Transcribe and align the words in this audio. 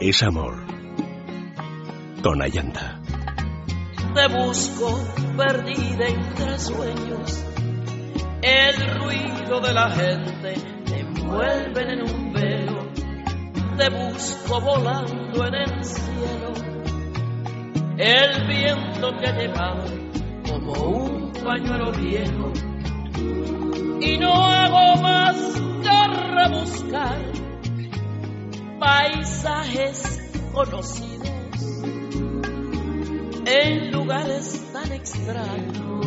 es 0.00 0.22
amor. 0.22 0.54
Con 2.22 2.42
Ayanta. 2.42 3.00
Te 4.14 4.26
busco 4.28 4.98
perdida 5.36 6.08
entre 6.08 6.58
sueños. 6.58 7.44
El 8.42 8.98
ruido 8.98 9.60
de 9.60 9.74
la 9.74 9.90
gente 9.90 10.54
te 10.86 11.00
envuelve 11.00 11.92
en 11.92 12.02
un 12.02 12.32
velo. 12.32 12.88
Te 13.76 13.90
busco 13.90 14.60
volando 14.60 15.46
en 15.46 15.54
el 15.54 15.84
cielo. 15.84 16.52
El 17.98 18.46
viento 18.48 19.10
que 19.18 19.32
lleva 19.32 19.84
como 20.48 20.72
un 20.72 21.32
pañuelo 21.32 21.92
viejo. 21.92 22.52
Y 24.00 24.16
no 24.16 24.32
hago 24.32 25.02
más 25.02 25.36
que 25.82 26.06
rebuscar 26.34 27.29
paisajes 28.80 30.02
conocidos 30.54 31.30
en 33.44 33.92
lugares 33.92 34.72
tan 34.72 34.90
extraños 34.92 36.06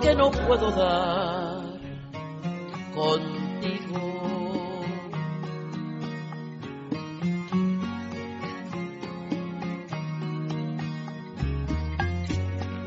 que 0.00 0.14
no 0.14 0.30
puedo 0.30 0.70
dar 0.70 1.78
contigo. 2.94 4.10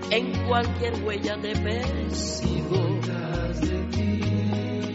En 0.10 0.46
cualquier 0.48 1.04
huella 1.04 1.38
te 1.42 1.56
persigo, 1.56 3.00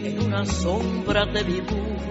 en 0.03 0.25
una 0.25 0.45
sombra 0.45 1.31
te 1.31 1.43
dibujo, 1.43 2.08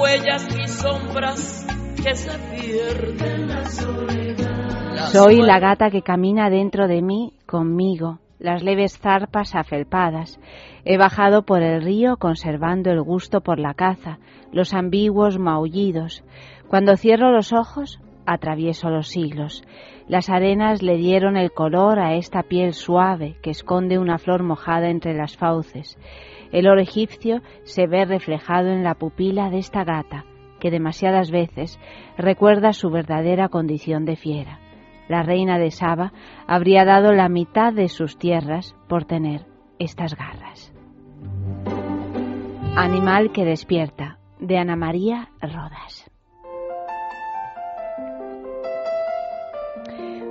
huellas 0.00 0.48
y 0.56 0.68
sombras 0.68 1.66
que 2.02 2.14
se 2.14 2.38
pierden 2.38 3.48
la 3.48 3.64
soledad. 3.66 5.08
Soy 5.12 5.42
la 5.42 5.58
gata 5.58 5.90
que 5.90 6.02
camina 6.02 6.48
dentro 6.48 6.88
de 6.88 7.02
mí 7.02 7.34
conmigo, 7.46 8.18
las 8.38 8.62
leves 8.62 8.98
zarpas 8.98 9.54
afelpadas. 9.54 10.40
He 10.84 10.96
bajado 10.96 11.42
por 11.42 11.62
el 11.62 11.82
río 11.82 12.16
conservando 12.16 12.90
el 12.90 13.02
gusto 13.02 13.42
por 13.42 13.58
la 13.58 13.74
caza, 13.74 14.18
los 14.52 14.72
ambiguos 14.72 15.38
maullidos. 15.38 16.24
Cuando 16.68 16.96
cierro 16.96 17.30
los 17.32 17.52
ojos, 17.52 18.00
atravieso 18.24 18.88
los 18.88 19.08
siglos. 19.08 19.64
Las 20.08 20.30
arenas 20.30 20.82
le 20.82 20.96
dieron 20.96 21.36
el 21.36 21.52
color 21.52 21.98
a 21.98 22.14
esta 22.14 22.42
piel 22.42 22.72
suave 22.72 23.36
que 23.42 23.50
esconde 23.50 23.98
una 23.98 24.18
flor 24.18 24.42
mojada 24.42 24.88
entre 24.88 25.14
las 25.14 25.36
fauces. 25.36 25.98
El 26.52 26.66
oro 26.66 26.80
egipcio 26.80 27.42
se 27.62 27.86
ve 27.86 28.04
reflejado 28.04 28.68
en 28.68 28.82
la 28.82 28.94
pupila 28.94 29.50
de 29.50 29.58
esta 29.58 29.84
gata, 29.84 30.24
que 30.58 30.70
demasiadas 30.70 31.30
veces 31.30 31.78
recuerda 32.16 32.72
su 32.72 32.90
verdadera 32.90 33.48
condición 33.48 34.04
de 34.04 34.16
fiera. 34.16 34.58
La 35.08 35.22
reina 35.22 35.58
de 35.58 35.70
Saba 35.70 36.12
habría 36.46 36.84
dado 36.84 37.12
la 37.12 37.28
mitad 37.28 37.72
de 37.72 37.88
sus 37.88 38.18
tierras 38.18 38.76
por 38.88 39.04
tener 39.04 39.46
estas 39.78 40.14
garras. 40.14 40.72
Animal 42.76 43.32
que 43.32 43.44
despierta, 43.44 44.18
de 44.38 44.58
Ana 44.58 44.76
María 44.76 45.30
Rodas. 45.40 46.10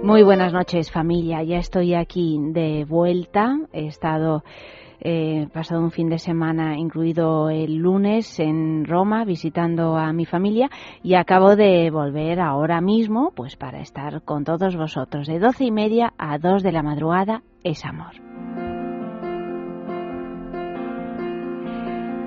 Muy 0.01 0.23
buenas 0.23 0.53
noches 0.53 0.91
familia, 0.91 1.43
ya 1.43 1.57
estoy 1.57 1.93
aquí 1.93 2.39
de 2.39 2.85
vuelta, 2.85 3.57
he 3.73 3.85
estado 3.87 4.43
eh, 5.01 5.47
pasado 5.53 5.81
un 5.81 5.91
fin 5.91 6.09
de 6.09 6.19
semana, 6.19 6.77
incluido 6.77 7.49
el 7.49 7.75
lunes, 7.75 8.39
en 8.39 8.85
Roma 8.85 9.25
visitando 9.25 9.97
a 9.97 10.11
mi 10.13 10.25
familia 10.25 10.69
y 11.03 11.15
acabo 11.15 11.55
de 11.55 11.89
volver 11.91 12.39
ahora 12.39 12.81
mismo, 12.81 13.31
pues 13.35 13.55
para 13.55 13.79
estar 13.79 14.21
con 14.23 14.43
todos 14.43 14.75
vosotros. 14.75 15.27
De 15.27 15.39
doce 15.39 15.65
y 15.65 15.71
media 15.71 16.13
a 16.17 16.37
dos 16.37 16.63
de 16.63 16.71
la 16.71 16.83
madrugada 16.83 17.43
es 17.63 17.85
amor. 17.85 18.13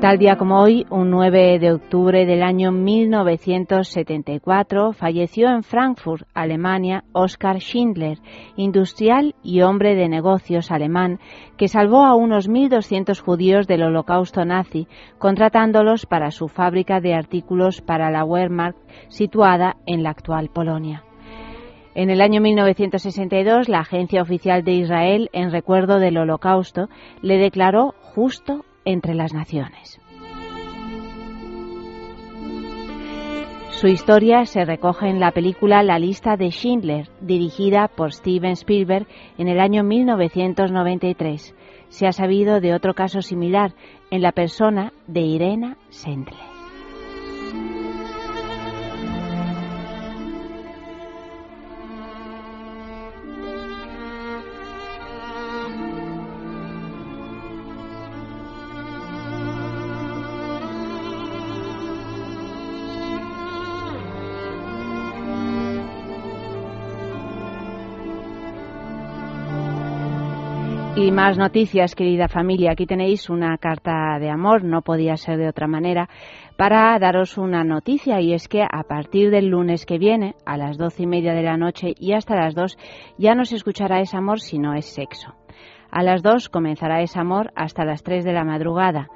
Tal 0.03 0.19
día 0.19 0.37
como 0.37 0.61
hoy, 0.61 0.85
un 0.91 1.11
9 1.11 1.59
de 1.61 1.73
octubre 1.75 2.27
del 2.27 2.43
año 2.43 2.73
1974, 2.73 4.93
falleció 4.95 5.49
en 5.49 5.63
Frankfurt, 5.63 6.27
Alemania, 6.35 7.05
Oskar 7.13 7.61
Schindler, 7.61 8.19
industrial 8.57 9.37
y 9.45 9.61
hombre 9.61 9.95
de 9.95 10.09
negocios 10.09 10.73
alemán, 10.73 11.21
que 11.57 11.69
salvó 11.69 12.05
a 12.05 12.17
unos 12.17 12.51
1.200 12.51 13.21
judíos 13.21 13.69
del 13.69 13.85
holocausto 13.85 14.45
nazi, 14.45 14.89
contratándolos 15.19 16.07
para 16.07 16.33
su 16.33 16.49
fábrica 16.49 16.99
de 16.99 17.15
artículos 17.15 17.81
para 17.81 18.11
la 18.11 18.25
Wehrmacht 18.25 18.77
situada 19.07 19.77
en 19.87 20.03
la 20.03 20.11
actual 20.11 20.51
Polonia. 20.53 21.05
En 21.95 22.11
el 22.11 22.23
año 22.23 22.41
1962, 22.41 23.69
la 23.69 23.79
Agencia 23.79 24.23
Oficial 24.23 24.65
de 24.65 24.73
Israel, 24.73 25.31
en 25.33 25.53
recuerdo 25.53 26.01
del 26.01 26.19
Holocausto, 26.19 26.89
le 27.21 27.39
declaró 27.39 27.95
justo 28.01 28.65
entre 28.84 29.15
las 29.15 29.32
naciones. 29.32 30.00
Su 33.70 33.88
historia 33.88 34.44
se 34.44 34.65
recoge 34.65 35.09
en 35.09 35.19
la 35.19 35.32
película 35.32 35.82
La 35.82 35.98
lista 35.98 36.37
de 36.37 36.50
Schindler, 36.50 37.09
dirigida 37.20 37.88
por 37.88 38.12
Steven 38.12 38.53
Spielberg 38.53 39.09
en 39.38 39.48
el 39.48 39.59
año 39.59 39.82
1993. 39.82 41.54
Se 41.88 42.06
ha 42.06 42.12
sabido 42.12 42.60
de 42.60 42.75
otro 42.75 42.94
caso 42.94 43.22
similar 43.22 43.75
en 44.10 44.22
la 44.22 44.31
persona 44.31 44.93
de 45.09 45.22
Irena 45.22 45.78
Sendler. 45.88 46.52
Más 71.12 71.37
noticias, 71.37 71.95
querida 71.95 72.27
familia. 72.27 72.73
Aquí 72.73 72.87
tenéis 72.87 73.28
una 73.28 73.59
carta 73.59 74.19
de 74.19 74.31
amor, 74.31 74.65
no 74.65 74.81
podía 74.81 75.19
ser 75.19 75.37
de 75.37 75.47
otra 75.47 75.67
manera, 75.67 76.09
para 76.56 76.99
daros 76.99 77.37
una 77.37 77.65
noticia 77.65 78.19
y 78.23 78.33
es 78.33 78.49
que 78.49 78.62
a 78.62 78.83
partir 78.84 79.31
del 79.31 79.49
lunes 79.49 79.84
que 79.84 79.99
viene, 79.99 80.37
a 80.47 80.56
las 80.56 80.78
doce 80.78 81.03
y 81.03 81.06
media 81.06 81.34
de 81.34 81.43
la 81.43 81.59
noche 81.59 81.93
y 81.99 82.15
hasta 82.15 82.34
las 82.34 82.55
dos, 82.55 82.78
ya 83.19 83.34
no 83.34 83.45
se 83.45 83.56
escuchará 83.56 84.00
ese 84.00 84.17
amor 84.17 84.41
si 84.41 84.59
no 84.59 84.73
es 84.73 84.87
sexo. 84.87 85.34
A 85.91 86.03
las 86.03 86.23
dos 86.23 86.49
comenzará 86.49 87.03
ese 87.03 87.21
amor 87.21 87.53
hasta 87.56 87.84
las 87.84 88.03
tres 88.03 88.25
de 88.25 88.33
la 88.33 88.44
madrugada. 88.44 89.11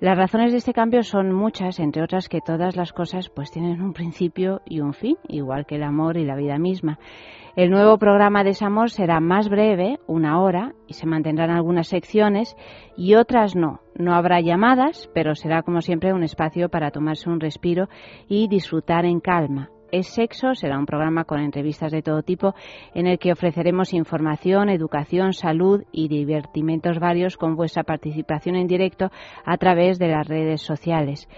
Las 0.00 0.16
razones 0.16 0.52
de 0.52 0.58
este 0.58 0.72
cambio 0.72 1.02
son 1.02 1.30
muchas, 1.30 1.78
entre 1.78 2.02
otras 2.02 2.30
que 2.30 2.40
todas 2.40 2.74
las 2.74 2.94
cosas 2.94 3.28
pues 3.28 3.50
tienen 3.50 3.82
un 3.82 3.92
principio 3.92 4.62
y 4.64 4.80
un 4.80 4.94
fin, 4.94 5.18
igual 5.28 5.66
que 5.66 5.74
el 5.74 5.82
amor 5.82 6.16
y 6.16 6.24
la 6.24 6.36
vida 6.36 6.56
misma. 6.56 6.98
El 7.54 7.70
nuevo 7.70 7.98
programa 7.98 8.42
de 8.42 8.54
Samor 8.54 8.88
será 8.90 9.20
más 9.20 9.50
breve, 9.50 9.98
una 10.06 10.40
hora, 10.40 10.72
y 10.86 10.94
se 10.94 11.04
mantendrán 11.04 11.50
algunas 11.50 11.88
secciones 11.88 12.56
y 12.96 13.14
otras 13.14 13.54
no. 13.54 13.80
No 13.94 14.14
habrá 14.14 14.40
llamadas, 14.40 15.10
pero 15.12 15.34
será 15.34 15.62
como 15.62 15.82
siempre 15.82 16.14
un 16.14 16.22
espacio 16.22 16.70
para 16.70 16.92
tomarse 16.92 17.28
un 17.28 17.38
respiro 17.38 17.90
y 18.26 18.48
disfrutar 18.48 19.04
en 19.04 19.20
calma. 19.20 19.68
Es 19.92 20.06
Sexo 20.08 20.54
será 20.54 20.78
un 20.78 20.86
programa 20.86 21.24
con 21.24 21.40
entrevistas 21.40 21.90
de 21.90 22.02
todo 22.02 22.22
tipo 22.22 22.54
en 22.94 23.08
el 23.08 23.18
que 23.18 23.32
ofreceremos 23.32 23.92
información, 23.92 24.68
educación, 24.68 25.32
salud 25.32 25.82
y 25.90 26.06
divertimentos 26.06 27.00
varios 27.00 27.36
con 27.36 27.56
vuestra 27.56 27.82
participación 27.82 28.54
en 28.54 28.68
directo 28.68 29.10
a 29.44 29.56
través 29.56 29.98
de 29.98 30.08
las 30.08 30.28
redes 30.28 30.62
sociales. 30.62 31.28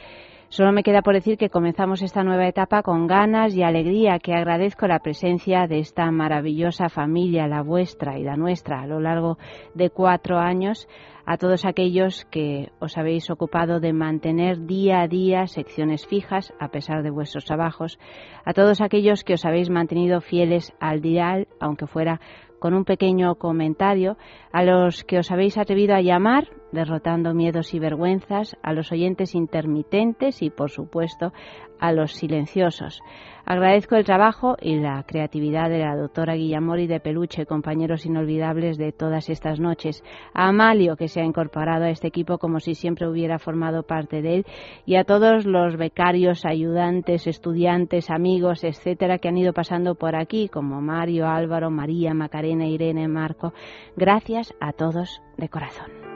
Solo 0.50 0.70
me 0.70 0.82
queda 0.82 1.00
por 1.00 1.14
decir 1.14 1.38
que 1.38 1.48
comenzamos 1.48 2.02
esta 2.02 2.22
nueva 2.22 2.46
etapa 2.46 2.82
con 2.82 3.06
ganas 3.06 3.54
y 3.54 3.62
alegría, 3.62 4.18
que 4.18 4.34
agradezco 4.34 4.86
la 4.86 4.98
presencia 4.98 5.66
de 5.66 5.78
esta 5.78 6.10
maravillosa 6.10 6.90
familia, 6.90 7.46
la 7.46 7.62
vuestra 7.62 8.18
y 8.18 8.22
la 8.22 8.36
nuestra, 8.36 8.82
a 8.82 8.86
lo 8.86 9.00
largo 9.00 9.38
de 9.74 9.88
cuatro 9.88 10.38
años, 10.38 10.86
a 11.26 11.36
todos 11.36 11.64
aquellos 11.64 12.24
que 12.26 12.70
os 12.80 12.96
habéis 12.98 13.30
ocupado 13.30 13.80
de 13.80 13.92
mantener 13.92 14.66
día 14.66 15.02
a 15.02 15.08
día 15.08 15.46
secciones 15.46 16.06
fijas 16.06 16.52
a 16.58 16.68
pesar 16.68 17.02
de 17.02 17.10
vuestros 17.10 17.44
trabajos, 17.44 17.98
a 18.44 18.52
todos 18.52 18.80
aquellos 18.80 19.24
que 19.24 19.34
os 19.34 19.44
habéis 19.44 19.70
mantenido 19.70 20.20
fieles 20.20 20.72
al 20.80 21.00
dial, 21.00 21.48
aunque 21.60 21.86
fuera 21.86 22.20
con 22.62 22.74
un 22.74 22.84
pequeño 22.84 23.34
comentario, 23.34 24.16
a 24.52 24.62
los 24.62 25.02
que 25.02 25.18
os 25.18 25.32
habéis 25.32 25.58
atrevido 25.58 25.96
a 25.96 26.00
llamar, 26.00 26.48
derrotando 26.70 27.34
miedos 27.34 27.74
y 27.74 27.80
vergüenzas, 27.80 28.56
a 28.62 28.72
los 28.72 28.92
oyentes 28.92 29.34
intermitentes 29.34 30.42
y, 30.42 30.50
por 30.50 30.70
supuesto, 30.70 31.32
a 31.82 31.92
los 31.92 32.12
silenciosos. 32.12 33.02
Agradezco 33.44 33.96
el 33.96 34.04
trabajo 34.04 34.56
y 34.62 34.76
la 34.76 35.02
creatividad 35.02 35.68
de 35.68 35.80
la 35.80 35.96
doctora 35.96 36.34
Guillamori 36.34 36.86
de 36.86 37.00
Peluche, 37.00 37.44
compañeros 37.44 38.06
inolvidables 38.06 38.78
de 38.78 38.92
todas 38.92 39.28
estas 39.28 39.58
noches, 39.58 40.04
a 40.32 40.46
Amalio, 40.46 40.96
que 40.96 41.08
se 41.08 41.20
ha 41.20 41.24
incorporado 41.24 41.84
a 41.84 41.90
este 41.90 42.06
equipo 42.06 42.38
como 42.38 42.60
si 42.60 42.76
siempre 42.76 43.08
hubiera 43.08 43.40
formado 43.40 43.82
parte 43.82 44.22
de 44.22 44.36
él, 44.36 44.46
y 44.86 44.94
a 44.94 45.02
todos 45.02 45.44
los 45.44 45.76
becarios, 45.76 46.44
ayudantes, 46.44 47.26
estudiantes, 47.26 48.10
amigos, 48.10 48.62
etcétera, 48.62 49.18
que 49.18 49.28
han 49.28 49.38
ido 49.38 49.52
pasando 49.52 49.96
por 49.96 50.14
aquí, 50.14 50.48
como 50.48 50.80
Mario, 50.80 51.26
Álvaro, 51.26 51.68
María, 51.68 52.14
Macarena, 52.14 52.68
Irene, 52.68 53.08
Marco. 53.08 53.54
Gracias 53.96 54.54
a 54.60 54.72
todos 54.72 55.20
de 55.36 55.48
corazón. 55.48 56.11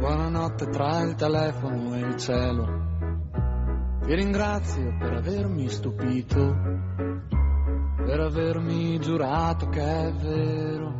Buonanotte 0.00 0.66
tra 0.70 1.02
il 1.02 1.14
telefono 1.14 1.94
e 1.94 1.98
il 1.98 2.16
cielo. 2.16 2.64
Ti 4.00 4.14
ringrazio 4.14 4.96
per 4.98 5.12
avermi 5.12 5.68
stupito, 5.68 6.56
per 7.96 8.18
avermi 8.18 8.98
giurato 8.98 9.68
che 9.68 9.82
è 9.82 10.10
vero. 10.14 10.94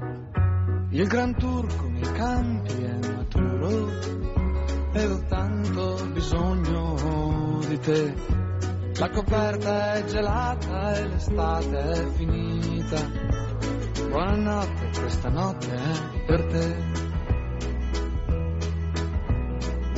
Il 0.90 1.06
gran 1.08 1.34
turco 1.34 1.88
nei 1.88 2.12
campi 2.12 2.74
è 2.74 2.98
maturo 3.14 3.88
ed 4.92 5.10
ho 5.10 5.24
tanto 5.28 6.06
bisogno 6.12 7.58
di 7.66 7.78
te. 7.78 8.14
La 8.98 9.08
coperta 9.08 9.94
è 9.94 10.04
gelata 10.04 10.92
e 10.96 11.08
l'estate 11.08 11.78
è 11.78 12.06
finita 12.10 12.98
Buonanotte, 14.10 14.90
questa 15.00 15.30
notte 15.30 15.74
è 15.74 16.24
per 16.26 16.44
te. 16.48 17.09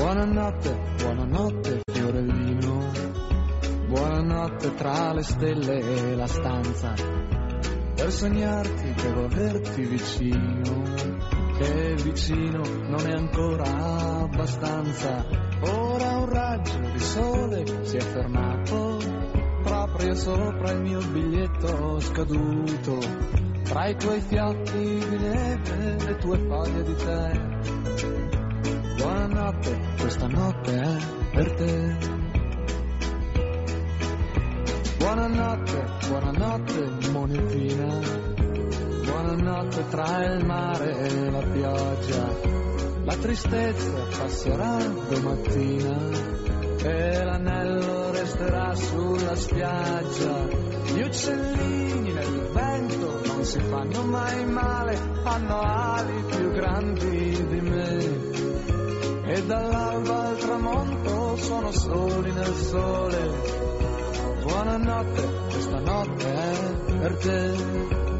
Buonanotte, 0.03 0.81
buonanotte 1.01 1.81
fiorellino. 1.93 2.91
Buonanotte 3.87 4.75
tra 4.75 5.13
le 5.13 5.23
stelle 5.23 5.79
e 5.79 6.17
la 6.17 6.27
stanza. 6.27 6.93
Per 7.95 8.11
sognarti 8.11 8.95
devo 9.01 9.27
averti 9.27 9.83
vicino, 9.83 10.83
che 11.57 11.95
vicino 12.03 12.63
non 12.89 13.07
è 13.07 13.13
ancora 13.13 14.23
abbastanza. 14.23 15.25
Ora 15.61 16.17
un 16.17 16.29
raggio 16.29 16.81
di 16.81 16.99
sole 16.99 17.85
si 17.85 17.97
è 17.97 18.01
fermato 18.01 18.99
proprio 19.63 20.17
sopra 20.17 20.73
il 20.73 20.81
mio 20.81 20.99
biglietto 20.99 22.01
scaduto 22.01 22.99
tra 23.63 23.87
i 23.87 23.97
tuoi 23.97 24.21
fiocchi 24.21 24.99
di 25.09 25.17
neve 25.17 25.97
e 25.97 26.05
le 26.05 26.17
tue 26.17 26.39
foglie 26.39 26.83
di 26.83 26.95
tè. 26.97 28.32
Buonanotte, 28.97 29.81
questa 29.99 30.27
notte 30.27 30.81
è 30.81 30.97
per 31.33 31.55
te. 31.55 31.97
Buonanotte, 34.99 35.85
buonanotte 36.09 37.11
monetina. 37.11 37.99
Buonanotte 39.05 39.89
tra 39.89 40.25
il 40.25 40.45
mare 40.45 40.99
e 40.99 41.31
la 41.31 41.43
pioggia. 41.43 42.29
La 43.05 43.17
tristezza 43.17 43.93
passerà 44.19 44.77
domattina 45.09 45.99
e 46.83 47.25
l'anello 47.25 48.11
resterà 48.13 48.75
sulla 48.75 49.35
spiaggia. 49.35 50.47
Gli 50.93 51.01
uccellini 51.01 52.13
nel 52.13 52.51
vento 52.53 53.21
non 53.27 53.45
si 53.45 53.59
fanno 53.59 54.03
mai 54.05 54.45
male, 54.47 54.99
hanno 55.25 55.61
ali 55.61 56.25
più 56.29 56.51
grandi 56.53 57.47
di 57.49 57.61
me. 57.61 58.32
E 59.35 59.43
dall'alba 59.47 60.29
al 60.29 60.37
tramonto 60.37 61.37
sono 61.39 61.73
soli 61.73 62.33
nel 62.33 62.55
sole. 62.55 63.31
Buonanotte, 64.43 65.29
questa 65.49 65.81
notte 65.81 66.35
è 66.35 66.99
per 66.99 67.17
te. 67.17 68.11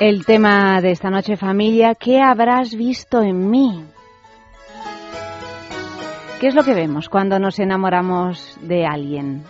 El 0.00 0.24
tema 0.24 0.80
de 0.80 0.90
esta 0.90 1.10
noche 1.10 1.36
familia, 1.36 1.94
¿qué 1.94 2.20
habrás 2.20 2.74
visto 2.74 3.22
en 3.22 3.48
mí? 3.48 3.97
¿Qué 6.40 6.46
es 6.46 6.54
lo 6.54 6.62
que 6.62 6.72
vemos 6.72 7.08
cuando 7.08 7.40
nos 7.40 7.58
enamoramos 7.58 8.56
de 8.62 8.86
alguien? 8.86 9.42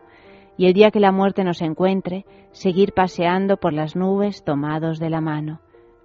y 0.56 0.66
el 0.66 0.74
día 0.74 0.92
que 0.92 1.00
la 1.00 1.10
muerte 1.10 1.42
nos 1.42 1.60
encuentre, 1.60 2.24
seguir 2.52 2.92
paseando 2.92 3.56
por 3.56 3.72
las 3.72 3.96
nubes 3.96 4.44
tomados 4.44 5.00
de 5.00 5.10
la 5.10 5.20
mano. 5.20 5.58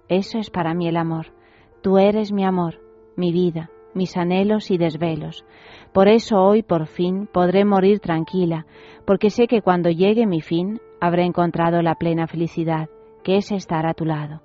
Eso 0.08 0.38
es 0.40 0.50
para 0.50 0.74
mí 0.74 0.88
el 0.88 0.96
amor 0.96 1.35
Tú 1.82 1.98
eres 1.98 2.32
mi 2.32 2.44
amor, 2.44 2.80
mi 3.16 3.32
vida, 3.32 3.70
mis 3.94 4.16
anhelos 4.16 4.70
y 4.70 4.78
desvelos. 4.78 5.44
Por 5.92 6.08
eso 6.08 6.42
hoy 6.42 6.62
por 6.62 6.86
fin 6.86 7.28
podré 7.32 7.64
morir 7.64 8.00
tranquila, 8.00 8.66
porque 9.04 9.30
sé 9.30 9.46
que 9.46 9.62
cuando 9.62 9.90
llegue 9.90 10.26
mi 10.26 10.40
fin 10.40 10.80
habré 11.00 11.24
encontrado 11.24 11.82
la 11.82 11.94
plena 11.94 12.26
felicidad, 12.26 12.88
que 13.22 13.36
es 13.36 13.50
estar 13.52 13.86
a 13.86 13.94
tu 13.94 14.04
lado, 14.04 14.42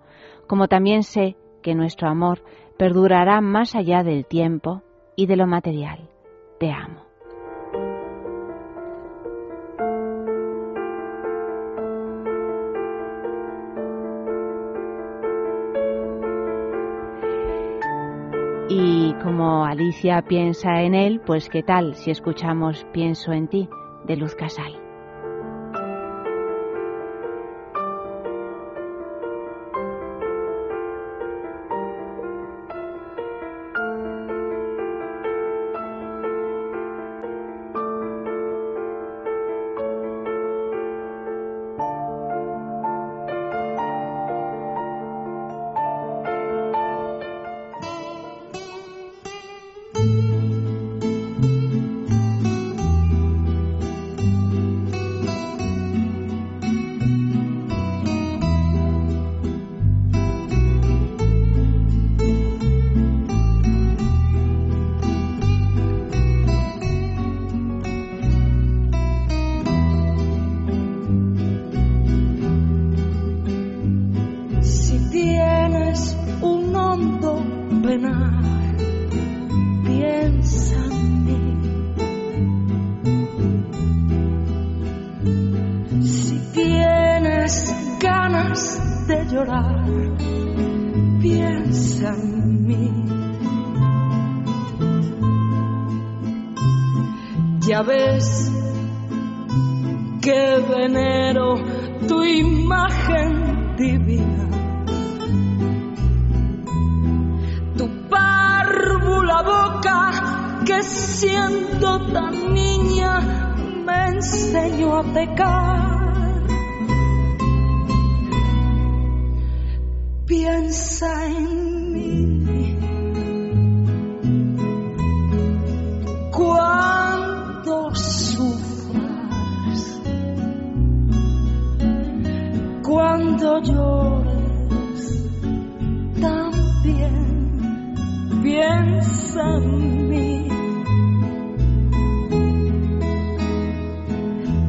como 0.47 0.67
también 0.67 1.03
sé 1.03 1.35
que 1.61 1.75
nuestro 1.75 2.09
amor 2.09 2.43
perdurará 2.77 3.41
más 3.41 3.75
allá 3.75 4.03
del 4.03 4.25
tiempo 4.25 4.81
y 5.15 5.27
de 5.27 5.35
lo 5.35 5.45
material. 5.45 6.09
Te 6.59 6.71
amo. 6.71 7.10
Y 18.73 19.13
como 19.21 19.65
Alicia 19.65 20.21
piensa 20.21 20.81
en 20.81 20.95
él, 20.95 21.19
pues 21.25 21.49
qué 21.49 21.61
tal 21.61 21.93
si 21.93 22.09
escuchamos 22.09 22.85
Pienso 22.93 23.33
en 23.33 23.49
ti 23.49 23.67
de 24.05 24.15
Luz 24.15 24.33
Casal. 24.33 24.80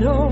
La 0.00 0.27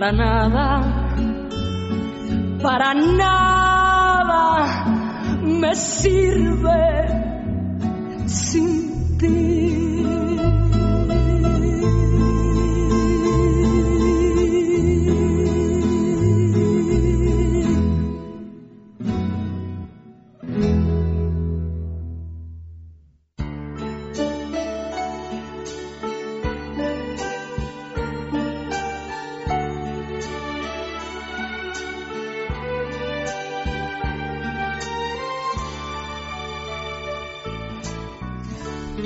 para 0.00 0.12
nada. 0.12 0.69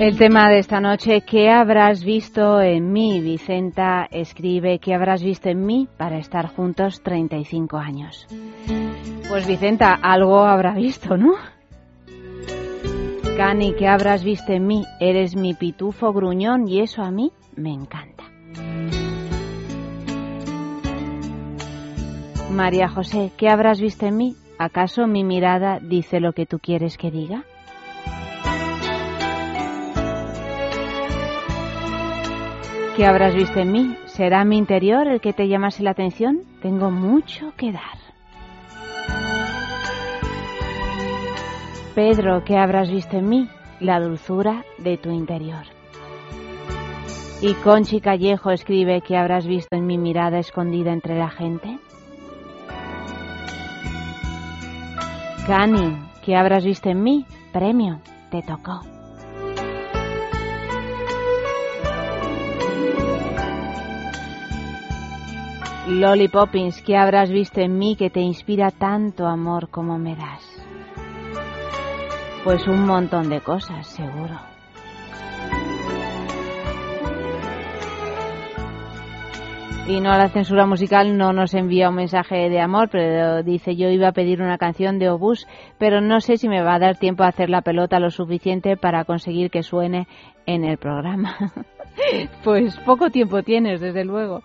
El 0.04 0.18
tema 0.18 0.50
de 0.50 0.58
esta 0.58 0.80
noche, 0.80 1.22
¿qué 1.22 1.48
habrás 1.48 2.04
visto 2.04 2.60
en 2.60 2.92
mí? 2.92 3.22
Vicenta 3.22 4.06
escribe, 4.10 4.78
¿qué 4.78 4.92
habrás 4.92 5.22
visto 5.22 5.48
en 5.48 5.64
mí 5.64 5.88
para 5.96 6.18
estar 6.18 6.54
juntos 6.54 7.02
35 7.02 7.78
años? 7.78 8.26
Pues 9.30 9.46
Vicenta, 9.46 9.94
algo 9.94 10.40
habrá 10.40 10.74
visto, 10.74 11.16
¿no? 11.16 11.32
Cani, 13.38 13.72
¿qué 13.78 13.88
habrás 13.88 14.22
visto 14.24 14.52
en 14.52 14.66
mí? 14.66 14.84
Eres 15.00 15.36
mi 15.36 15.54
pitufo 15.54 16.12
gruñón 16.12 16.68
y 16.68 16.80
eso 16.80 17.00
a 17.00 17.10
mí 17.10 17.32
me 17.56 17.72
encanta. 17.72 18.24
María 22.50 22.90
José, 22.90 23.32
¿qué 23.38 23.48
habrás 23.48 23.80
visto 23.80 24.04
en 24.04 24.18
mí? 24.18 24.36
¿Acaso 24.58 25.06
mi 25.06 25.24
mirada 25.24 25.78
dice 25.80 26.20
lo 26.20 26.34
que 26.34 26.44
tú 26.44 26.58
quieres 26.58 26.98
que 26.98 27.10
diga? 27.10 27.46
¿Qué 32.96 33.06
habrás 33.06 33.34
visto 33.34 33.58
en 33.58 33.72
mí? 33.72 33.96
¿Será 34.06 34.44
mi 34.44 34.56
interior 34.56 35.08
el 35.08 35.20
que 35.20 35.32
te 35.32 35.48
llamase 35.48 35.82
la 35.82 35.90
atención? 35.90 36.42
Tengo 36.62 36.92
mucho 36.92 37.52
que 37.56 37.72
dar. 37.72 37.98
Pedro, 41.96 42.44
¿qué 42.44 42.56
habrás 42.56 42.88
visto 42.88 43.16
en 43.16 43.28
mí? 43.28 43.48
La 43.80 43.98
dulzura 43.98 44.64
de 44.78 44.96
tu 44.96 45.10
interior. 45.10 45.64
Y 47.40 47.54
Conchi 47.54 48.00
Callejo 48.00 48.52
escribe, 48.52 49.00
¿qué 49.00 49.16
habrás 49.16 49.44
visto 49.44 49.74
en 49.76 49.86
mi 49.86 49.98
mirada 49.98 50.38
escondida 50.38 50.92
entre 50.92 51.18
la 51.18 51.30
gente? 51.30 51.80
Cani, 55.48 55.96
¿qué 56.24 56.36
habrás 56.36 56.64
visto 56.64 56.90
en 56.90 57.02
mí? 57.02 57.26
Premio, 57.52 57.98
te 58.30 58.40
tocó. 58.42 58.93
Lolly 65.86 66.28
Poppins, 66.28 66.80
¿qué 66.80 66.96
habrás 66.96 67.30
visto 67.30 67.60
en 67.60 67.78
mí 67.78 67.94
que 67.94 68.08
te 68.08 68.20
inspira 68.20 68.70
tanto 68.70 69.26
amor 69.26 69.68
como 69.68 69.98
me 69.98 70.16
das? 70.16 70.66
Pues 72.42 72.66
un 72.66 72.86
montón 72.86 73.28
de 73.28 73.42
cosas, 73.42 73.86
seguro. 73.86 74.40
Y 79.86 80.00
no 80.00 80.16
la 80.16 80.30
censura 80.30 80.64
musical 80.64 81.18
no 81.18 81.34
nos 81.34 81.52
envía 81.52 81.90
un 81.90 81.96
mensaje 81.96 82.48
de 82.48 82.60
amor, 82.62 82.88
pero 82.90 83.42
dice 83.42 83.76
yo 83.76 83.90
iba 83.90 84.08
a 84.08 84.12
pedir 84.12 84.40
una 84.40 84.56
canción 84.56 84.98
de 84.98 85.10
Obús, 85.10 85.46
pero 85.76 86.00
no 86.00 86.22
sé 86.22 86.38
si 86.38 86.48
me 86.48 86.62
va 86.62 86.76
a 86.76 86.78
dar 86.78 86.96
tiempo 86.96 87.24
a 87.24 87.28
hacer 87.28 87.50
la 87.50 87.60
pelota 87.60 88.00
lo 88.00 88.08
suficiente 88.08 88.78
para 88.78 89.04
conseguir 89.04 89.50
que 89.50 89.62
suene 89.62 90.08
en 90.46 90.64
el 90.64 90.78
programa. 90.78 91.36
pues 92.42 92.78
poco 92.86 93.10
tiempo 93.10 93.42
tienes, 93.42 93.82
desde 93.82 94.06
luego. 94.06 94.40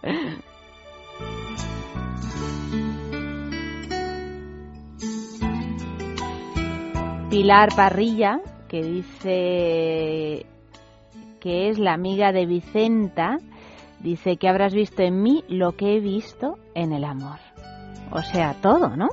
Pilar 7.29 7.69
Parrilla, 7.75 8.41
que 8.67 8.81
dice 8.81 10.45
que 11.39 11.69
es 11.69 11.77
la 11.77 11.93
amiga 11.93 12.31
de 12.31 12.45
Vicenta, 12.45 13.37
dice 13.99 14.37
que 14.37 14.49
habrás 14.49 14.73
visto 14.73 15.03
en 15.03 15.21
mí 15.21 15.43
lo 15.47 15.75
que 15.75 15.95
he 15.95 15.99
visto 15.99 16.57
en 16.73 16.91
el 16.91 17.03
amor. 17.03 17.37
O 18.11 18.21
sea, 18.23 18.55
todo, 18.61 18.95
¿no? 18.95 19.09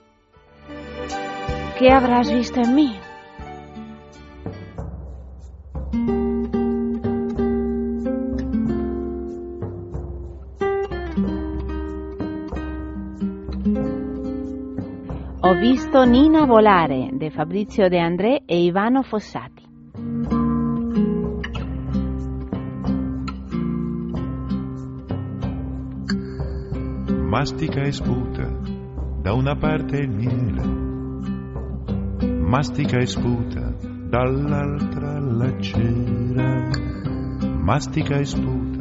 ¿Qué 1.79 1.91
habrás 1.91 2.33
visto 2.33 2.59
en 2.63 2.75
mí? 2.75 2.99
Ho 15.43 15.55
visto 15.61 16.07
Nina 16.07 16.47
volare 16.47 17.11
de 17.13 17.31
Fabrizio 17.31 17.91
De 17.91 18.01
André 18.01 18.43
e 18.47 18.65
Ivano 18.65 19.03
Fossati. 19.03 19.65
Mastica 27.29 27.83
e 27.83 27.93
sputa 27.93 28.51
da 29.21 29.35
una 29.35 29.55
parte 29.57 29.99
il 29.99 30.09
miele, 30.09 30.76
mastica 32.47 32.99
e 32.99 33.07
sputa 33.07 33.75
dall'altra 34.09 35.19
la 35.19 35.59
cera, 35.59 36.71
mastica 37.61 38.19
e 38.19 38.25
sputa 38.25 38.77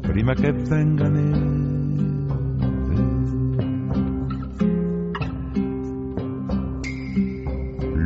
prima 0.00 0.32
che 0.32 0.50
venga 0.52 1.08
neve. 1.08 1.66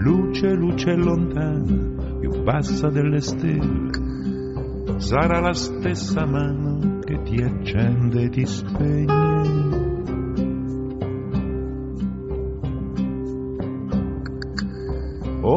Luce, 0.03 0.53
luce 0.55 0.97
lontana, 0.97 2.19
più 2.19 2.43
bassa 2.43 2.89
delle 2.89 3.21
stelle, 3.21 3.91
sarà 4.97 5.39
la 5.39 5.55
stessa 5.55 6.27
mano 6.27 6.99
che 6.99 7.23
ti 7.23 7.41
accende 7.41 8.25
e 8.25 8.29
ti 8.31 8.45
spegne. 8.45 9.32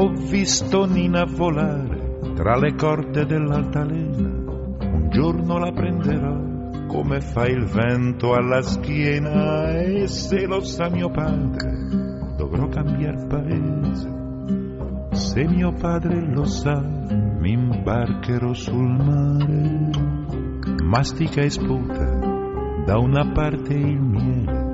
Ho 0.05 0.13
visto 0.29 0.85
Nina 0.85 1.25
volare 1.25 2.19
tra 2.35 2.55
le 2.59 2.75
corde 2.75 3.25
dell'altalena, 3.25 4.29
un 4.29 5.09
giorno 5.09 5.57
la 5.57 5.71
prenderò 5.71 6.85
come 6.85 7.21
fa 7.21 7.47
il 7.47 7.65
vento 7.65 8.35
alla 8.35 8.61
schiena 8.61 9.71
e 9.71 10.05
se 10.05 10.45
lo 10.45 10.59
sa 10.59 10.89
mio 10.89 11.09
padre 11.09 11.71
dovrò 12.37 12.67
cambiare 12.67 13.25
paese. 13.25 14.13
Se 15.13 15.43
mio 15.47 15.73
padre 15.73 16.21
lo 16.21 16.45
sa 16.45 16.79
mi 17.39 17.53
imbarcherò 17.53 18.53
sul 18.53 18.87
mare, 18.87 19.89
mastica 20.83 21.41
e 21.41 21.49
sputa 21.49 22.83
da 22.85 22.99
una 22.99 23.31
parte 23.31 23.73
il 23.73 23.99
miele, 23.99 24.65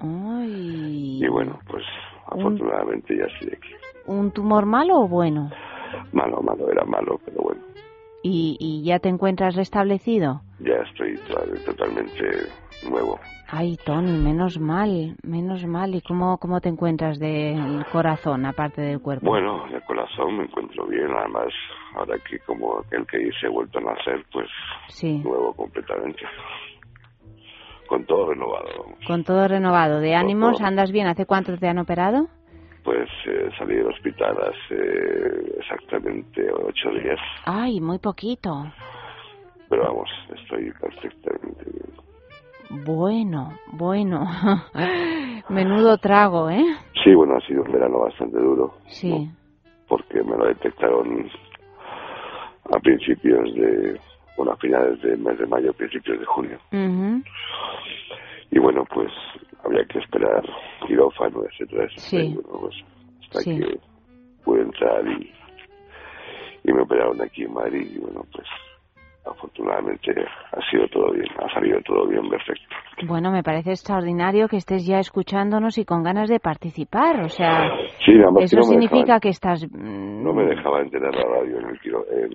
Ay. 0.00 1.24
y 1.24 1.28
bueno, 1.28 1.58
pues 1.68 1.84
afortunadamente 2.26 3.16
ya 3.16 3.24
estoy 3.24 3.48
aquí. 3.56 3.74
¿Un 4.06 4.30
tumor 4.32 4.66
malo 4.66 5.00
o 5.00 5.08
bueno? 5.08 5.50
Malo, 6.12 6.42
malo, 6.42 6.70
era 6.70 6.84
malo, 6.84 7.20
pero 7.24 7.42
bueno, 7.42 7.60
¿Y, 8.26 8.56
y 8.58 8.82
ya 8.84 8.98
te 9.00 9.10
encuentras 9.10 9.54
restablecido? 9.54 10.40
ya 10.58 10.76
estoy 10.88 11.18
to- 11.28 11.64
totalmente 11.66 12.48
nuevo. 12.88 13.20
Ay, 13.48 13.76
Tony, 13.84 14.16
menos 14.16 14.58
mal, 14.58 15.14
menos 15.22 15.64
mal. 15.66 15.94
¿Y 15.94 16.00
cómo, 16.00 16.38
cómo 16.38 16.60
te 16.62 16.70
encuentras 16.70 17.18
del 17.18 17.84
corazón, 17.92 18.46
aparte 18.46 18.80
del 18.80 19.00
cuerpo? 19.02 19.26
Bueno, 19.26 19.66
de 19.70 19.78
corazón 19.82 20.38
me 20.38 20.44
encuentro 20.44 20.86
bien, 20.86 21.08
además, 21.14 21.52
ahora 21.94 22.16
que 22.28 22.38
como 22.46 22.78
aquel 22.78 23.06
que 23.06 23.18
dice 23.18 23.46
he 23.46 23.48
vuelto 23.50 23.78
a 23.78 23.82
nacer, 23.82 24.24
pues 24.32 24.48
Sí, 24.88 25.18
nuevo 25.18 25.52
completamente. 25.54 26.22
Con 27.86 28.06
todo 28.06 28.30
renovado, 28.30 28.66
con 29.06 29.22
todo 29.24 29.46
renovado. 29.46 30.00
¿De 30.00 30.14
ánimos 30.14 30.56
todo. 30.56 30.66
andas 30.66 30.90
bien? 30.90 31.06
¿Hace 31.06 31.26
cuánto 31.26 31.56
te 31.58 31.68
han 31.68 31.78
operado? 31.78 32.28
Pues 32.84 33.08
eh, 33.26 33.48
salí 33.58 33.76
del 33.76 33.86
hospital 33.86 34.36
hace 34.42 35.58
exactamente 35.58 36.46
ocho 36.52 36.90
días, 36.90 37.18
Ay, 37.46 37.80
muy 37.80 37.98
poquito. 37.98 38.66
pero 39.70 39.84
vamos, 39.84 40.10
estoy 40.38 40.70
perfectamente 40.80 41.64
bien. 41.64 42.84
Bueno, 42.84 43.58
bueno. 43.72 44.26
Menudo 45.48 45.96
trago, 45.98 46.50
¿eh? 46.50 46.64
Sí, 47.02 47.14
bueno, 47.14 47.36
ha 47.36 47.40
sido 47.46 47.62
un 47.62 47.72
verano 47.72 48.00
bastante 48.00 48.38
duro, 48.38 48.74
Sí. 48.86 49.10
¿no? 49.10 49.32
porque 49.88 50.22
me 50.22 50.36
lo 50.36 50.46
detectaron 50.46 51.30
a 52.74 52.78
principios 52.80 53.54
de, 53.54 54.00
bueno, 54.36 54.52
a 54.52 54.56
finales 54.56 55.00
del 55.02 55.18
mes 55.18 55.38
de 55.38 55.46
mayo, 55.46 55.72
principios 55.74 56.18
de 56.18 56.24
junio. 56.26 56.58
Ujú. 56.72 57.22
Y 58.50 58.58
bueno, 58.58 58.84
pues 58.92 59.10
había 59.64 59.84
que 59.86 59.98
esperar 59.98 60.42
quirófano, 60.86 61.42
etcétera. 61.50 61.88
Sí. 61.96 62.34
Bueno, 62.34 62.60
pues 62.60 62.74
hasta 63.22 63.40
Sí. 63.40 63.58
que 63.60 63.80
pude 64.44 64.62
entrar 64.62 65.06
y, 65.06 65.32
y 66.64 66.72
me 66.72 66.82
operaron 66.82 67.20
aquí 67.22 67.42
en 67.44 67.52
Madrid 67.54 67.90
y 67.94 67.98
bueno, 67.98 68.24
pues 68.32 68.46
afortunadamente 69.26 70.12
ha 70.52 70.70
sido 70.70 70.86
todo 70.88 71.12
bien, 71.12 71.26
ha 71.38 71.52
salido 71.52 71.80
todo 71.82 72.06
bien, 72.06 72.28
perfecto. 72.28 72.64
Bueno, 73.06 73.30
me 73.30 73.42
parece 73.42 73.70
extraordinario 73.70 74.48
que 74.48 74.56
estés 74.56 74.86
ya 74.86 74.98
escuchándonos 74.98 75.78
y 75.78 75.84
con 75.84 76.02
ganas 76.02 76.28
de 76.28 76.40
participar. 76.40 77.20
O 77.22 77.28
sea, 77.28 77.70
Sí, 78.04 78.12
eso 78.40 78.56
no 78.56 78.62
significa 78.64 78.98
dejaban, 79.14 79.20
que 79.20 79.28
estás... 79.30 79.64
mm, 79.70 80.22
no 80.22 80.32
me 80.32 80.44
dejaba 80.44 80.80
entender 80.80 81.14
la 81.14 81.22
radio 81.24 81.58
en 81.58 81.66
el 81.66 81.78
en, 81.84 82.32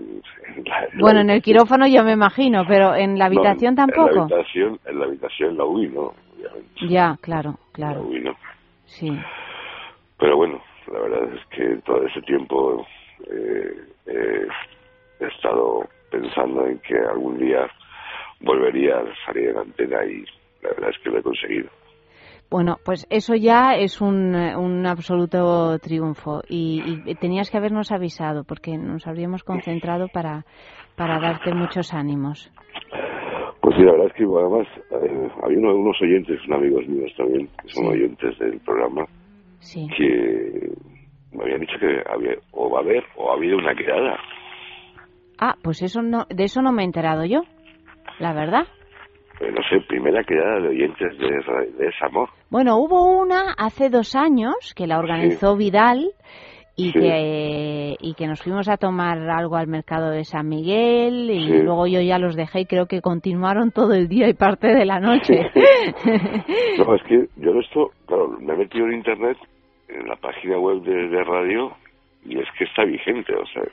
en 0.58 0.64
la- 0.66 0.84
en 0.86 0.98
la 0.98 1.02
Bueno, 1.02 1.20
en 1.22 1.30
el 1.30 1.42
quirófano 1.42 1.86
yo 1.88 2.04
me 2.04 2.14
imagino, 2.14 2.64
pero 2.68 2.96
en 2.96 3.18
la 3.18 3.30
No, 3.30 3.36
habitación 3.40 3.72
En 3.72 3.76
tampoco. 3.76 4.16
la 4.16 4.22
habitación, 4.24 4.80
en 4.86 5.00
la 5.00 5.06
habitación 5.06 5.58
la 5.58 5.66
huí, 5.66 5.88
¿no? 5.88 6.12
Obviamente. 6.38 6.88
Ya, 6.90 7.16
claro, 7.22 7.52
La 7.52 7.74
claro. 7.74 8.02
¿no? 8.24 8.34
Sí. 8.86 9.12
Pero 10.18 10.36
bueno, 10.38 10.60
la 10.92 11.00
verdad 11.00 11.34
es 11.34 11.46
que 11.48 11.82
todo 11.86 12.04
ese 12.06 12.22
tiempo 12.24 12.86
eh, 13.32 13.74
eh, 14.08 14.48
he 15.22 15.26
estado 15.28 15.84
pensando 16.10 16.66
en 16.68 16.80
que 16.80 16.96
algún 16.98 17.38
día 17.40 17.68
volvería 18.42 18.98
a 18.98 19.26
salir 19.26 19.50
en 19.50 19.58
antena 19.58 20.04
y 20.06 20.24
la 20.62 20.70
verdad 20.70 20.90
es 20.90 20.98
que 21.00 21.10
lo 21.10 21.20
he 21.20 21.24
conseguido. 21.24 21.70
Bueno, 22.50 22.78
pues 22.84 23.06
eso 23.12 23.36
ya 23.36 23.76
es 23.76 24.02
un, 24.02 24.34
un 24.36 24.86
absoluto 24.88 25.78
triunfo 25.80 26.42
y, 26.50 27.00
y 27.06 27.16
tenías 27.16 27.52
que 27.52 27.58
habernos 27.58 27.92
avisado 27.92 28.44
porque 28.44 28.76
nos 28.78 29.06
habríamos 29.06 29.44
concentrado 29.44 30.08
para, 30.08 30.46
para 30.96 31.20
darte 31.20 31.54
muchos 31.54 31.94
ánimos. 31.94 32.52
Pues 33.62 33.76
sí, 33.76 33.84
la 33.84 33.92
verdad 33.92 34.08
es 34.08 34.14
que 34.14 34.24
además 34.24 34.68
eh, 34.90 35.30
había 35.44 35.58
uno- 35.60 35.76
unos 35.76 36.02
oyentes, 36.02 36.40
son 36.44 36.54
amigos 36.56 36.88
míos 36.88 37.12
también, 37.16 37.48
que 37.62 37.70
son 37.70 37.84
Sí. 37.86 37.90
oyentes 37.92 38.40
del 38.40 38.60
programa, 38.62 39.06
Sí. 39.60 39.88
que 39.96 40.72
me 41.32 41.44
habían 41.44 41.60
dicho 41.60 41.78
que 41.80 42.02
había, 42.10 42.36
o 42.52 42.72
va 42.72 42.80
a 42.80 42.82
haber 42.82 43.04
o 43.16 43.30
ha 43.30 43.36
habido 43.36 43.58
una 43.58 43.76
quedada. 43.76 44.18
Ah, 45.40 45.56
pues 45.64 45.82
eso 45.82 46.02
no, 46.02 46.26
de 46.30 46.44
eso 46.44 46.62
no 46.62 46.72
me 46.72 46.82
he 46.82 46.86
enterado 46.86 47.24
yo, 47.26 47.42
la 48.20 48.34
verdad. 48.34 48.64
Eh, 49.40 49.52
no 49.52 49.62
sé, 49.70 49.80
primera 49.88 50.24
quedada 50.24 50.60
de 50.60 50.68
oyentes 50.70 51.18
de, 51.18 51.28
de 51.28 51.88
ese 51.88 52.06
amor. 52.06 52.30
Bueno, 52.50 52.76
hubo 52.78 53.06
una 53.22 53.54
hace 53.58 53.90
dos 53.90 54.16
años 54.16 54.74
que 54.76 54.86
la 54.88 55.00
organizó 55.00 55.56
Vidal 55.56 56.12
y 56.76 56.92
Sí. 56.92 57.00
que 57.00 57.96
y 58.00 58.14
que 58.16 58.28
nos 58.28 58.42
fuimos 58.42 58.70
a 58.70 58.78
tomar 58.78 59.18
algo 59.30 59.56
al 59.58 59.68
mercado 59.68 60.12
de 60.12 60.24
San 60.24 60.48
Miguel 60.48 61.30
y 61.30 61.48
Sí. 61.48 61.62
luego 61.62 61.88
yo 61.88 62.02
ya 62.02 62.18
los 62.20 62.36
dejé 62.36 62.62
y 62.62 62.66
creo 62.66 62.86
que 62.86 63.02
continuaron 63.02 63.72
todo 63.72 63.94
el 63.94 64.08
día 64.08 64.28
y 64.30 64.34
parte 64.34 64.68
de 64.68 64.86
la 64.86 65.00
noche. 65.00 65.52
No, 66.78 66.96
es 66.96 67.04
que 67.04 67.28
yo 67.38 67.52
esto, 67.60 67.92
claro, 68.08 68.30
me 68.40 68.54
he 68.54 68.58
metido 68.58 68.86
en 68.88 68.94
internet, 68.94 69.38
en 69.90 70.08
la 70.08 70.16
página 70.18 70.58
web 70.58 70.82
de, 70.84 71.08
de 71.10 71.24
radio, 71.24 71.72
y 72.26 72.40
es 72.40 72.48
que 72.58 72.64
está 72.66 72.84
vigente, 72.86 73.34
o 73.36 73.46
sea, 73.48 73.64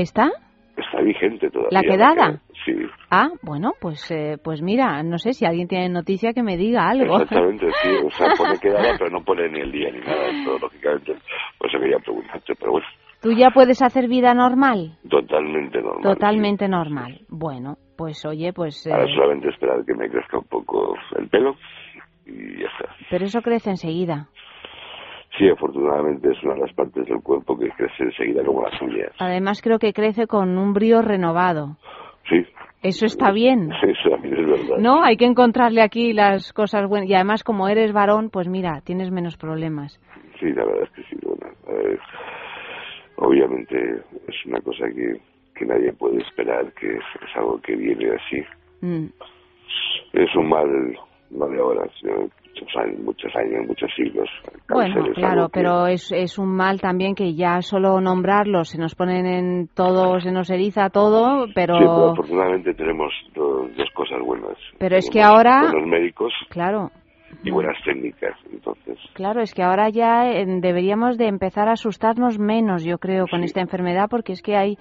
¿Está? 0.00 0.30
está 0.76 1.00
vigente 1.02 1.50
todavía. 1.50 1.78
¿La 1.78 1.82
quedada? 1.82 2.32
que- 2.32 2.50
Sí, 2.64 2.72
Ah, 3.10 3.28
bueno, 3.42 3.72
pues 3.80 4.08
eh, 4.10 4.36
pues 4.42 4.62
mira, 4.62 5.02
no 5.02 5.18
sé 5.18 5.32
si 5.32 5.44
alguien 5.44 5.66
tiene 5.66 5.88
noticia 5.88 6.32
que 6.32 6.42
me 6.42 6.56
diga 6.56 6.88
algo. 6.88 7.14
exactamente, 7.16 7.66
sí, 7.82 7.88
o 8.06 8.10
sea, 8.10 8.28
pone 8.38 8.58
quedada, 8.58 8.92
pero 8.98 9.10
no 9.10 9.24
pone 9.24 9.48
ni 9.48 9.60
el 9.60 9.72
día 9.72 9.90
ni 9.90 9.98
nada, 10.00 10.28
esto, 10.28 10.58
lógicamente, 10.58 11.14
por 11.58 11.68
eso 11.68 11.78
quería 11.80 11.98
preguntarte, 11.98 12.54
pero 12.54 12.72
bueno, 12.72 12.86
¿Tú 13.20 13.32
ya 13.32 13.50
puedes 13.50 13.82
hacer 13.82 14.08
vida 14.08 14.32
normal? 14.32 14.96
totalmente 15.08 15.80
normal. 15.82 16.02
Totalmente 16.02 16.68
normal. 16.68 17.20
Bueno, 17.28 17.76
pues 17.98 18.24
oye, 18.24 18.52
pues... 18.54 18.80
sí. 18.82 18.90
Ahora 18.90 19.04
eh, 19.04 19.14
solamente 19.14 19.48
esperar 19.50 19.84
que 19.84 19.94
me 19.94 20.08
crezca 20.08 20.38
un 20.38 20.44
poco 20.46 20.94
el 21.18 21.28
pelo, 21.28 21.56
y 22.26 22.60
ya 22.60 22.66
está. 22.68 22.94
pero 23.10 23.24
eso 23.26 23.40
crece 23.42 23.70
enseguida. 23.70 24.28
Sí, 25.40 25.48
afortunadamente 25.48 26.30
es 26.30 26.42
una 26.44 26.52
de 26.52 26.60
las 26.60 26.72
partes 26.74 27.06
del 27.06 27.22
cuerpo 27.22 27.58
que 27.58 27.70
crece 27.70 28.04
enseguida 28.04 28.44
como 28.44 28.60
las 28.62 28.78
uñas. 28.82 29.10
Además 29.18 29.62
creo 29.62 29.78
que 29.78 29.94
crece 29.94 30.26
con 30.26 30.58
un 30.58 30.74
brío 30.74 31.00
renovado. 31.00 31.78
Sí. 32.28 32.44
Eso 32.82 33.06
está 33.06 33.32
bien. 33.32 33.70
Eso 33.82 34.10
también 34.10 34.36
es 34.38 34.46
verdad. 34.46 34.76
No, 34.78 35.02
hay 35.02 35.16
que 35.16 35.24
encontrarle 35.24 35.80
aquí 35.80 36.12
las 36.12 36.52
cosas 36.52 36.86
buenas. 36.86 37.08
Y 37.08 37.14
además, 37.14 37.42
como 37.42 37.68
eres 37.68 37.94
varón, 37.94 38.28
pues 38.28 38.48
mira, 38.48 38.82
tienes 38.84 39.10
menos 39.10 39.38
problemas. 39.38 39.98
Sí, 40.38 40.52
la 40.52 40.66
verdad 40.66 40.82
es 40.82 40.90
que 40.90 41.02
sí. 41.04 41.16
Bueno, 41.22 41.54
eh, 41.68 41.98
obviamente 43.16 44.02
es 44.28 44.46
una 44.46 44.60
cosa 44.60 44.84
que, 44.94 45.20
que 45.54 45.64
nadie 45.64 45.90
puede 45.94 46.18
esperar, 46.20 46.70
que 46.74 46.86
es, 46.86 47.04
es 47.22 47.36
algo 47.36 47.58
que 47.62 47.76
viene 47.76 48.10
así. 48.10 48.42
Mm, 48.82 49.06
Es 50.12 50.36
un 50.36 50.48
mal, 50.50 50.98
no 51.30 51.48
de 51.48 51.58
ahora, 51.58 51.86
sino 51.98 52.28
muchos 52.60 52.76
años, 52.76 53.00
muchos 53.04 53.36
años, 53.36 53.66
muchos 53.66 53.90
siglos. 53.96 54.28
Bueno, 54.68 54.94
claro, 55.14 55.48
que- 55.48 55.60
pero 55.60 55.86
es, 55.86 56.12
es 56.12 56.38
un 56.38 56.48
mal 56.54 56.80
también 56.80 57.14
que 57.14 57.34
ya 57.34 57.62
solo 57.62 58.00
nombrarlo 58.00 58.64
se 58.64 58.78
nos 58.78 58.94
ponen 58.94 59.26
en 59.26 59.68
todo, 59.74 60.20
se 60.20 60.30
nos 60.32 60.50
eriza 60.50 60.90
todo, 60.90 61.46
pero, 61.54 61.74
Sí, 61.74 61.80
pero 61.80 62.10
afortunadamente 62.10 62.74
tenemos 62.74 63.12
dos, 63.34 63.74
dos 63.76 63.88
cosas 63.94 64.20
buenas. 64.24 64.56
Pero 64.78 64.96
es 64.96 65.08
que 65.10 65.22
ahora- 65.22 65.62
Buenos 65.70 65.88
médicos 65.88 66.32
claro, 66.50 66.90
y 67.42 67.50
buenas 67.50 67.76
técnicas, 67.84 68.34
entonces... 68.52 68.98
claro, 69.14 69.40
es 69.40 69.54
que 69.54 69.62
ahora 69.62 69.88
ya 69.88 70.30
eh, 70.30 70.44
deberíamos 70.46 71.16
de 71.16 71.26
empezar 71.28 71.68
a 71.68 71.72
asustarnos 71.72 72.38
menos, 72.38 72.84
yo 72.84 72.98
creo, 72.98 73.26
con 73.30 73.40
Sí. 73.40 73.46
esta 73.46 73.60
enfermedad, 73.60 74.08
porque 74.10 74.32
es 74.32 74.42
que 74.42 74.56
hay 74.56 74.76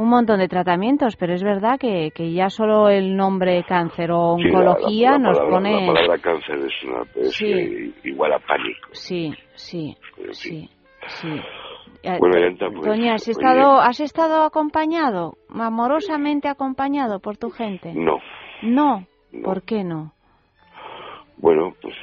un 0.00 0.08
montón 0.08 0.38
de 0.38 0.48
tratamientos, 0.48 1.16
pero 1.16 1.34
es 1.34 1.42
verdad 1.42 1.78
que, 1.78 2.10
que 2.14 2.32
ya 2.32 2.48
solo 2.48 2.88
el 2.88 3.16
nombre 3.16 3.62
cáncer 3.64 4.10
o 4.12 4.36
Sí, 4.38 4.44
la- 4.44 4.50
la- 4.50 4.70
oncología 4.72 5.10
la 5.12 5.18
nos 5.18 5.38
palabra- 5.38 5.56
pone... 5.56 5.86
La 5.86 5.92
palabra 5.92 6.18
cáncer 6.18 6.56
es, 6.58 6.84
una, 6.84 7.02
es 7.16 7.32
Sí. 7.34 7.52
eh, 7.52 7.92
igual 8.04 8.32
a 8.32 8.38
pánico. 8.38 8.88
Sí, 8.92 9.34
sí, 9.54 9.96
sí, 10.32 10.68
sí. 11.06 11.40
Eh, 12.02 12.16
Bueno, 12.18 12.56
pues, 12.58 12.82
Toña, 12.82 13.14
¿has 13.14 13.28
estado, 13.28 13.78
¿has 13.78 14.00
estado 14.00 14.44
acompañado, 14.44 15.34
amorosamente 15.50 16.48
acompañado 16.48 17.20
por 17.20 17.36
tu 17.36 17.50
gente? 17.50 17.92
No, 17.94 18.18
No. 18.62 19.06
No. 19.32 19.42
¿Por 19.44 19.62
qué 19.62 19.84
no? 19.84 20.12
bueno, 21.36 21.72
pues, 21.80 21.94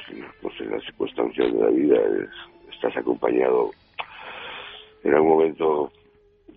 pues 0.42 0.54
en 0.60 0.70
las 0.70 0.82
circunstancias 0.84 1.52
de 1.52 1.58
la 1.60 1.70
vida 1.70 1.96
es- 1.96 2.74
estás 2.74 2.96
acompañado. 2.96 3.70
En 5.04 5.14
algún 5.14 5.30
momento, 5.30 5.90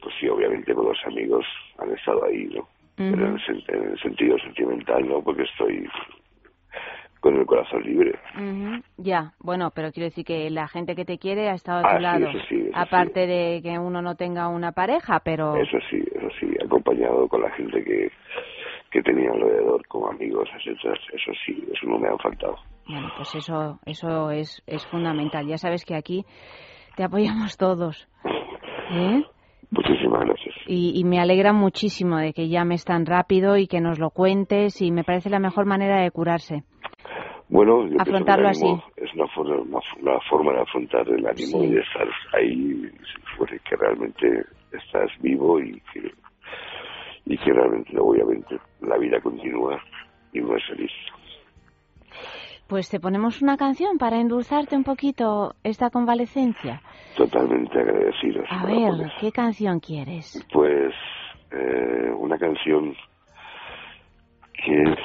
pues 0.01 0.13
sí, 0.19 0.27
obviamente 0.27 0.73
con 0.73 0.85
los 0.87 0.97
amigos 1.05 1.45
han 1.77 1.91
estado 1.93 2.25
ahí, 2.25 2.45
¿no? 2.45 2.67
Pero 2.95 3.25
en 3.27 3.35
el, 3.35 3.63
en 3.67 3.89
el 3.91 3.99
sentido 3.99 4.37
sentimental, 4.39 5.07
¿no? 5.07 5.21
Porque 5.23 5.43
estoy 5.43 5.87
con 7.19 7.35
el 7.37 7.45
corazón 7.45 7.83
libre. 7.83 8.17
Ujú, 8.35 8.81
Ya, 8.97 9.33
bueno, 9.39 9.71
pero 9.75 9.91
quiero 9.91 10.05
decir 10.05 10.25
que 10.25 10.49
la 10.49 10.67
gente 10.67 10.95
que 10.95 11.05
te 11.05 11.17
quiere 11.17 11.49
ha 11.49 11.53
estado 11.53 11.79
a 11.79 11.81
Ah, 11.89 11.89
tu 11.93 11.97
sí, 11.97 12.01
lado. 12.03 12.29
eso 12.29 12.39
sí, 12.49 12.55
eso 12.61 12.71
Aparte 12.79 13.27
de 13.27 13.61
que 13.61 13.77
uno 13.77 14.01
no 14.01 14.15
tenga 14.15 14.47
una 14.47 14.71
pareja, 14.71 15.19
pero 15.23 15.55
Eso 15.57 15.77
sí, 15.89 15.97
eso 16.15 16.29
sí, 16.39 16.47
acompañado 16.63 17.27
con 17.27 17.41
la 17.41 17.51
gente 17.51 17.83
que, 17.83 18.11
que 18.91 19.01
tenía 19.03 19.31
alrededor 19.31 19.85
como 19.87 20.09
amigos, 20.09 20.49
etcétera. 20.55 20.93
Eso 21.13 21.31
sí, 21.45 21.63
eso 21.73 21.87
no 21.87 21.97
me 21.99 22.07
han 22.07 22.17
faltado. 22.19 22.57
bueno, 22.87 23.07
pues 23.17 23.33
eso, 23.35 23.79
eso 23.85 24.31
es, 24.31 24.63
es 24.67 24.85
fundamental. 24.87 25.45
Ya 25.47 25.57
sabes 25.57 25.85
que 25.85 25.95
aquí 25.95 26.25
te 26.95 27.03
apoyamos 27.03 27.55
todos. 27.57 28.07
¿eh? 28.93 29.23
Muchísimas 29.71 30.21
gracias. 30.25 30.55
Y, 30.67 30.93
y 30.99 31.03
me 31.05 31.19
alegra 31.19 31.53
muchísimo 31.53 32.17
de 32.17 32.33
que 32.33 32.49
llames 32.49 32.83
tan 32.83 33.05
rápido 33.05 33.57
y 33.57 33.67
que 33.67 33.79
nos 33.79 33.99
lo 33.99 34.09
cuentes 34.09 34.81
y 34.81 34.91
me 34.91 35.03
parece 35.03 35.29
la 35.29 35.39
mejor 35.39 35.65
manera 35.65 36.01
de 36.01 36.11
curarse. 36.11 36.63
Bueno, 37.49 37.83
yo 37.83 37.89
pienso 37.89 38.03
que 38.03 38.09
el 38.09 38.15
Afrontarlo 38.15 38.47
ánimo 38.47 38.83
Es 38.95 39.13
una 39.13 39.27
forma, 39.27 39.55
una, 39.55 39.79
una 40.01 40.19
forma 40.29 40.53
de 40.53 40.61
afrontar 40.61 41.07
el 41.09 41.25
ánimo 41.25 41.59
Sí. 41.59 41.65
y 41.65 41.71
de 41.71 41.81
estar 41.81 42.07
ahí, 42.33 42.91
pues, 43.37 43.51
que 43.69 43.75
realmente 43.75 44.45
estás 44.71 45.09
vivo 45.21 45.59
y 45.59 45.81
que, 45.93 46.11
y 47.25 47.37
que 47.37 47.53
realmente, 47.53 47.97
obviamente, 47.99 48.57
la 48.81 48.97
vida 48.97 49.19
continúa 49.21 49.81
y 50.33 50.39
uno 50.39 50.55
es 50.55 50.65
feliz. 50.65 50.91
Pues 52.71 52.89
te 52.89 53.01
ponemos 53.01 53.41
una 53.41 53.57
canción 53.57 53.97
para 53.97 54.21
endulzarte 54.21 54.77
un 54.77 54.85
poquito 54.85 55.55
esta 55.61 55.89
convalecencia. 55.89 56.81
Totalmente 57.17 57.77
agradecidos. 57.77 58.45
A 58.49 58.65
ver. 58.65 59.11
¿qué 59.19 59.29
canción 59.29 59.81
quieres? 59.81 60.41
Pues 60.53 60.93
eh, 61.51 62.11
una 62.17 62.37
canción 62.37 62.95
que 64.53 64.83
es 64.83 64.97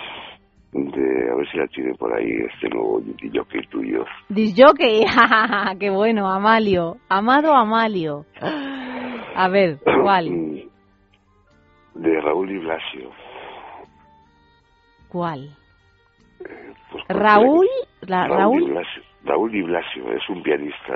de, 0.75 1.31
a 1.33 1.35
ver 1.35 1.51
si 1.51 1.59
la 1.59 1.67
tiene 1.67 1.93
por 1.95 2.17
ahí, 2.17 2.31
este 2.55 2.69
nuevo 2.69 3.03
que 3.51 3.63
tuyo. 3.69 4.05
Disjockey, 4.29 5.05
qué 5.81 5.91
bueno, 5.91 6.29
Amalio, 6.29 6.99
amado 7.09 7.53
Amalio. 7.53 8.27
A 9.35 9.49
ver, 9.49 9.81
¿cuál? 10.05 10.29
De 11.97 12.21
Raúl 12.21 12.49
y 12.49 12.59
Blasio. 12.59 13.11
¿Cuál? 15.09 15.51
Pues, 16.91 17.05
Raúl, 17.09 17.67
la- 18.03 18.27
Raúl, 18.29 18.39
Raúl, 18.39 18.61
Di 18.63 18.71
Blasio, 18.73 19.03
Raúl 19.25 19.51
Di 19.53 19.63
Blasio 19.63 20.13
es 20.13 20.29
un 20.31 20.43
pianista 20.43 20.95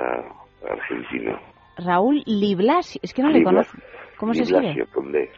argentino. 0.69 1.37
Raúl 1.77 2.21
Liblasio, 2.25 2.99
es 3.03 3.13
que 3.13 3.21
no 3.21 3.29
le 3.29 3.39
Di 3.39 3.43
conozco. 3.43 3.77
¿Cómo 4.17 4.31
Di 4.33 4.37
se 4.39 4.43
escribe? 4.43 4.73
Blasio, 4.73 4.87
con 4.93 5.11
D. 5.11 5.29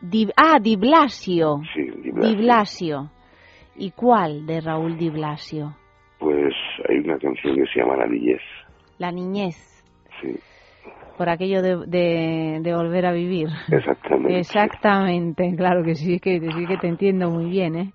Di- 0.00 0.30
ah, 0.36 0.58
Di 0.60 0.76
Blasio. 0.76 1.60
Sí, 1.74 1.82
Di 1.82 2.10
Blasio. 2.10 2.30
Di 2.30 2.36
Blasio. 2.42 3.10
¿Y 3.76 3.90
cuál 3.90 4.46
de 4.46 4.60
Raúl 4.60 4.96
Di 4.96 5.10
Blasio? 5.10 5.74
Pues 6.18 6.54
hay 6.88 6.96
una 6.98 7.18
canción 7.18 7.54
que 7.56 7.66
se 7.66 7.80
llama 7.80 7.96
La 7.96 8.06
Niñez. 8.06 8.40
La 8.98 9.12
niñez, 9.12 9.84
Sí, 10.22 10.34
por 11.18 11.28
aquello 11.28 11.60
de, 11.60 11.76
de, 11.86 12.60
de 12.62 12.74
volver 12.74 13.04
a 13.04 13.12
vivir. 13.12 13.48
exactamente. 13.70 14.38
Exactamente, 14.38 15.54
claro 15.56 15.82
que 15.84 15.94
sí, 15.94 16.18
que 16.18 16.40
sí 16.40 16.66
que 16.66 16.78
te 16.78 16.88
entiendo 16.88 17.28
muy 17.30 17.50
bien, 17.50 17.76
¿eh? 17.76 17.92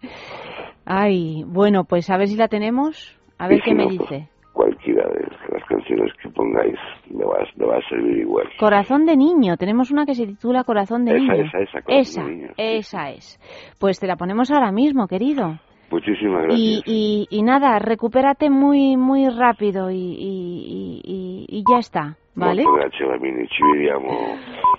Ay, 0.93 1.43
bueno, 1.47 1.85
pues 1.85 2.09
a 2.09 2.17
ver 2.17 2.27
si 2.27 2.35
la 2.35 2.49
tenemos, 2.49 3.17
a 3.37 3.47
ver 3.47 3.59
Y 3.59 3.61
qué 3.61 3.69
si 3.71 3.75
me 3.75 3.85
no, 3.85 3.89
dice. 3.91 4.27
Cualquiera 4.51 5.07
de 5.07 5.21
las 5.53 5.63
canciones 5.65 6.11
que 6.21 6.29
pongáis 6.29 6.75
me 7.09 7.23
va, 7.23 7.37
me 7.55 7.65
va 7.65 7.77
a 7.77 7.89
servir 7.89 8.17
igual. 8.17 8.45
Corazón 8.59 9.05
de 9.05 9.15
niño, 9.15 9.55
tenemos 9.55 9.89
una 9.91 10.05
que 10.05 10.15
se 10.15 10.27
titula 10.27 10.65
Corazón 10.65 11.05
de 11.05 11.11
Esa, 11.15 11.21
niño. 11.33 11.45
esa, 11.45 11.59
esa, 11.59 11.81
Corazón 11.81 12.01
esa, 12.01 12.23
de 12.25 12.29
niño, 12.35 12.47
sí. 12.49 12.53
esa 12.57 13.09
es. 13.11 13.39
Pues 13.79 14.01
te 14.01 14.07
la 14.07 14.17
ponemos 14.17 14.51
ahora 14.51 14.73
mismo, 14.73 15.07
querido. 15.07 15.59
Muchísimas 15.91 16.43
gracias. 16.43 16.59
Y, 16.59 16.83
y, 16.85 17.27
y 17.29 17.43
nada, 17.43 17.79
recupérate 17.79 18.49
muy 18.49 18.97
muy 18.97 19.29
rápido 19.29 19.89
y, 19.91 19.95
y, 19.95 21.45
y, 21.47 21.63
ya 21.71 21.79
está, 21.79 22.17
¿vale? 22.35 22.63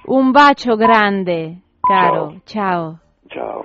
Un 0.07 0.33
bacio 0.33 0.77
grande, 0.77 1.59
caro. 1.88 2.35
Chao. 2.44 2.98
Ciao. 3.31 3.64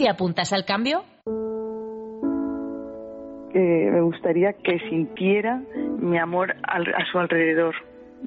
¿Te 0.00 0.08
apuntas 0.08 0.50
al 0.54 0.64
cambio? 0.64 1.04
me 3.52 4.00
gustaría 4.00 4.54
que 4.54 4.78
sintiera 4.88 5.60
mi 5.98 6.16
amor 6.16 6.56
a 6.62 7.04
su 7.12 7.18
alrededor, 7.18 7.74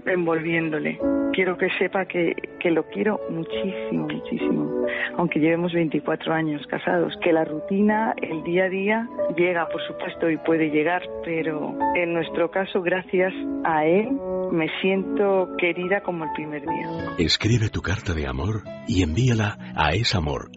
envolviéndole. 0.05 0.99
Quiero 1.33 1.57
que 1.57 1.69
sepa 1.79 2.05
que, 2.05 2.35
que 2.59 2.69
lo 2.69 2.83
quiero 2.89 3.19
muchísimo, 3.31 4.07
muchísimo, 4.07 4.85
aunque 5.17 5.39
llevemos 5.39 5.73
24 5.73 6.31
años 6.31 6.61
casados, 6.67 7.11
que 7.23 7.33
la 7.33 7.43
rutina, 7.43 8.13
el 8.21 8.43
día 8.43 8.65
a 8.65 8.69
día, 8.69 9.09
llega, 9.35 9.67
por 9.67 9.81
supuesto, 9.87 10.29
y 10.29 10.37
puede 10.37 10.69
llegar, 10.69 11.01
pero 11.25 11.75
en 11.95 12.13
nuestro 12.13 12.51
caso, 12.51 12.83
gracias 12.83 13.33
a 13.63 13.83
él, 13.83 14.11
me 14.51 14.67
siento 14.79 15.49
querida 15.57 16.01
como 16.01 16.25
el 16.25 16.31
primer 16.33 16.61
día. 16.61 17.15
Escribe 17.17 17.69
tu 17.69 17.81
carta 17.81 18.13
de 18.13 18.27
amor 18.27 18.61
y 18.87 19.01
envíala 19.01 19.57
a 19.75 19.93
esamor 19.93 20.51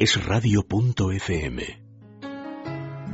es 0.00 0.24
radio.fm. 0.24 1.62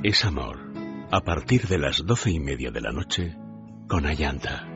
Es 0.04 0.24
amor. 0.24 0.72
A 1.10 1.20
partir 1.22 1.66
de 1.66 1.78
las 1.78 2.06
doce 2.06 2.30
y 2.30 2.38
media 2.38 2.70
de 2.70 2.80
la 2.80 2.92
noche, 2.92 3.36
con 3.88 4.06
Ayanta. 4.06 4.75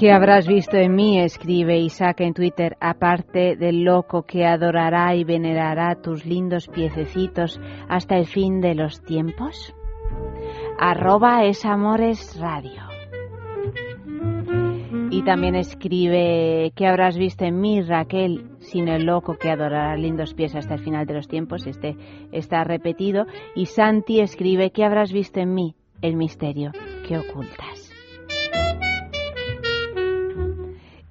¿Qué 0.00 0.12
habrás 0.12 0.48
visto 0.48 0.78
en 0.78 0.94
mí? 0.94 1.20
escribe 1.20 1.78
Isaac 1.78 2.22
en 2.22 2.32
Twitter, 2.32 2.74
aparte 2.80 3.54
del 3.54 3.84
loco 3.84 4.22
que 4.22 4.46
adorará 4.46 5.14
y 5.14 5.24
venerará 5.24 5.94
tus 6.00 6.24
lindos 6.24 6.68
piececitos 6.68 7.60
hasta 7.86 8.16
el 8.16 8.24
fin 8.24 8.62
de 8.62 8.74
los 8.74 9.02
tiempos. 9.02 9.74
Arroba 10.78 11.44
es 11.44 11.66
Amores 11.66 12.40
Radio. 12.40 12.80
Y 15.10 15.22
también 15.22 15.54
escribe, 15.54 16.72
¿qué 16.74 16.86
habrás 16.86 17.18
visto 17.18 17.44
en 17.44 17.60
mí, 17.60 17.82
Raquel? 17.82 18.52
Sin 18.60 18.88
el 18.88 19.04
loco 19.04 19.36
que 19.36 19.50
adorará 19.50 19.98
lindos 19.98 20.32
pies 20.32 20.54
hasta 20.54 20.76
el 20.76 20.80
final 20.80 21.04
de 21.04 21.12
los 21.12 21.28
tiempos. 21.28 21.66
Este 21.66 21.98
está 22.32 22.64
repetido. 22.64 23.26
Y 23.54 23.66
Santi 23.66 24.20
escribe, 24.20 24.70
¿qué 24.70 24.82
habrás 24.82 25.12
visto 25.12 25.40
en 25.40 25.52
mí? 25.52 25.74
El 26.00 26.16
misterio 26.16 26.72
que 27.06 27.18
ocultas. 27.18 27.79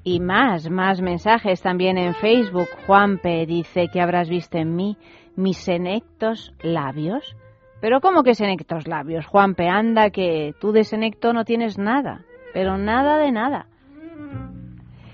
Y 0.04 0.20
más, 0.22 0.70
más 0.70 1.02
mensajes 1.02 1.62
también 1.62 1.98
en 1.98 2.14
Facebook. 2.14 2.68
Juanpe 2.88 3.46
dice 3.46 3.90
que 3.92 4.02
habrás 4.02 4.30
visto 4.30 4.58
en 4.58 4.76
mí 4.76 4.98
mis 5.36 5.58
senectos 5.58 6.54
labios. 6.62 7.36
Pero 7.82 8.02
¿cómo 8.02 8.24
que 8.24 8.34
senectos 8.34 8.88
labios? 8.88 9.26
Juanpe, 9.26 9.68
anda 9.68 10.10
que 10.10 10.54
tú 10.60 10.72
de 10.72 10.84
senecto 10.84 11.34
no 11.34 11.46
tienes 11.46 11.78
nada, 11.78 12.26
pero 12.54 12.78
nada 12.78 13.18
de 13.18 13.32
nada. 13.32 13.68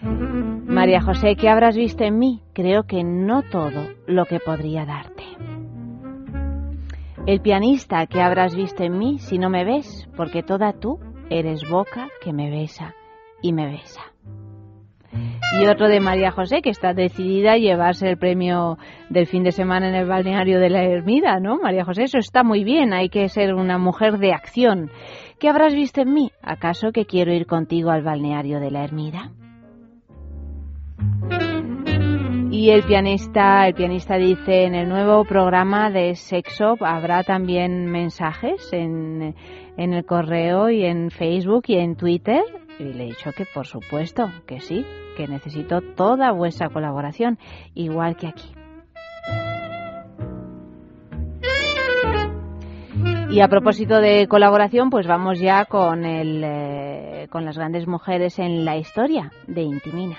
María 0.02 1.02
José, 1.02 1.36
¿qué 1.36 1.50
habrás 1.50 1.76
visto 1.76 2.04
en 2.04 2.18
mí? 2.18 2.42
Creo 2.54 2.84
que 2.84 3.04
no 3.04 3.44
todo 3.44 3.88
lo 4.08 4.26
que 4.26 4.40
podría 4.40 4.86
darte. 4.86 5.24
El 7.28 7.42
pianista, 7.42 8.06
¿qué 8.08 8.22
habrás 8.22 8.56
visto 8.56 8.84
en 8.84 8.98
mí 8.98 9.18
si 9.20 9.40
no 9.40 9.50
me 9.50 9.64
ves? 9.64 10.08
Porque 10.16 10.44
toda 10.44 10.74
tú 10.74 11.00
eres 11.30 11.68
boca 11.70 12.10
que 12.22 12.34
me 12.34 12.52
besa 12.52 12.94
y 13.42 13.54
me 13.54 13.68
besa 13.68 14.14
y 15.62 15.68
otro 15.68 15.88
de 15.88 15.99
María 15.99 16.32
José, 16.32 16.62
que 16.62 16.70
está 16.70 16.93
decidida 16.93 17.53
a 17.53 17.58
llevarse 17.58 18.10
el 18.10 18.18
premio 18.18 18.78
del 19.10 19.26
fin 19.26 19.43
de 19.43 19.51
semana 19.51 19.88
en 19.88 19.95
el 19.95 20.08
balneario 20.08 20.60
de 20.60 20.70
la 20.70 20.84
Ermida, 20.84 21.39
¿no? 21.39 21.58
María 21.58 21.86
José, 21.86 22.03
eso 22.03 22.18
está 22.18 22.43
muy 22.43 22.64
bien, 22.64 22.93
hay 22.93 23.10
que 23.10 23.30
ser 23.30 23.53
una 23.53 23.78
mujer 23.78 24.18
de 24.18 24.34
acción. 24.34 24.91
¿Qué 25.39 25.47
habrás 25.47 25.74
visto 25.74 26.01
en 26.01 26.14
mí? 26.14 26.32
¿Acaso 26.41 26.91
que 26.91 27.06
quiero 27.06 27.34
ir 27.34 27.45
contigo 27.45 27.91
al 27.91 28.03
balneario 28.03 28.60
de 28.60 28.72
la 28.72 28.84
Ermida? 28.84 29.32
Y 32.51 32.70
el 32.70 32.84
pianista, 32.84 33.68
el 33.68 33.74
pianista 33.74 34.16
dice, 34.16 34.64
en 34.64 34.76
el 34.76 34.89
nuevo 34.89 35.24
programa 35.26 35.89
de 35.89 36.16
Sexo 36.16 36.76
habrá 36.80 37.24
también 37.24 37.86
mensajes 37.86 38.72
en, 38.72 39.36
en 39.78 39.93
el 39.93 40.06
correo 40.06 40.70
y 40.70 40.86
en 40.86 41.12
Facebook 41.12 41.64
y 41.68 41.76
en 41.76 41.95
Twitter. 41.95 42.43
Y 42.80 42.84
le 42.84 43.04
he 43.04 43.08
dicho 43.08 43.32
que 43.32 43.46
por 43.46 43.68
supuesto, 43.68 44.32
que 44.46 44.60
sí, 44.60 44.86
que 45.16 45.28
necesito 45.28 45.82
toda 45.82 46.32
vuestra 46.32 46.70
colaboración, 46.70 47.40
igual 47.74 48.16
que 48.16 48.28
aquí. 48.28 48.52
Y 53.30 53.42
a 53.42 53.48
propósito 53.48 54.00
de 54.00 54.28
colaboración, 54.28 54.90
pues 54.90 55.08
vamos 55.08 55.40
ya 55.40 55.66
con, 55.66 56.06
el, 56.06 56.42
eh, 56.46 57.28
con 57.30 57.44
las 57.44 57.58
grandes 57.58 57.88
mujeres 57.88 58.40
en 58.40 58.64
la 58.64 58.78
historia 58.78 59.32
de 59.48 59.64
Intimina. 59.64 60.18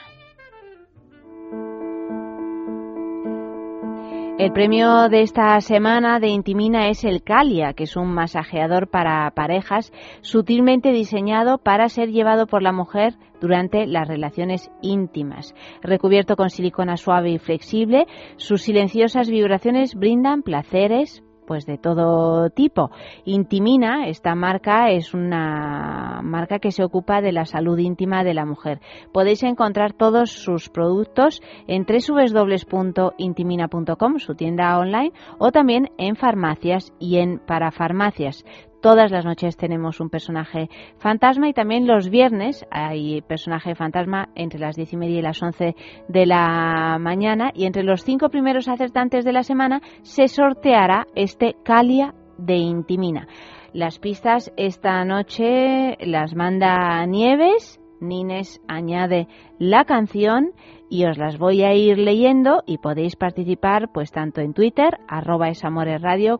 El 4.38 4.52
premio 4.52 5.08
de 5.08 5.22
esta 5.22 5.58
semana 5.62 6.20
de 6.20 6.28
Intimina 6.28 6.90
es 6.90 7.04
el 7.04 7.22
Calia, 7.22 7.72
que 7.72 7.84
es 7.84 7.96
un 7.96 8.12
masajeador 8.12 8.86
para 8.86 9.30
parejas 9.30 9.94
sutilmente 10.20 10.92
diseñado 10.92 11.56
para 11.56 11.88
ser 11.88 12.10
llevado 12.10 12.46
por 12.46 12.60
la 12.60 12.70
mujer 12.70 13.14
durante 13.40 13.86
las 13.86 14.06
relaciones 14.06 14.70
íntimas. 14.82 15.54
Recubierto 15.80 16.36
con 16.36 16.50
silicona 16.50 16.98
suave 16.98 17.30
y 17.30 17.38
flexible, 17.38 18.06
sus 18.36 18.60
silenciosas 18.60 19.30
vibraciones 19.30 19.94
brindan 19.94 20.42
placeres, 20.42 21.24
pues 21.46 21.66
de 21.66 21.78
todo 21.78 22.50
tipo. 22.50 22.90
Intimina, 23.24 24.08
esta 24.08 24.34
marca 24.34 24.90
es 24.90 25.14
una 25.14 26.20
marca 26.22 26.58
que 26.58 26.72
se 26.72 26.84
ocupa 26.84 27.20
de 27.20 27.30
la 27.32 27.46
salud 27.46 27.78
íntima 27.78 28.24
de 28.24 28.34
la 28.34 28.44
mujer. 28.44 28.80
Podéis 29.12 29.42
encontrar 29.42 29.92
todos 29.92 30.32
sus 30.32 30.68
productos 30.68 31.40
en 31.66 31.86
www.intimina.com, 31.86 34.18
su 34.18 34.34
tienda 34.34 34.78
online, 34.78 35.12
o 35.38 35.52
también 35.52 35.90
en 35.98 36.16
farmacias 36.16 36.92
y 36.98 37.18
en 37.18 37.38
parafarmacias. 37.38 38.44
Todas 38.86 39.10
las 39.10 39.24
noches 39.24 39.56
tenemos 39.56 39.98
un 39.98 40.10
personaje 40.10 40.70
fantasma 40.98 41.48
y 41.48 41.52
también 41.52 41.88
los 41.88 42.08
viernes 42.08 42.64
hay 42.70 43.20
personaje 43.20 43.74
fantasma 43.74 44.28
entre 44.36 44.60
las 44.60 44.76
diez 44.76 44.92
y 44.92 44.96
media 44.96 45.18
y 45.18 45.22
las 45.22 45.42
once 45.42 45.74
de 46.06 46.24
la 46.24 46.96
mañana 47.00 47.50
y 47.52 47.66
entre 47.66 47.82
los 47.82 48.04
cinco 48.04 48.28
primeros 48.28 48.68
acertantes 48.68 49.24
de 49.24 49.32
la 49.32 49.42
semana 49.42 49.82
se 50.02 50.28
sorteará 50.28 51.08
este 51.16 51.56
Calia 51.64 52.14
de 52.38 52.54
Intimina. 52.58 53.26
Las 53.72 53.98
pistas 53.98 54.52
esta 54.56 55.04
noche 55.04 55.96
las 56.06 56.36
manda 56.36 57.04
Nieves, 57.06 57.80
Nines 58.00 58.60
añade 58.68 59.26
la 59.58 59.84
canción 59.84 60.52
y 60.88 61.04
os 61.06 61.18
las 61.18 61.38
voy 61.38 61.62
a 61.62 61.74
ir 61.74 61.98
leyendo 61.98 62.62
y 62.66 62.78
podéis 62.78 63.16
participar 63.16 63.90
pues 63.92 64.12
tanto 64.12 64.40
en 64.40 64.54
Twitter, 64.54 65.00
arroba 65.08 65.48
esamoresradio, 65.48 66.38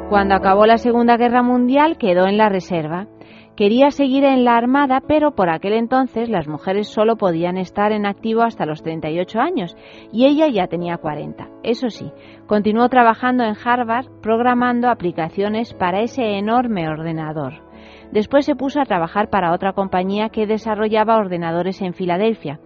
Cuando 0.10 0.34
acabó 0.34 0.66
la 0.66 0.80
Segunda 0.80 1.16
Guerra 1.16 1.44
Mundial 1.44 1.96
quedó 2.00 2.26
en 2.26 2.38
la 2.38 2.50
reserva. 2.50 3.06
Quería 3.56 3.92
seguir 3.92 4.24
en 4.24 4.44
la 4.44 4.58
Armada, 4.58 5.00
pero 5.08 5.36
por 5.36 5.50
aquel 5.52 5.74
entonces 5.74 6.28
las 6.28 6.48
mujeres 6.48 6.88
solo 6.88 7.18
podían 7.18 7.58
estar 7.58 7.92
en 7.92 8.08
activo 8.08 8.42
hasta 8.42 8.66
los 8.66 8.82
38 8.82 9.40
años 9.40 9.78
y 10.12 10.26
ella 10.26 10.48
ya 10.48 10.66
tenía 10.66 10.98
40. 10.98 11.48
Eso 11.62 11.92
sí, 11.92 12.12
continuó 12.48 12.90
trabajando 12.90 13.44
en 13.44 13.56
Harvard 13.64 14.08
programando 14.24 14.90
aplicaciones 14.90 15.76
para 15.76 16.02
ese 16.02 16.40
enorme 16.40 16.90
ordenador. 16.90 17.62
Después 18.12 18.46
se 18.46 18.56
puso 18.56 18.82
a 18.82 18.86
trabajar 18.86 19.30
para 19.30 19.54
otra 19.54 19.74
compañía 19.74 20.30
que 20.30 20.48
desarrollaba 20.48 21.18
ordenadores 21.18 21.80
en 21.84 21.94
Filadelfia. 21.94 22.60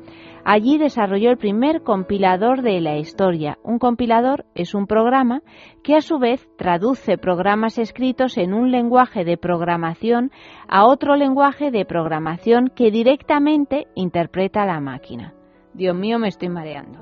Allí 0.48 0.78
desarrolló 0.78 1.32
el 1.32 1.38
primer 1.38 1.82
compilador 1.82 2.62
de 2.62 2.80
la 2.80 2.98
historia. 2.98 3.58
Un 3.64 3.80
compilador 3.80 4.46
es 4.54 4.76
un 4.76 4.86
programa 4.86 5.42
que 5.84 5.96
a 5.96 6.02
su 6.02 6.20
vez 6.20 6.48
traduce 6.56 7.18
programas 7.18 7.80
escritos 7.80 8.38
en 8.38 8.54
un 8.54 8.70
lenguaje 8.70 9.26
de 9.26 9.38
programación 9.38 10.30
a 10.68 10.86
otro 10.86 11.16
lenguaje 11.16 11.72
de 11.72 11.84
programación 11.84 12.72
que 12.76 12.92
directamente 12.92 13.88
interpreta 13.96 14.68
la 14.68 14.80
máquina. 14.80 15.34
Dios 15.74 15.96
mío, 15.96 16.20
me 16.20 16.28
estoy 16.28 16.50
mareando. 16.50 17.00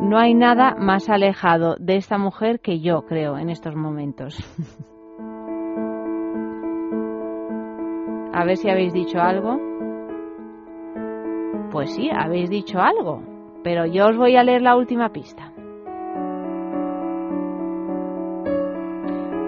No 0.00 0.18
hay 0.18 0.32
nada 0.34 0.74
más 0.78 1.10
alejado 1.10 1.76
de 1.78 1.96
esta 1.96 2.16
mujer 2.16 2.60
que 2.60 2.80
yo 2.80 3.02
creo 3.02 3.36
en 3.36 3.50
estos 3.50 3.76
momentos. 3.76 4.38
A 8.32 8.44
ver 8.44 8.56
si 8.56 8.70
habéis 8.70 8.94
dicho 8.94 9.20
algo. 9.20 9.65
Pues 11.70 11.90
sí, 11.94 12.10
habéis 12.10 12.48
dicho 12.48 12.80
algo, 12.80 13.22
pero 13.62 13.86
yo 13.86 14.06
os 14.06 14.16
voy 14.16 14.36
a 14.36 14.44
leer 14.44 14.62
la 14.62 14.76
última 14.76 15.10
pista. 15.10 15.52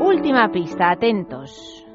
Última 0.01 0.51
pista, 0.51 0.91
atentos. 0.91 1.87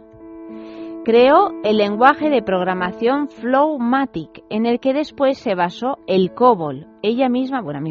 Creó 1.04 1.52
el 1.66 1.78
lenguaje 1.78 2.30
de 2.30 2.42
programación 2.42 3.28
Flowmatic, 3.28 4.46
en 4.50 4.66
el 4.66 4.80
que 4.80 4.94
después 4.94 5.38
se 5.38 5.54
basó 5.54 5.98
el 6.08 6.34
COBOL. 6.34 6.88
Ella 7.02 7.28
misma, 7.28 7.62
bueno, 7.62 7.80
a 7.80 7.82
mí 7.82 7.90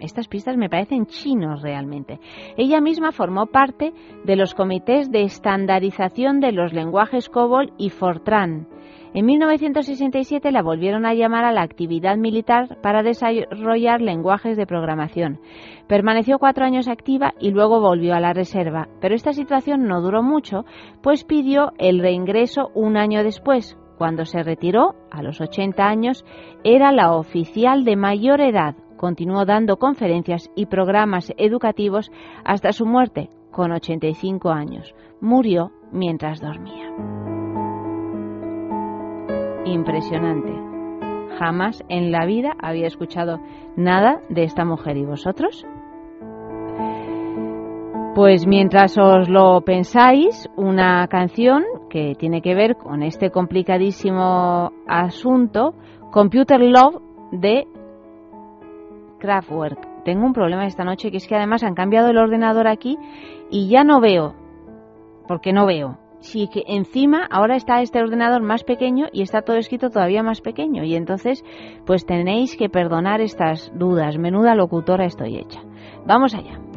estas 0.00 0.28
pistas 0.28 0.58
me 0.58 0.68
parecen 0.68 1.06
chinos 1.06 1.62
realmente. 1.62 2.20
Ella 2.58 2.82
misma 2.82 3.12
formó 3.12 3.46
parte 3.46 3.94
de 4.24 4.36
los 4.36 4.54
comités 4.54 5.10
de 5.10 5.22
estandarización 5.22 6.40
de 6.40 6.52
los 6.52 6.74
lenguajes 6.74 7.30
COBOL 7.30 7.72
y 7.78 7.88
Fortran. 7.88 8.68
En 9.14 9.26
1967 9.26 10.50
la 10.52 10.62
volvieron 10.62 11.04
a 11.04 11.12
llamar 11.12 11.44
a 11.44 11.52
la 11.52 11.60
actividad 11.60 12.16
militar 12.16 12.78
para 12.80 13.02
desarrollar 13.02 14.00
lenguajes 14.00 14.56
de 14.56 14.66
programación. 14.66 15.38
Permaneció 15.86 16.38
cuatro 16.38 16.64
años 16.64 16.88
activa 16.88 17.34
y 17.38 17.50
luego 17.50 17.80
volvió 17.80 18.14
a 18.14 18.20
la 18.20 18.32
reserva, 18.32 18.88
pero 19.02 19.14
esta 19.14 19.34
situación 19.34 19.86
no 19.86 20.00
duró 20.00 20.22
mucho, 20.22 20.64
pues 21.02 21.24
pidió 21.24 21.72
el 21.76 22.00
reingreso 22.00 22.70
un 22.74 22.96
año 22.96 23.22
después. 23.22 23.76
Cuando 23.98 24.24
se 24.24 24.42
retiró, 24.42 24.94
a 25.10 25.22
los 25.22 25.42
80 25.42 25.86
años, 25.86 26.24
era 26.64 26.90
la 26.90 27.12
oficial 27.12 27.84
de 27.84 27.96
mayor 27.96 28.40
edad. 28.40 28.74
Continuó 28.96 29.44
dando 29.44 29.76
conferencias 29.76 30.50
y 30.56 30.66
programas 30.66 31.32
educativos 31.36 32.10
hasta 32.44 32.72
su 32.72 32.86
muerte, 32.86 33.28
con 33.50 33.72
85 33.72 34.50
años. 34.50 34.94
Murió 35.20 35.70
mientras 35.92 36.40
dormía 36.40 36.90
impresionante. 39.64 40.52
Jamás 41.38 41.82
en 41.88 42.12
la 42.12 42.26
vida 42.26 42.52
había 42.60 42.86
escuchado 42.86 43.40
nada 43.76 44.20
de 44.28 44.44
esta 44.44 44.64
mujer. 44.64 44.96
¿Y 44.96 45.04
vosotros? 45.04 45.66
Pues 48.14 48.46
mientras 48.46 48.98
os 48.98 49.28
lo 49.28 49.62
pensáis, 49.62 50.48
una 50.56 51.06
canción 51.08 51.64
que 51.88 52.14
tiene 52.18 52.42
que 52.42 52.54
ver 52.54 52.76
con 52.76 53.02
este 53.02 53.30
complicadísimo 53.30 54.70
asunto, 54.86 55.74
Computer 56.10 56.60
Love 56.60 57.00
de 57.32 57.66
Kraftwerk. 59.18 60.04
Tengo 60.04 60.26
un 60.26 60.34
problema 60.34 60.66
esta 60.66 60.84
noche 60.84 61.10
que 61.10 61.16
es 61.16 61.26
que 61.26 61.36
además 61.36 61.62
han 61.62 61.74
cambiado 61.74 62.10
el 62.10 62.18
ordenador 62.18 62.66
aquí 62.66 62.98
y 63.50 63.68
ya 63.68 63.82
no 63.82 64.00
veo, 64.00 64.34
porque 65.26 65.54
no 65.54 65.64
veo 65.64 66.01
si 66.22 66.48
que 66.48 66.62
encima 66.66 67.26
ahora 67.30 67.56
está 67.56 67.82
este 67.82 68.00
ordenador 68.00 68.42
más 68.42 68.64
pequeño 68.64 69.06
y 69.12 69.22
está 69.22 69.42
todo 69.42 69.56
escrito 69.56 69.90
todavía 69.90 70.22
más 70.22 70.40
pequeño 70.40 70.84
y 70.84 70.94
entonces 70.94 71.44
pues 71.84 72.06
tenéis 72.06 72.56
que 72.56 72.68
perdonar 72.68 73.20
estas 73.20 73.70
dudas. 73.74 74.16
Menuda 74.18 74.54
locutora 74.54 75.04
estoy 75.04 75.36
hecha. 75.36 75.60
Vamos 76.06 76.34
allá. 76.34 76.71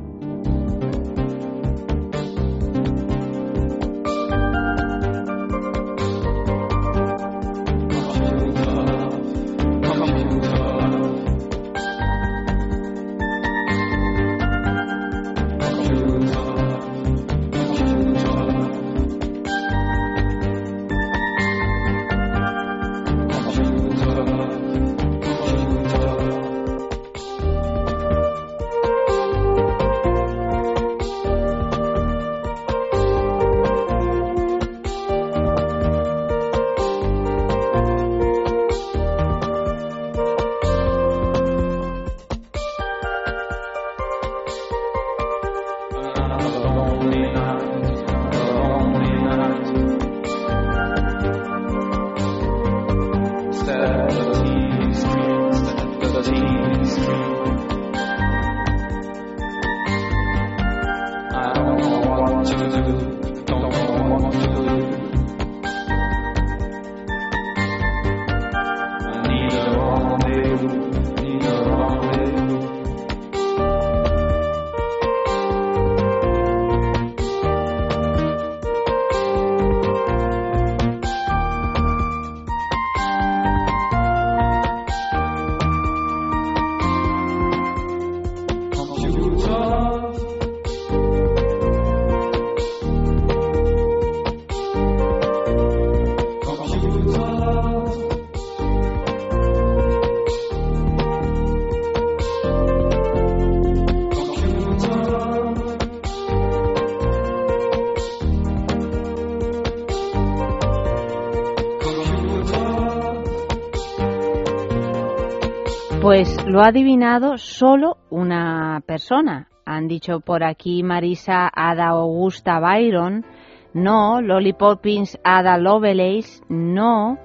Pues 116.06 116.38
lo 116.46 116.62
ha 116.62 116.68
adivinado 116.68 117.40
solo 117.40 117.98
una 118.12 118.80
persona. 118.86 119.50
Han 119.66 119.88
dicho 119.88 120.20
por 120.20 120.44
aquí 120.44 120.84
Marisa 120.84 121.50
Ada 121.52 121.88
Augusta 121.88 122.60
Byron, 122.60 123.26
no. 123.74 124.22
Lolly 124.22 124.54
Poppins 124.54 125.20
Ada 125.24 125.58
Lovelace, 125.58 126.44
no. 126.48 127.18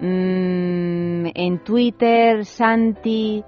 Mm, 0.00 1.26
en 1.32 1.62
Twitter 1.62 2.44
Santi 2.44 3.44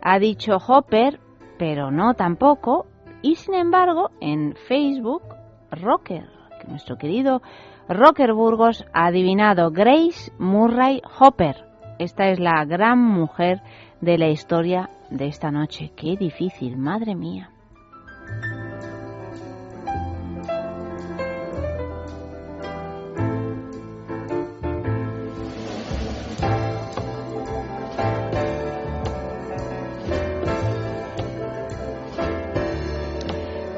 ha 0.00 0.18
dicho 0.18 0.56
Hopper, 0.56 1.20
pero 1.58 1.90
no 1.90 2.14
tampoco. 2.14 2.86
Y 3.20 3.34
sin 3.34 3.52
embargo, 3.52 4.08
en 4.22 4.54
Facebook, 4.66 5.34
Rocker, 5.70 6.24
nuestro 6.66 6.96
querido 6.96 7.42
Rocker 7.90 8.32
Burgos 8.32 8.86
ha 8.94 9.08
adivinado 9.08 9.70
Grace 9.70 10.32
Murray 10.38 11.02
Hopper. 11.18 11.66
Esta 11.98 12.30
es 12.30 12.40
la 12.40 12.64
gran 12.64 12.98
mujer 12.98 13.60
de 14.00 14.18
la 14.18 14.28
historia 14.28 14.90
de 15.10 15.26
esta 15.26 15.50
noche. 15.50 15.92
Qué 15.96 16.16
difícil, 16.16 16.76
madre 16.76 17.14
mía. 17.14 17.50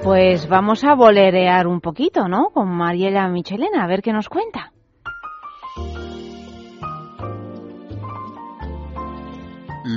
Pues 0.03 0.49
vamos 0.49 0.85
a 0.85 0.95
bolerear 0.95 1.67
un 1.67 1.81
poquito, 1.81 2.27
¿no? 2.27 2.51
Con 2.51 2.69
Mariela 2.69 3.29
Michelena, 3.29 3.85
a 3.85 3.87
ver 3.87 4.03
qué 4.03 4.13
nos 4.13 4.29
cuenta. 4.29 4.73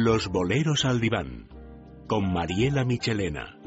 Los 0.05 0.27
boleros 0.27 0.85
al 0.85 1.01
diván, 1.01 1.47
con 2.05 2.31
Mariela 2.31 2.85
Michelena. 2.85 3.57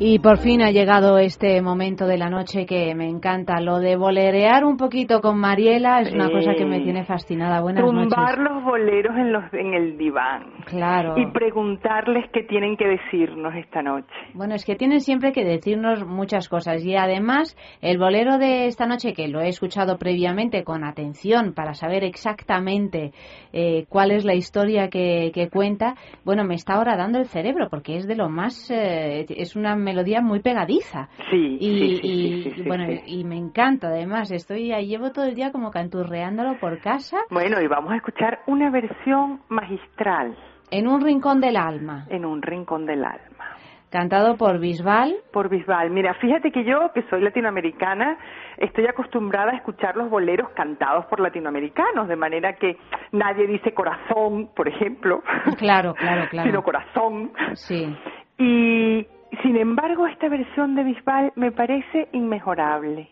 Y 0.00 0.18
por 0.18 0.38
fin 0.38 0.60
ha 0.60 0.72
llegado 0.72 1.18
este 1.18 1.62
momento 1.62 2.06
de 2.06 2.18
la 2.18 2.28
noche 2.28 2.66
que 2.66 2.96
me 2.96 3.08
encanta. 3.08 3.60
Lo 3.60 3.78
de 3.78 3.94
bolerear 3.94 4.64
un 4.64 4.76
poquito 4.76 5.20
con 5.20 5.38
Mariela 5.38 6.00
es 6.00 6.12
una 6.12 6.28
cosa 6.30 6.54
que 6.54 6.64
me 6.64 6.80
tiene 6.80 7.04
fascinada. 7.04 7.60
Buenas 7.60 7.84
Tumbar 7.84 8.38
los 8.38 8.64
boleros 8.64 9.16
en, 9.16 9.32
los, 9.32 9.44
en 9.52 9.72
el 9.72 9.96
diván. 9.96 10.46
Claro. 10.66 11.14
Y 11.16 11.30
preguntarles 11.30 12.28
qué 12.32 12.42
tienen 12.42 12.76
que 12.76 12.88
decirnos 12.88 13.54
esta 13.54 13.82
noche. 13.82 14.08
Bueno, 14.34 14.56
es 14.56 14.64
que 14.64 14.74
tienen 14.74 15.00
siempre 15.00 15.30
que 15.30 15.44
decirnos 15.44 16.04
muchas 16.04 16.48
cosas. 16.48 16.84
Y 16.84 16.96
además, 16.96 17.56
el 17.80 17.96
bolero 17.96 18.38
de 18.38 18.66
esta 18.66 18.86
noche, 18.86 19.12
que 19.12 19.28
lo 19.28 19.42
he 19.42 19.48
escuchado 19.48 19.96
previamente 19.96 20.64
con 20.64 20.82
atención 20.82 21.54
para 21.54 21.74
saber 21.74 22.02
exactamente 22.02 23.12
eh, 23.52 23.86
cuál 23.88 24.10
es 24.10 24.24
la 24.24 24.34
historia 24.34 24.88
que, 24.88 25.30
que, 25.32 25.48
cuenta, 25.50 25.94
bueno, 26.24 26.42
me 26.42 26.56
está 26.56 26.74
ahora 26.74 26.96
dando 26.96 27.20
el 27.20 27.26
cerebro 27.26 27.68
porque 27.70 27.96
es 27.96 28.08
de 28.08 28.16
lo 28.16 28.28
más. 28.28 28.72
Eh, 28.72 29.26
es 29.28 29.54
una 29.54 29.83
melodía 29.84 30.20
muy 30.20 30.40
pegadiza. 30.40 31.08
Sí, 31.30 31.58
y, 31.60 31.78
sí, 31.78 31.98
sí, 32.00 32.62
y, 32.62 32.68
bueno, 32.68 32.86
y 33.06 33.24
me 33.24 33.36
encanta 33.36 33.88
además. 33.88 34.30
Estoy 34.32 34.72
ahí, 34.72 34.86
llevo 34.86 35.12
todo 35.12 35.26
el 35.26 35.34
día 35.34 35.52
como 35.52 35.70
canturreándolo 35.70 36.58
por 36.58 36.80
casa. 36.80 37.18
Bueno, 37.30 37.60
y 37.60 37.68
vamos 37.68 37.92
a 37.92 37.96
escuchar 37.96 38.40
una 38.46 38.70
versión 38.70 39.40
magistral. 39.48 40.36
En 40.70 40.88
un 40.88 41.00
rincón 41.00 41.40
del 41.40 41.56
alma. 41.56 42.06
En 42.08 42.24
un 42.24 42.42
rincón 42.42 42.86
del 42.86 43.04
alma. 43.04 43.54
Cantado 43.94 44.36
por 44.36 44.58
Bisbal. 44.58 45.14
Por 45.32 45.48
Bisbal. 45.48 45.90
Mira, 45.90 46.14
fíjate 46.14 46.50
que 46.50 46.64
yo, 46.64 46.90
que 46.92 47.02
soy 47.08 47.22
latinoamericana, 47.22 48.18
estoy 48.56 48.88
acostumbrada 48.88 49.52
a 49.52 49.56
escuchar 49.56 49.94
los 49.94 50.10
boleros 50.10 50.50
cantados 50.50 51.06
por 51.06 51.20
latinoamericanos, 51.20 52.08
de 52.08 52.16
manera 52.16 52.54
que 52.54 52.76
nadie 53.12 53.46
dice 53.46 53.72
corazón, 53.72 54.50
por 54.56 54.66
ejemplo. 54.66 55.22
Claro, 55.58 55.94
claro, 55.94 56.26
claro. 56.30 56.50
sino 56.50 56.64
corazón. 56.64 57.32
Sí. 57.52 57.96
Y 58.36 59.06
sin 59.42 59.56
embargo, 59.56 60.06
esta 60.06 60.28
versión 60.28 60.74
de 60.74 60.84
Bisbal 60.84 61.32
me 61.36 61.52
parece 61.52 62.08
inmejorable. 62.12 63.08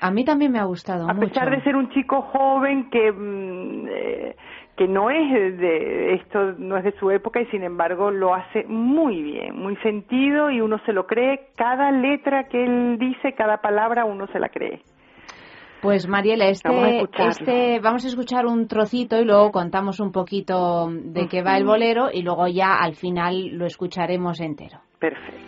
A 0.00 0.10
mí 0.10 0.24
también 0.24 0.50
me 0.50 0.58
ha 0.58 0.64
gustado 0.64 1.08
a 1.08 1.14
mucho. 1.14 1.26
A 1.26 1.28
pesar 1.28 1.50
de 1.50 1.62
ser 1.62 1.76
un 1.76 1.88
chico 1.90 2.22
joven 2.22 2.90
que 2.90 3.12
mm, 3.12 3.86
eh, 3.88 4.36
que 4.76 4.88
no 4.88 5.10
es 5.10 5.58
de 5.58 6.14
esto 6.14 6.54
no 6.58 6.76
es 6.76 6.84
de 6.84 6.92
su 6.92 7.10
época 7.10 7.40
y 7.40 7.46
sin 7.46 7.62
embargo 7.62 8.10
lo 8.10 8.34
hace 8.34 8.64
muy 8.64 9.22
bien, 9.22 9.58
muy 9.58 9.76
sentido 9.76 10.50
y 10.50 10.60
uno 10.60 10.80
se 10.86 10.92
lo 10.92 11.06
cree 11.06 11.48
cada 11.56 11.90
letra 11.92 12.44
que 12.44 12.64
él 12.64 12.98
dice, 12.98 13.34
cada 13.34 13.58
palabra 13.58 14.04
uno 14.04 14.26
se 14.28 14.38
la 14.38 14.48
cree. 14.48 14.82
Pues 15.82 16.06
Mariela, 16.06 16.46
este 16.46 16.68
vamos 16.68 17.10
a, 17.18 17.26
este, 17.26 17.80
vamos 17.80 18.04
a 18.04 18.06
escuchar 18.06 18.46
un 18.46 18.68
trocito 18.68 19.18
y 19.18 19.24
luego 19.24 19.50
contamos 19.50 19.98
un 19.98 20.12
poquito 20.12 20.88
de 20.88 21.26
qué 21.26 21.42
va 21.42 21.56
el 21.56 21.64
bolero 21.64 22.08
y 22.12 22.22
luego 22.22 22.46
ya 22.46 22.76
al 22.76 22.94
final 22.94 23.48
lo 23.48 23.66
escucharemos 23.66 24.38
entero. 24.38 24.80
Perfecto. 25.00 25.42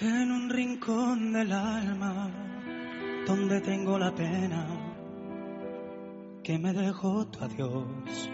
En 0.00 0.32
un 0.32 0.50
rincón 0.50 1.32
del 1.32 1.52
alma 1.52 2.47
donde 3.28 3.60
tengo 3.60 3.98
la 3.98 4.10
pena 4.14 4.66
que 6.42 6.58
me 6.58 6.72
dejó 6.72 7.26
tu 7.26 7.44
adiós. 7.44 8.30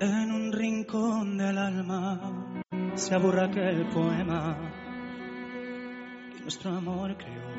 En 0.00 0.32
un 0.32 0.52
rincón 0.52 1.38
del 1.38 1.56
alma 1.56 2.62
se 2.94 3.14
aburra 3.14 3.44
aquel 3.44 3.86
poema 3.90 4.56
que 6.34 6.42
nuestro 6.42 6.72
amor 6.72 7.16
creó. 7.16 7.50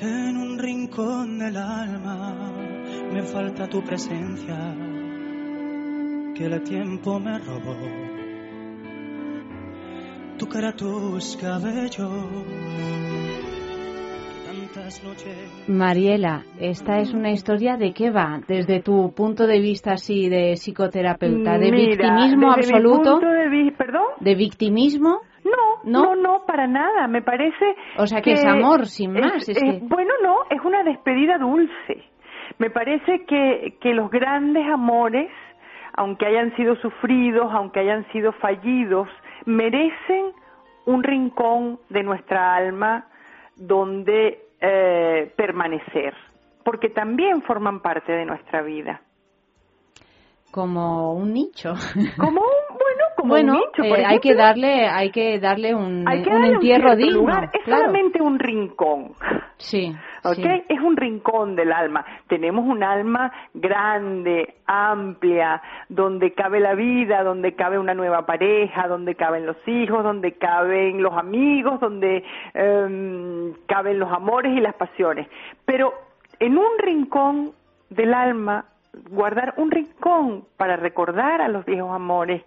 En 0.00 0.36
un 0.36 0.58
rincón 0.58 1.38
del 1.38 1.56
alma 1.56 2.52
me 3.12 3.22
falta 3.22 3.68
tu 3.68 3.80
presencia 3.84 4.74
que 6.34 6.46
el 6.46 6.62
tiempo 6.64 7.20
me 7.20 7.38
robó 7.38 8.11
tu 10.52 10.58
cara, 10.58 10.72
tus 10.72 11.36
cabellos. 11.38 11.96
Tantas 14.44 15.02
noches. 15.02 15.68
Mariela, 15.68 16.42
esta 16.60 16.98
es 16.98 17.14
una 17.14 17.30
historia 17.30 17.76
de 17.78 17.94
qué 17.94 18.10
va, 18.10 18.40
desde 18.46 18.82
tu 18.82 19.14
punto 19.14 19.46
de 19.46 19.60
vista 19.60 19.92
así 19.92 20.28
de 20.28 20.52
psicoterapeuta, 20.56 21.58
de 21.58 21.70
Mira, 21.70 21.86
victimismo 21.86 22.54
desde 22.54 22.74
absoluto. 22.74 22.98
Mi 22.98 23.20
punto 23.20 23.28
de 23.28 23.48
vi 23.48 23.70
¿Perdón? 23.70 24.04
¿De 24.20 24.34
victimismo? 24.34 25.20
No, 25.44 25.90
¿No? 25.90 26.14
no, 26.14 26.16
no, 26.16 26.46
para 26.46 26.66
nada. 26.66 27.08
Me 27.08 27.22
parece. 27.22 27.74
O 27.96 28.06
sea 28.06 28.20
que, 28.20 28.32
es 28.32 28.44
amor, 28.44 28.86
sin 28.86 29.12
más. 29.12 29.48
Es, 29.48 29.58
que... 29.58 29.80
Bueno, 29.82 30.12
no, 30.22 30.36
es 30.50 30.62
una 30.62 30.84
despedida 30.84 31.38
dulce. 31.38 32.04
Me 32.58 32.68
parece 32.68 33.24
que, 33.26 33.78
que 33.80 33.94
los 33.94 34.10
grandes 34.10 34.66
amores, 34.68 35.30
aunque 35.94 36.26
hayan 36.26 36.54
sido 36.56 36.76
sufridos, 36.76 37.50
aunque 37.52 37.80
hayan 37.80 38.06
sido 38.12 38.32
fallidos, 38.32 39.08
merecen 39.46 40.32
un 40.86 41.02
rincón 41.02 41.78
de 41.88 42.02
nuestra 42.02 42.54
alma 42.54 43.06
donde 43.56 44.46
eh, 44.60 45.32
permanecer, 45.36 46.14
porque 46.64 46.88
también 46.88 47.42
forman 47.42 47.80
parte 47.80 48.12
de 48.12 48.24
nuestra 48.24 48.62
vida. 48.62 49.02
Como 50.50 51.14
un 51.14 51.32
nicho. 51.32 51.74
Como 52.18 52.40
un, 52.40 52.71
bueno, 52.92 53.04
como 53.16 53.28
bueno, 53.30 53.52
un 53.54 53.58
nicho. 53.58 53.88
por 53.88 53.98
eh, 53.98 54.04
hay 54.06 54.18
que 54.18 54.34
darle, 54.34 54.86
hay 54.86 55.10
que 55.10 55.38
darle 55.38 55.74
un, 55.74 56.04
hay 56.06 56.22
que 56.22 56.28
un 56.28 56.34
darle 56.34 56.48
un 56.48 56.54
entierro 56.54 56.96
digno. 56.96 57.20
lugar. 57.20 57.50
Es 57.52 57.62
claro. 57.64 57.80
solamente 57.86 58.22
un 58.22 58.38
rincón. 58.38 59.12
Sí. 59.58 59.94
¿ok? 60.24 60.34
sí. 60.34 60.64
Es 60.68 60.80
un 60.80 60.96
rincón 60.96 61.56
del 61.56 61.72
alma. 61.72 62.04
Tenemos 62.28 62.64
un 62.66 62.82
alma 62.82 63.32
grande, 63.54 64.54
amplia, 64.66 65.62
donde 65.88 66.32
cabe 66.32 66.60
la 66.60 66.74
vida, 66.74 67.22
donde 67.22 67.54
cabe 67.54 67.78
una 67.78 67.94
nueva 67.94 68.26
pareja, 68.26 68.88
donde 68.88 69.14
caben 69.14 69.46
los 69.46 69.56
hijos, 69.66 70.02
donde 70.02 70.32
caben 70.32 71.02
los 71.02 71.14
amigos, 71.16 71.80
donde 71.80 72.24
em, 72.54 73.54
caben 73.66 73.98
los 73.98 74.10
amores 74.12 74.56
y 74.56 74.60
las 74.60 74.74
pasiones. 74.74 75.28
Pero 75.64 75.92
en 76.38 76.58
un 76.58 76.78
rincón 76.78 77.52
del 77.90 78.14
alma, 78.14 78.64
guardar 79.10 79.54
un 79.56 79.70
rincón 79.70 80.44
para 80.56 80.76
recordar 80.76 81.40
a 81.40 81.48
los 81.48 81.64
viejos 81.64 81.94
amores, 81.94 82.42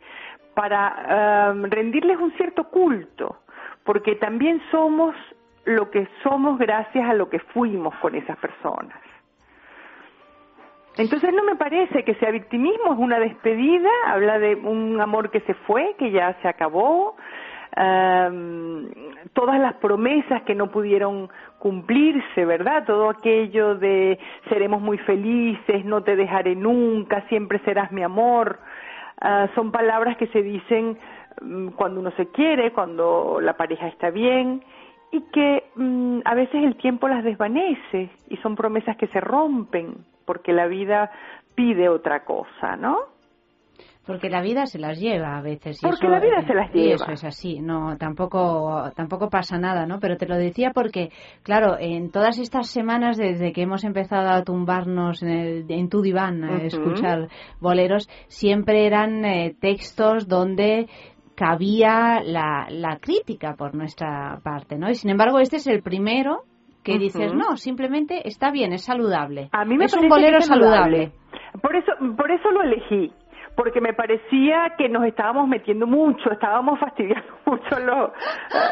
para 0.55 1.51
em, 1.51 1.69
rendirles 1.69 2.17
un 2.17 2.31
cierto 2.33 2.63
culto, 2.69 3.37
porque 3.83 4.15
también 4.15 4.61
somos 4.71 5.15
lo 5.65 5.91
que 5.91 6.07
somos 6.23 6.57
gracias 6.57 7.07
a 7.07 7.13
lo 7.13 7.29
que 7.29 7.39
fuimos 7.39 7.93
con 7.95 8.15
esas 8.15 8.37
personas. 8.37 8.97
Entonces 10.97 11.33
no 11.33 11.43
me 11.43 11.55
parece 11.55 12.03
que 12.03 12.15
sea 12.15 12.31
victimismo, 12.31 12.93
es 12.93 12.99
una 12.99 13.19
despedida, 13.19 13.89
habla 14.07 14.39
de 14.39 14.55
un 14.55 14.99
amor 15.01 15.29
que 15.29 15.41
se 15.41 15.53
fue, 15.53 15.95
que 15.97 16.11
ya 16.11 16.33
se 16.41 16.47
acabó, 16.47 17.17
am, 17.75 18.87
todas 19.33 19.59
las 19.59 19.73
promesas 19.75 20.43
que 20.43 20.55
no 20.55 20.71
pudieron 20.71 21.29
cumplirse, 21.59 22.45
¿verdad? 22.45 22.85
Todo 22.85 23.09
aquello 23.09 23.75
de 23.75 24.17
seremos 24.47 24.81
muy 24.81 24.97
felices, 24.99 25.83
no 25.83 26.01
te 26.01 26.15
dejaré 26.15 26.55
nunca, 26.55 27.21
siempre 27.27 27.59
serás 27.65 27.91
mi 27.91 28.03
amor, 28.03 28.59
ah, 29.21 29.47
son 29.55 29.71
palabras 29.71 30.17
que 30.17 30.27
se 30.27 30.41
dicen 30.41 30.97
mm, 31.41 31.69
cuando 31.69 31.99
uno 31.99 32.11
se 32.11 32.27
quiere, 32.27 32.71
cuando 32.73 33.39
la 33.41 33.57
pareja 33.57 33.87
está 33.87 34.09
bien 34.09 34.63
y 35.11 35.21
que 35.31 35.63
mm, 35.75 36.19
a 36.25 36.35
veces 36.35 36.63
el 36.63 36.75
tiempo 36.75 37.07
las 37.07 37.23
desvanece 37.23 38.09
y 38.29 38.37
son 38.37 38.55
promesas 38.55 38.97
que 38.97 39.07
se 39.07 39.21
rompen 39.21 40.05
porque 40.25 40.53
la 40.53 40.67
vida 40.67 41.11
pide 41.55 41.87
otra 41.89 42.25
cosa, 42.25 42.75
¿no? 42.75 43.14
Porque 44.05 44.29
la 44.29 44.41
vida 44.41 44.65
se 44.67 44.77
las 44.77 44.99
lleva 44.99 45.37
a 45.37 45.41
veces. 45.41 45.81
y 45.81 45.85
Porque 45.85 46.05
eso- 46.05 46.09
la 46.13 46.19
vida 46.19 46.41
se 46.45 46.53
las 46.53 46.69
y 46.75 46.79
lleva. 46.79 46.93
eso 46.95 47.11
es 47.11 47.23
así, 47.23 47.59
no, 47.59 47.97
tampoco, 47.97 48.91
tampoco 48.95 49.29
pasa 49.29 49.57
nada, 49.57 49.85
¿no? 49.87 49.99
Pero 49.99 50.15
te 50.17 50.27
lo 50.27 50.35
decía 50.35 50.71
porque, 50.73 51.09
claro, 51.43 51.77
en 51.79 52.11
todas 52.11 52.37
estas 52.37 52.69
semanas 52.69 53.17
desde 53.17 53.51
que 53.51 53.63
hemos 53.63 53.83
empezado 53.83 54.29
a 54.29 54.43
tumbarnos 54.43 55.23
en, 55.23 55.29
el- 55.29 55.65
en 55.69 55.89
tu 55.89 56.01
diván 56.01 56.43
a 56.43 56.57
escuchar 56.63 57.29
boleros, 57.59 58.07
siempre 58.27 58.85
eran 58.85 59.25
eh, 59.25 59.55
textos 59.59 60.27
donde 60.27 60.87
cabía 61.35 62.21
la, 62.23 62.67
la 62.69 62.97
crítica 62.97 63.55
por 63.55 63.75
nuestra 63.75 64.39
parte, 64.43 64.77
¿no? 64.77 64.89
Y 64.89 64.95
sin 64.95 65.09
embargo, 65.11 65.39
este 65.39 65.57
es 65.57 65.67
el 65.67 65.81
primero 65.81 66.43
que 66.83 66.97
dices, 66.99 67.33
no, 67.33 67.57
simplemente 67.57 68.27
está 68.27 68.51
bien, 68.51 68.71
es 68.71 68.83
saludable. 68.85 69.49
A 69.51 69.65
mí 69.65 69.75
me 69.75 69.85
es 69.85 69.91
parece 69.93 70.05
un 70.05 70.09
bolero 70.09 70.37
es 70.37 70.45
saludable. 70.45 71.11
Por 71.61 71.75
eso, 71.75 71.91
por 72.15 72.31
eso 72.31 72.51
lo 72.51 72.61
elegí, 72.61 73.11
porque 73.55 73.81
me 73.81 73.93
parecía 73.93 74.73
que 74.77 74.89
nos 74.89 75.05
estábamos 75.05 75.47
metiendo 75.47 75.87
mucho, 75.87 76.31
estábamos 76.31 76.79
fastidiando 76.79 77.25
mucho 77.45 77.75
a 77.75 77.79
los, 77.79 78.09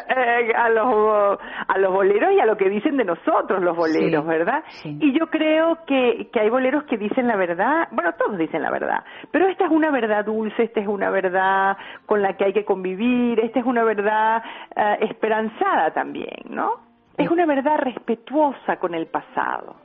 eh, 0.10 0.54
a 0.56 0.70
los, 0.70 1.40
a 1.68 1.78
los 1.78 1.94
boleros 1.94 2.32
y 2.34 2.40
a 2.40 2.46
lo 2.46 2.58
que 2.58 2.70
dicen 2.70 2.98
de 2.98 3.06
nosotros 3.06 3.62
los 3.62 3.76
boleros, 3.76 4.24
Sí, 4.24 4.28
¿verdad? 4.30 4.64
sí. 4.68 4.98
Y 5.02 5.18
yo 5.18 5.28
creo 5.28 5.80
que, 5.86 6.30
que 6.32 6.40
hay 6.40 6.50
boleros 6.50 6.84
que 6.84 6.98
dicen 6.98 7.28
la 7.28 7.36
verdad, 7.36 7.88
bueno, 7.92 8.12
todos 8.18 8.38
dicen 8.38 8.62
la 8.62 8.72
verdad, 8.72 9.04
pero 9.32 9.48
esta 9.48 9.66
es 9.66 9.72
una 9.72 9.92
verdad 9.92 10.26
dulce, 10.26 10.64
esta 10.64 10.80
es 10.82 10.88
una 10.88 11.10
verdad 11.10 11.78
con 12.06 12.22
la 12.22 12.36
que 12.38 12.46
hay 12.46 12.54
que 12.54 12.66
convivir, 12.66 13.40
esta 13.40 13.60
es 13.60 13.66
una 13.66 13.84
verdad 13.84 14.44
eh, 14.76 14.98
esperanzada 15.10 15.92
también, 15.92 16.42
¿no? 16.50 16.72
Es 17.18 17.30
una 17.30 17.46
verdad 17.46 17.78
respetuosa 17.78 18.78
con 18.78 18.96
el 18.96 19.06
pasado. 19.08 19.76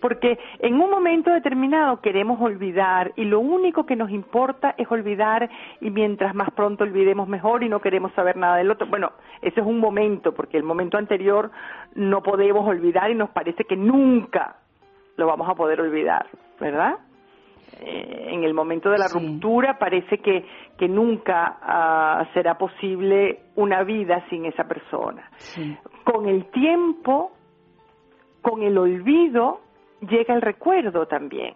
Porque 0.00 0.38
en 0.60 0.80
un 0.80 0.90
momento 0.90 1.30
determinado 1.30 2.00
queremos 2.00 2.40
olvidar 2.40 3.12
y 3.16 3.24
lo 3.24 3.40
único 3.40 3.86
que 3.86 3.96
nos 3.96 4.10
importa 4.10 4.74
es 4.78 4.90
olvidar 4.90 5.48
y 5.80 5.90
mientras 5.90 6.34
más 6.34 6.50
pronto 6.52 6.84
olvidemos 6.84 7.28
mejor 7.28 7.62
y 7.62 7.68
no 7.68 7.80
queremos 7.80 8.12
saber 8.12 8.36
nada 8.36 8.56
del 8.56 8.70
otro. 8.70 8.86
Bueno, 8.86 9.12
ese 9.42 9.60
es 9.60 9.66
un 9.66 9.78
momento 9.80 10.32
porque 10.32 10.56
el 10.56 10.62
momento 10.62 10.98
anterior 10.98 11.50
no 11.94 12.22
podemos 12.22 12.66
olvidar 12.66 13.10
y 13.10 13.14
nos 13.14 13.30
parece 13.30 13.64
que 13.64 13.76
nunca 13.76 14.56
lo 15.16 15.26
vamos 15.26 15.48
a 15.48 15.54
poder 15.54 15.80
olvidar, 15.80 16.26
¿verdad? 16.60 16.98
Eh, 17.80 18.28
en 18.30 18.44
el 18.44 18.54
momento 18.54 18.88
de 18.90 18.98
la 18.98 19.08
Sí. 19.08 19.18
ruptura 19.18 19.78
parece 19.78 20.18
que, 20.18 20.44
que 20.78 20.88
nunca 20.88 21.58
ah, 21.62 22.26
será 22.32 22.56
posible 22.56 23.40
una 23.56 23.82
vida 23.84 24.24
sin 24.30 24.46
esa 24.46 24.64
persona 24.64 25.28
Sí. 25.36 25.76
con 26.04 26.26
el 26.28 26.46
tiempo, 26.50 27.32
con 28.42 28.62
el 28.62 28.78
olvido, 28.78 29.60
llega 30.00 30.34
el 30.34 30.42
recuerdo 30.42 31.06
también. 31.06 31.54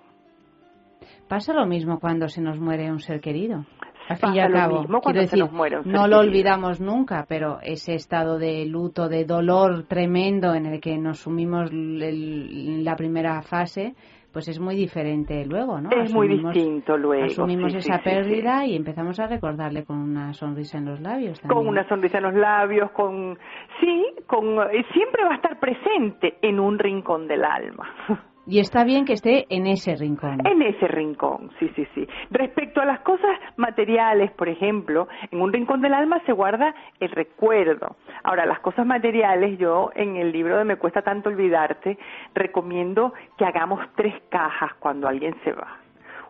Pasa 1.29 1.53
lo 1.53 1.67
mismo 1.67 1.99
cuando 1.99 2.29
se 2.29 2.41
nos 2.41 2.59
muere 2.59 2.91
un 2.91 2.99
ser 2.99 3.21
querido. 3.21 3.65
Al 4.09 4.17
fin 4.17 4.35
y 4.35 4.41
al 4.41 4.51
lo 4.51 4.59
cabo, 4.59 4.81
mismo 4.81 5.01
quiero 5.01 5.21
decir, 5.21 5.39
nos 5.39 5.53
muere 5.53 5.79
un 5.79 5.85
ser 5.85 5.93
no 5.93 6.09
lo 6.09 6.19
olvidamos 6.19 6.81
nunca, 6.81 7.25
pero 7.29 7.59
ese 7.63 7.95
estado 7.95 8.39
de 8.39 8.67
luto, 8.67 9.09
de 9.09 9.25
dolor 9.25 9.85
tremendo 9.85 10.55
en 10.55 10.67
el 10.67 10.81
que 10.81 10.99
nos 10.99 11.21
sumimos 11.21 11.71
en 11.71 12.85
la 12.85 12.97
primera 12.97 13.41
fase, 13.43 13.95
pues 14.33 14.49
es 14.49 14.59
muy 14.59 14.75
diferente 14.75 15.45
luego, 15.45 15.81
¿no? 15.81 15.91
es 15.91 16.13
muy 16.13 16.29
distinto 16.29 16.97
luego. 16.97 17.25
Asumimos 17.27 17.73
sí, 17.73 17.79
esa 17.79 17.99
sí, 17.99 18.03
sí, 18.03 18.11
pérdida 18.11 18.67
y 18.67 18.75
empezamos 18.75 19.21
a 19.21 19.27
recordarle 19.27 19.85
con 19.85 19.99
una 19.99 20.33
sonrisa 20.33 20.79
en 20.79 20.87
los 20.87 21.01
labios 21.01 21.41
también. 21.41 21.59
Con 21.59 21.69
una 21.69 21.87
sonrisa 21.89 22.19
en 22.19 22.25
los 22.25 22.35
labios, 22.35 22.91
con... 22.93 23.39
Sí, 23.81 24.07
con... 24.27 24.59
eh, 24.73 24.85
siempre 24.93 25.25
va 25.25 25.33
a 25.33 25.37
estar 25.37 25.61
presente 25.61 26.39
en 26.43 26.59
un 26.59 26.79
rincón 26.79 27.29
del 27.29 27.45
alma. 27.45 27.89
Y 28.47 28.59
está 28.59 28.83
bien 28.85 29.05
que 29.05 29.13
esté 29.13 29.47
en 29.51 29.67
ese 29.67 29.95
rincón. 29.95 30.45
En 30.47 30.63
ese 30.63 30.89
rincón, 30.89 31.51
sí, 31.61 31.71
sí, 31.77 31.87
sí. 31.95 32.07
Respecto 32.31 32.81
a 32.81 32.85
las 32.85 33.01
cosas 33.01 33.31
materiales, 33.57 34.33
por 34.33 34.49
ejemplo, 34.49 35.07
en 35.31 35.41
un 35.41 35.53
rincón 35.53 35.81
del 35.81 35.95
alma 35.95 36.21
se 36.27 36.33
guarda 36.33 36.75
el 36.99 37.11
recuerdo. 37.11 37.97
Ahora, 38.25 38.45
las 38.47 38.59
cosas 38.61 38.85
materiales, 38.85 39.59
yo 39.59 39.91
en 39.95 40.17
el 40.17 40.33
libro 40.33 40.59
de 40.59 40.65
Me 40.65 40.77
cuesta 40.77 41.03
tanto 41.03 41.29
olvidarte, 41.29 41.97
recomiendo 42.35 43.13
que 43.39 43.45
hagamos 43.45 43.81
tres 43.95 44.15
cajas 44.29 44.73
cuando 44.81 45.07
alguien 45.07 45.35
se 45.45 45.53
va. 45.53 45.79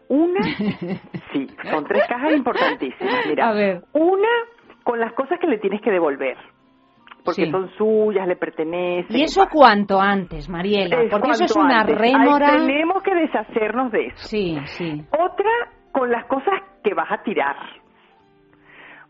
Una, 0.08 0.40
sí, 1.32 1.46
son 1.70 1.84
tres 1.86 2.02
cajas 2.06 2.32
importantísimas. 2.34 3.26
Mira, 3.26 3.48
A 3.48 3.52
ver. 3.54 3.82
una 3.94 4.28
con 4.84 5.00
las 5.00 5.12
cosas 5.14 5.38
que 5.38 5.46
le 5.46 5.58
tienes 5.58 5.80
que 5.80 5.90
devolver, 5.90 6.36
porque 7.24 7.44
Sí. 7.46 7.50
son 7.50 7.70
suyas, 7.76 8.26
le 8.26 8.36
pertenecen. 8.36 9.16
¿Y 9.16 9.22
eso 9.24 9.46
cuanto 9.50 10.00
antes, 10.00 10.48
Mariela? 10.48 11.02
Es 11.02 11.10
Porque 11.10 11.30
eso 11.30 11.44
es 11.44 11.56
una 11.56 11.80
antes. 11.80 11.96
Ahí 12.00 12.12
rémora. 12.12 12.50
tenemos 12.56 13.02
que 13.02 13.14
deshacernos 13.14 13.92
de 13.92 14.06
eso. 14.06 14.16
Sí, 14.28 14.58
sí. 14.64 15.04
Otra 15.12 15.50
con 15.92 16.10
las 16.10 16.24
cosas 16.26 16.54
que 16.82 16.94
vas 16.94 17.10
a 17.10 17.22
tirar. 17.22 17.56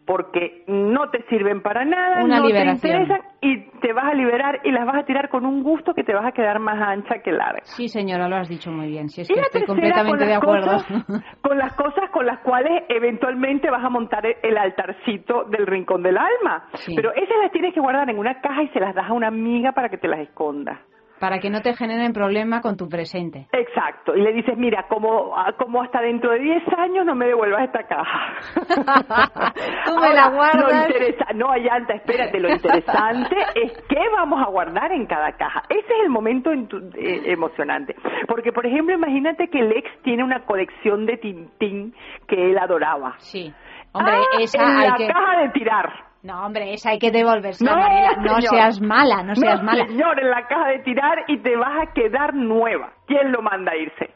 Porque 0.04 0.64
no 0.66 1.10
te 1.10 1.22
sirven 1.28 1.62
para 1.62 1.84
nada, 1.84 2.24
Una 2.24 2.38
no 2.40 2.46
liberación. 2.46 2.80
te 2.80 2.88
interesan 3.02 3.20
y 3.40 3.70
te 3.80 3.92
vas 3.92 4.06
a 4.06 4.14
liberar 4.14 4.60
y 4.64 4.72
las 4.72 4.84
vas 4.84 4.96
a 4.96 5.04
tirar 5.04 5.28
con 5.28 5.46
un 5.46 5.62
gusto 5.62 5.94
que 5.94 6.02
te 6.02 6.12
vas 6.12 6.26
a 6.26 6.32
quedar 6.32 6.58
más 6.58 6.80
ancha 6.80 7.20
que 7.22 7.30
larga. 7.30 7.60
Sí, 7.62 7.88
señora, 7.88 8.28
lo 8.28 8.34
has 8.36 8.48
dicho 8.48 8.70
muy 8.72 8.88
bien. 8.88 9.08
Si 9.08 9.20
es 9.20 9.30
Y 9.30 9.34
que 9.34 9.40
estoy 9.40 9.64
completamente 9.64 10.24
de 10.26 10.34
acuerdo. 10.34 10.72
cosas- 10.72 11.06
con 11.42 11.56
las 11.56 11.72
cosas 11.74 12.10
con 12.10 12.26
las 12.26 12.40
cuales 12.40 12.82
eventualmente 12.88 13.70
vas 13.70 13.84
a 13.84 13.88
montar 13.90 14.26
el- 14.26 14.36
el 14.42 14.58
altarcito 14.58 15.44
del 15.44 15.66
rincón 15.66 16.02
del 16.02 16.18
alma. 16.18 16.64
Sí. 16.74 16.94
Pero 16.96 17.12
esas 17.14 17.36
las 17.40 17.52
tienes 17.52 17.72
que 17.72 17.80
guardar 17.80 18.10
en 18.10 18.18
una 18.18 18.40
caja 18.40 18.62
y 18.64 18.68
se 18.68 18.80
las 18.80 18.94
das 18.94 19.08
a 19.08 19.12
una 19.12 19.28
amiga 19.28 19.70
para 19.72 19.88
que 19.88 19.98
te 19.98 20.08
las 20.08 20.18
esconda. 20.20 20.80
Para 21.22 21.38
que 21.38 21.50
no 21.50 21.60
te 21.60 21.72
generen 21.76 22.12
problema 22.12 22.60
con 22.60 22.76
tu 22.76 22.88
presente. 22.88 23.46
Exacto, 23.52 24.16
y 24.16 24.22
le 24.22 24.32
dices, 24.32 24.58
mira, 24.58 24.86
como, 24.88 25.36
ah, 25.36 25.52
como 25.56 25.80
hasta 25.80 26.00
dentro 26.00 26.32
de 26.32 26.40
10 26.40 26.62
años 26.76 27.06
no 27.06 27.14
me 27.14 27.26
devuelvas 27.26 27.62
esta 27.62 27.84
caja. 27.84 28.34
Tú 29.86 29.96
me 30.00 30.12
la 30.12 30.30
guardas. 30.30 30.64
Lo 30.68 30.82
interesa, 30.82 31.26
no, 31.36 31.52
Ayanta, 31.52 31.94
espérate, 31.94 32.40
lo 32.40 32.50
interesante 32.50 33.36
es 33.54 33.72
qué 33.88 34.00
vamos 34.16 34.42
a 34.44 34.50
guardar 34.50 34.90
en 34.90 35.06
cada 35.06 35.30
caja. 35.36 35.62
Ese 35.68 35.78
es 35.80 36.02
el 36.02 36.10
momento 36.10 36.50
en 36.50 36.66
tu- 36.66 36.90
eh, 36.96 37.22
emocionante. 37.32 37.94
Porque, 38.26 38.50
por 38.52 38.66
ejemplo, 38.66 38.92
imagínate 38.94 39.46
que 39.48 39.60
el 39.60 39.70
ex 39.76 39.88
tiene 40.02 40.24
una 40.24 40.40
colección 40.44 41.06
de 41.06 41.18
Tintín 41.18 41.94
que 42.26 42.50
él 42.50 42.58
adoraba. 42.58 43.14
Sí. 43.18 43.52
Hombre, 43.92 44.14
Ah, 44.16 44.38
esa 44.40 44.62
en 44.62 44.76
hay 44.76 44.88
la 44.90 44.96
que... 44.96 45.06
caja 45.06 45.40
de 45.42 45.48
tirar. 45.50 46.11
No, 46.22 46.46
hombre, 46.46 46.72
esa 46.74 46.90
hay 46.90 46.98
que 46.98 47.10
devolvérsela, 47.10 47.72
No. 47.72 48.22
No 48.22 48.34
señor. 48.36 48.42
seas 48.42 48.80
mala, 48.80 49.22
no 49.24 49.34
seas 49.34 49.62
mala. 49.62 49.86
señor, 49.86 50.20
en 50.20 50.30
la 50.30 50.46
caja 50.46 50.68
de 50.68 50.78
tirar 50.80 51.18
y 51.26 51.38
te 51.42 51.56
vas 51.56 51.88
a 51.88 51.92
quedar 51.92 52.34
nueva. 52.34 52.92
¿Quién 53.06 53.32
lo 53.32 53.42
manda 53.42 53.72
a 53.72 53.76
irse? 53.76 54.10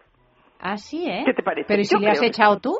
Ah, 0.60 0.76
sí, 0.76 1.08
¿eh? 1.10 1.22
¿Qué 1.26 1.34
te 1.34 1.42
parece? 1.42 1.66
Pero 1.68 1.80
¿y 1.80 1.84
si 1.84 1.94
Yo 1.96 2.00
le 2.00 2.10
has 2.10 2.18
creo 2.18 2.20
que 2.22 2.26
echado 2.28 2.58
tú? 2.60 2.78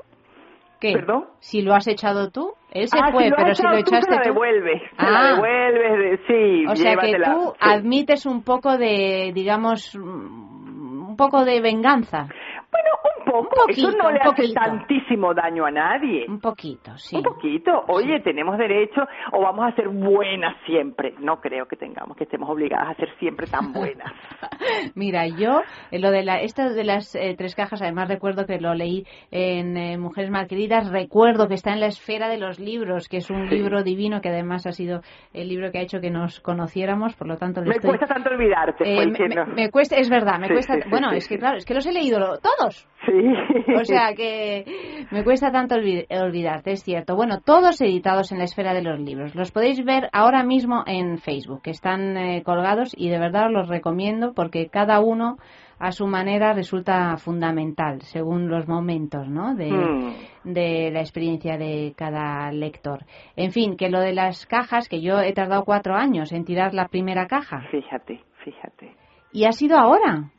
¿Qué? 0.81 0.93
¿Perdón? 0.93 1.25
Si 1.41 1.63
lo 1.63 1.75
has 1.75 1.89
echado 1.89 2.31
tú, 2.31 2.53
él 2.71 2.87
se 2.87 2.99
ah, 2.99 3.09
fue, 3.11 3.25
si 3.25 3.31
pero 3.35 3.55
si 3.55 3.63
lo 3.63 3.69
echado 3.71 3.83
tú, 3.85 3.91
echaste 3.91 4.11
se 4.13 4.17
la 4.17 4.23
tú. 4.23 4.29
devuelves. 4.29 4.83
Se 4.83 4.97
Ah. 4.99 5.11
la 5.11 5.35
devuelves, 5.35 5.99
de- 5.99 6.27
sí. 6.27 6.67
O 6.67 6.77
sea 6.77 6.97
que 6.97 7.13
tú 7.17 7.53
sí. 7.55 7.59
admites 7.61 8.27
un 8.27 8.43
poco 8.45 8.77
de, 8.79 9.33
digamos, 9.35 9.95
un 9.95 11.17
poco 11.17 11.45
de 11.45 11.61
venganza. 11.61 12.29
Bueno, 12.77 12.91
un 13.19 13.25
poco. 13.25 13.37
Un 13.37 13.49
poquito, 13.67 13.89
Eso 13.89 13.99
no 13.99 14.09
un 14.09 14.15
le 14.15 14.21
hace 14.21 14.31
poquito. 14.31 14.61
tantísimo 14.61 15.35
daño 15.35 15.67
a 15.67 15.71
nadie. 15.71 16.25
Un 16.29 16.41
poquito, 16.41 16.97
sí. 16.97 17.17
Un 17.17 17.23
poquito. 17.23 17.85
Oye, 17.89 18.21
tenemos 18.21 18.57
derecho 18.59 19.03
o 19.33 19.41
vamos 19.43 19.67
a 19.67 19.75
ser 19.77 19.89
buenas 19.89 20.55
siempre. 20.65 21.15
No 21.19 21.41
creo 21.41 21.67
que 21.67 21.77
tengamos 21.77 22.17
que 22.17 22.25
estemos 22.25 22.49
obligadas 22.49 22.91
a 22.91 22.95
ser 22.95 23.09
siempre 23.19 23.47
tan 23.47 23.73
buenas. 23.73 24.13
Mira, 24.95 25.27
yo, 25.27 25.61
eh, 25.91 25.99
lo 25.99 26.11
de 26.11 26.23
la, 26.25 26.41
esto 26.41 26.63
de 26.71 26.85
las 26.85 27.15
eh, 27.15 27.35
tres 27.37 27.55
cajas, 27.55 27.83
además 27.83 28.09
recuerdo 28.09 28.47
que 28.47 28.59
lo 28.61 28.75
leí 28.75 29.05
en 29.31 29.77
eh, 29.77 29.99
Mujeres 29.99 30.31
Malqueridas, 30.31 30.91
recuerdo 30.91 31.49
que 31.49 31.55
está 31.55 31.73
en 31.73 31.81
la 31.81 31.87
esfera 31.87 32.29
de 32.29 32.39
los 32.39 32.59
libros, 32.59 33.09
que 33.09 33.19
es 33.19 33.31
un 33.31 33.49
Sí. 33.49 33.55
libro 33.57 33.83
divino, 33.83 34.21
que 34.21 34.29
además 34.31 34.67
ha 34.67 34.73
sido 34.73 35.01
el 35.33 35.49
libro 35.49 35.71
que 35.71 35.79
ha 35.79 35.83
hecho 35.83 36.01
que 36.01 36.11
nos 36.11 36.41
conociéramos, 36.41 37.15
por 37.17 37.27
lo 37.29 37.37
tanto 37.37 37.61
Me 37.63 37.71
estoy... 37.71 37.91
cuesta 37.91 38.07
tanto 38.07 38.31
olvidarte, 38.31 38.85
Eh, 38.85 39.07
me, 39.55 39.71
cuesta, 39.71 39.97
es 39.97 40.09
verdad, 40.11 40.39
me 40.39 40.47
Sí, 40.49 40.53
cuesta. 40.55 40.75
bueno, 40.91 41.11
es 41.13 41.29
que 41.29 41.39
claro, 41.39 41.57
es 41.59 41.65
que 41.65 41.75
los 41.75 41.87
he 41.87 41.93
leído 41.93 42.19
lo- 42.19 42.39
todos. 42.67 42.89
Sí. 43.07 43.73
O 43.75 43.85
sea 43.85 44.15
que 44.17 44.65
me 45.11 45.23
cuesta 45.23 45.53
tanto 45.53 45.77
olvi- 45.77 46.07
olvidarte, 46.11 46.73
es 46.73 46.83
cierto. 46.83 47.15
Bueno, 47.15 47.41
todos 47.41 47.81
editados 47.81 48.33
en 48.33 48.39
la 48.39 48.45
esfera 48.45 48.75
de 48.75 48.83
los 48.83 48.99
libros. 48.99 49.35
Los 49.35 49.53
podéis 49.53 49.85
ver 49.85 50.09
ahora 50.13 50.43
mismo 50.43 50.83
en 50.87 51.19
Facebook, 51.19 51.63
que 51.63 51.71
están 51.71 52.17
eh, 52.17 52.43
colgados 52.43 52.93
y 52.97 53.09
de 53.09 53.19
verdad 53.19 53.47
os 53.47 53.53
los 53.53 53.69
recomiendo 53.69 54.33
porque 54.35 54.69
cada 54.69 55.01
uno 55.01 55.37
a 55.79 55.93
su 55.93 56.07
manera 56.07 56.55
resulta 56.55 57.17
fundamental 57.19 58.01
según 58.01 58.49
los 58.49 58.67
momentos, 58.67 59.29
¿no? 59.29 59.55
De, 59.55 59.71
Mm. 59.71 60.15
de 60.55 60.91
la 60.91 61.01
experiencia 61.01 61.59
de 61.59 61.93
cada 61.97 62.51
lector. 62.51 63.05
En 63.37 63.53
fin, 63.53 63.77
que 63.77 63.91
lo 63.91 64.01
de 64.01 64.15
las 64.15 64.47
cajas, 64.47 64.89
que 64.89 65.01
yo 65.03 65.21
he 65.21 65.33
tardado 65.35 65.65
cuatro 65.65 65.95
años 65.95 66.33
en 66.33 66.45
tirar 66.47 66.73
la 66.75 66.89
primera 66.89 67.27
caja 67.27 67.61
Fíjate, 67.71 68.21
fíjate, 68.43 68.95
y 69.33 69.45
ha 69.45 69.53
sido 69.53 69.77
ahora. 69.79 70.31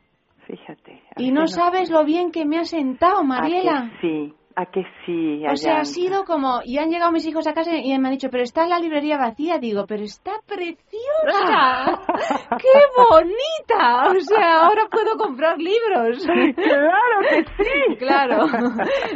Fíjate. 0.47 1.03
Y 1.17 1.31
no 1.31 1.47
sabes 1.47 1.89
lo 1.89 2.03
bien 2.05 2.31
que 2.31 2.45
me 2.45 2.57
ha 2.57 2.63
sentado, 2.63 3.23
Mariela. 3.23 3.77
¿A 3.77 3.89
que 3.89 3.97
sí? 4.01 4.33
¿A 4.55 4.65
que 4.65 4.83
sí? 5.05 5.43
O 5.45 5.55
sea, 5.55 5.81
ha 5.81 5.85
sido 5.85 6.25
como, 6.25 6.61
y 6.65 6.79
han 6.79 6.89
llegado 6.89 7.11
mis 7.11 7.27
hijos 7.27 7.45
a 7.45 7.53
casa 7.53 7.75
y 7.75 7.95
me 7.99 8.07
han 8.07 8.13
dicho, 8.13 8.29
pero 8.31 8.41
está 8.41 8.65
la 8.65 8.79
librería 8.79 9.15
vacía. 9.15 9.59
Digo, 9.59 9.85
pero 9.87 10.03
está 10.03 10.31
preciosa. 10.47 12.01
¡Qué 12.57 12.79
bonita! 12.97 14.09
O 14.09 14.19
sea, 14.19 14.65
ahora 14.65 14.87
puedo 14.89 15.15
comprar 15.15 15.59
libros. 15.59 16.25
¡Claro 16.25 17.19
que 17.29 17.43
sí! 17.43 17.97
Claro. 17.99 18.45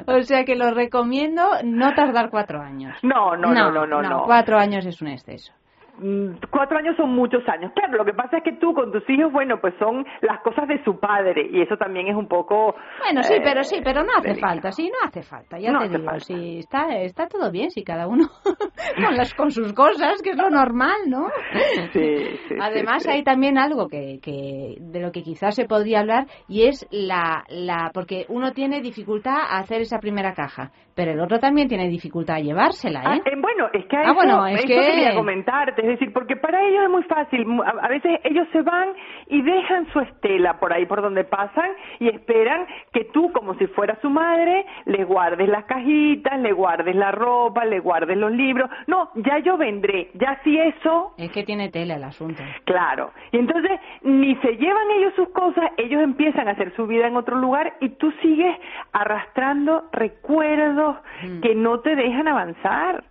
O 0.08 0.22
sea 0.22 0.44
que 0.44 0.56
lo 0.56 0.72
recomiendo 0.72 1.44
no 1.64 1.94
tardar 1.96 2.30
cuatro 2.30 2.62
años. 2.62 2.98
No, 3.02 3.36
no, 3.36 3.52
no, 3.52 3.72
no, 3.72 3.88
no, 3.88 4.02
no. 4.02 4.24
Cuatro 4.26 4.60
años 4.60 4.86
es 4.86 5.02
un 5.02 5.08
exceso. 5.08 5.54
Mm, 5.98 6.36
Cuatro 6.50 6.78
años 6.78 6.96
son 6.98 7.12
muchos 7.12 7.48
años. 7.48 7.72
Claro, 7.76 7.98
lo 7.98 8.06
que 8.06 8.14
pasa 8.14 8.38
es 8.38 8.44
que 8.44 8.54
tú 8.54 8.74
con 8.74 8.92
tus 8.92 9.08
hijos, 9.10 9.32
bueno, 9.32 9.60
pues 9.62 9.74
son 9.80 10.06
las 10.22 10.42
cosas 10.42 10.68
de 10.68 10.84
su 10.84 11.00
padre 11.00 11.48
y 11.52 11.62
eso 11.62 11.78
también 11.78 12.08
es 12.08 12.16
un 12.16 12.28
poco... 12.28 12.76
Bueno, 13.00 13.24
sí, 13.24 13.34
eh, 13.36 13.42
pero 13.44 13.64
sí, 13.64 13.82
pero 13.84 14.04
no 14.04 14.10
hace 14.18 14.30
delicado. 14.30 14.54
falta, 14.54 14.72
sí, 14.72 14.90
no 14.90 15.08
hace 15.08 15.22
falta, 15.24 15.60
ya 15.60 15.72
No 15.72 15.80
te 15.80 15.90
digo, 15.90 16.04
falta. 16.06 16.20
sí, 16.20 16.58
está, 16.60 16.88
está 16.98 17.28
todo 17.28 17.52
bien, 17.52 17.70
si 17.72 17.84
cada 17.84 18.08
uno 18.08 18.26
con, 19.06 19.16
las, 19.18 19.34
con 19.34 19.52
sus 19.52 19.74
cosas, 19.74 20.22
que 20.22 20.32
es 20.32 20.38
lo 20.38 20.50
normal, 20.50 20.98
¿no? 21.08 21.28
Sí, 21.94 22.16
sí, 22.48 22.56
Además 22.60 23.04
sí, 23.04 23.10
sí. 23.10 23.16
hay 23.18 23.24
también 23.24 23.58
algo 23.58 23.88
que, 23.88 24.20
que 24.22 24.76
de 24.80 25.00
lo 25.00 25.12
que 25.12 25.24
quizás 25.24 25.56
se 25.56 25.66
podría 25.66 26.00
hablar 26.00 26.26
y 26.48 26.64
es 26.68 26.88
la, 26.92 27.44
la 27.50 27.92
porque 27.94 28.26
uno 28.30 28.52
tiene 28.52 28.82
dificultad 28.82 29.36
a 29.50 29.60
hacer 29.60 29.82
esa 29.82 30.00
primera 30.00 30.34
caja, 30.34 30.72
pero 30.96 31.12
el 31.12 31.20
otro 31.20 31.40
también 31.40 31.68
tiene 31.68 31.88
dificultad 31.90 32.38
a 32.38 32.40
llevársela, 32.40 33.02
Ah, 33.06 33.16
¿eh? 33.18 33.22
eh, 33.26 33.36
bueno, 33.42 33.68
es 33.74 33.86
que 33.88 33.98
a 33.98 34.00
Ah, 34.02 34.04
eso, 34.06 34.14
bueno, 34.16 34.48
es 34.48 34.60
eso 34.60 34.68
que- 34.68 34.76
quería 34.76 35.14
comentarte, 35.16 35.81
es 35.82 35.88
decir, 35.88 36.14
porque 36.14 36.36
para 36.36 36.62
ellos 36.64 36.84
es 36.84 36.90
muy 36.90 37.04
fácil, 37.04 37.46
a, 37.66 37.88
veces 37.88 38.20
ellos 38.24 38.48
se 38.52 38.62
van 38.62 38.90
y 39.28 39.42
dejan 39.42 39.88
su 39.92 40.00
estela 40.00 40.60
por 40.60 40.72
ahí 40.72 40.86
por 40.86 41.02
donde 41.02 41.24
pasan 41.24 41.70
y 42.00 42.08
esperan 42.10 42.66
que 42.94 43.06
tú, 43.06 43.32
como 43.32 43.56
si 43.56 43.68
fueras 43.68 43.98
su 44.02 44.10
madre, 44.10 44.66
le 44.86 45.04
guardes 45.04 45.50
las 45.50 45.66
cajitas, 45.66 46.40
le 46.40 46.52
guardes 46.54 46.96
la 46.96 47.12
ropa, 47.12 47.66
le 47.66 47.80
guardes 47.80 48.18
los 48.18 48.32
libros. 48.32 48.70
No, 48.88 49.10
ya 49.16 49.40
yo 49.40 49.58
vendré, 49.58 50.12
ya 50.14 50.40
si 50.44 50.58
eso, 50.58 51.14
Es 51.18 51.32
que 51.32 51.44
tiene 51.44 51.70
tela 51.70 51.96
el 51.96 52.04
asunto. 52.04 52.42
claro. 52.66 53.12
Y 53.32 53.38
entonces 53.40 53.80
ni 54.04 54.36
se 54.38 54.58
llevan 54.58 54.92
ellos 54.92 55.14
sus 55.16 55.30
cosas, 55.30 55.72
ellos 55.78 56.02
empiezan 56.02 56.48
a 56.48 56.52
hacer 56.52 56.74
su 56.76 56.86
vida 56.88 57.08
en 57.08 57.16
otro 57.16 57.36
lugar 57.38 57.74
y 57.80 57.90
tú 57.90 58.12
sigues 58.22 58.56
arrastrando 58.94 59.86
recuerdos 59.92 60.98
Mm. 61.24 61.42
que 61.42 61.56
no 61.56 61.80
te 61.82 61.96
dejan 61.96 62.28
avanzar. 62.28 63.04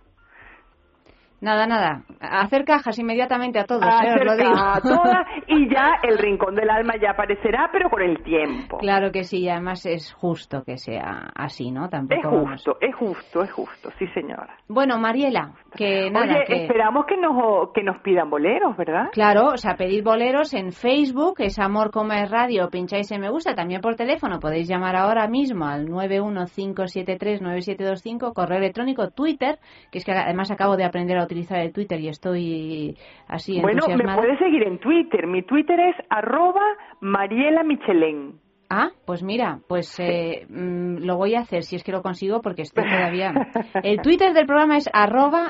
Nada, 1.41 1.65
nada, 1.65 2.03
hacer 2.19 2.63
cajas 2.65 2.99
inmediatamente 2.99 3.57
a 3.59 3.63
todos, 3.65 3.83
¿eh? 3.83 3.87
os 3.87 4.03
lo 4.23 4.31
acerca 4.31 4.35
digo. 4.35 4.55
a 4.55 4.79
todas 4.79 5.25
y 5.47 5.67
ya 5.73 5.95
el 6.03 6.19
rincón 6.19 6.53
del 6.53 6.69
alma 6.69 6.93
ya 7.01 7.09
aparecerá, 7.11 7.67
pero 7.71 7.89
con 7.89 8.03
el 8.03 8.21
tiempo. 8.23 8.77
Claro 8.77 9.11
que 9.11 9.23
sí, 9.23 9.39
y 9.41 9.49
además 9.49 9.83
es 9.87 10.13
justo 10.13 10.61
que 10.63 10.77
sea 10.77 11.31
así, 11.35 11.71
¿no? 11.71 11.85
Es 11.85 11.91
Tampoco 11.91 12.29
vamos- 12.29 12.51
justo, 12.63 12.77
es 12.79 12.93
justo, 12.95 13.41
es 13.41 13.51
justo, 13.51 13.89
sí 13.97 14.05
señora. 14.13 14.55
Bueno, 14.67 14.99
Mariela, 14.99 15.53
que 15.75 16.11
nada, 16.11 16.35
Oye, 16.35 16.43
que... 16.45 16.61
esperamos 16.63 17.05
que 17.07 17.17
nos, 17.17 17.71
que 17.73 17.81
nos 17.81 17.97
pidan 18.03 18.29
boleros, 18.29 18.77
¿verdad? 18.77 19.05
Claro, 19.11 19.47
o 19.47 19.57
sea, 19.57 19.73
pedid 19.75 20.03
boleros 20.03 20.53
en 20.53 20.71
Facebook, 20.71 21.37
es 21.39 21.57
Amor 21.57 21.89
Como 21.89 22.13
es 22.13 22.29
Radio, 22.29 22.69
pincháis 22.69 23.11
en 23.11 23.19
me 23.21 23.31
gusta, 23.31 23.55
también 23.55 23.81
por 23.81 23.95
teléfono, 23.95 24.39
podéis 24.39 24.67
llamar 24.67 24.95
ahora 24.95 25.27
mismo 25.27 25.65
al 25.65 25.87
915739725, 25.87 28.31
correo 28.33 28.59
electrónico, 28.59 29.09
Twitter, 29.09 29.57
que 29.91 29.97
es 29.97 30.05
que 30.05 30.11
además 30.11 30.51
acabo 30.51 30.77
de 30.77 30.83
aprender 30.85 31.17
a 31.17 31.23
utilizar 31.31 31.59
el 31.59 31.71
Twitter 31.71 31.99
y 31.99 32.09
estoy 32.09 32.97
así 33.27 33.61
Bueno, 33.61 33.81
me 33.87 34.15
puedes 34.15 34.37
seguir 34.39 34.63
en 34.63 34.79
Twitter. 34.79 35.27
Mi 35.27 35.43
Twitter 35.43 35.79
es 35.79 35.95
arroba 36.09 36.61
Mariela 36.99 37.63
Michelén. 37.63 38.39
Ah, 38.69 38.89
pues 39.05 39.23
mira, 39.23 39.59
pues 39.67 39.97
eh, 39.99 40.45
mm, 40.49 40.99
lo 41.05 41.17
voy 41.17 41.35
a 41.35 41.41
hacer 41.41 41.63
si 41.63 41.75
es 41.75 41.83
que 41.83 41.91
lo 41.91 42.01
consigo 42.01 42.41
porque 42.41 42.61
estoy 42.61 42.85
todavía... 42.85 43.33
El 43.83 44.01
Twitter 44.01 44.33
del 44.33 44.45
programa 44.45 44.77
es 44.77 44.89
arroba... 44.93 45.47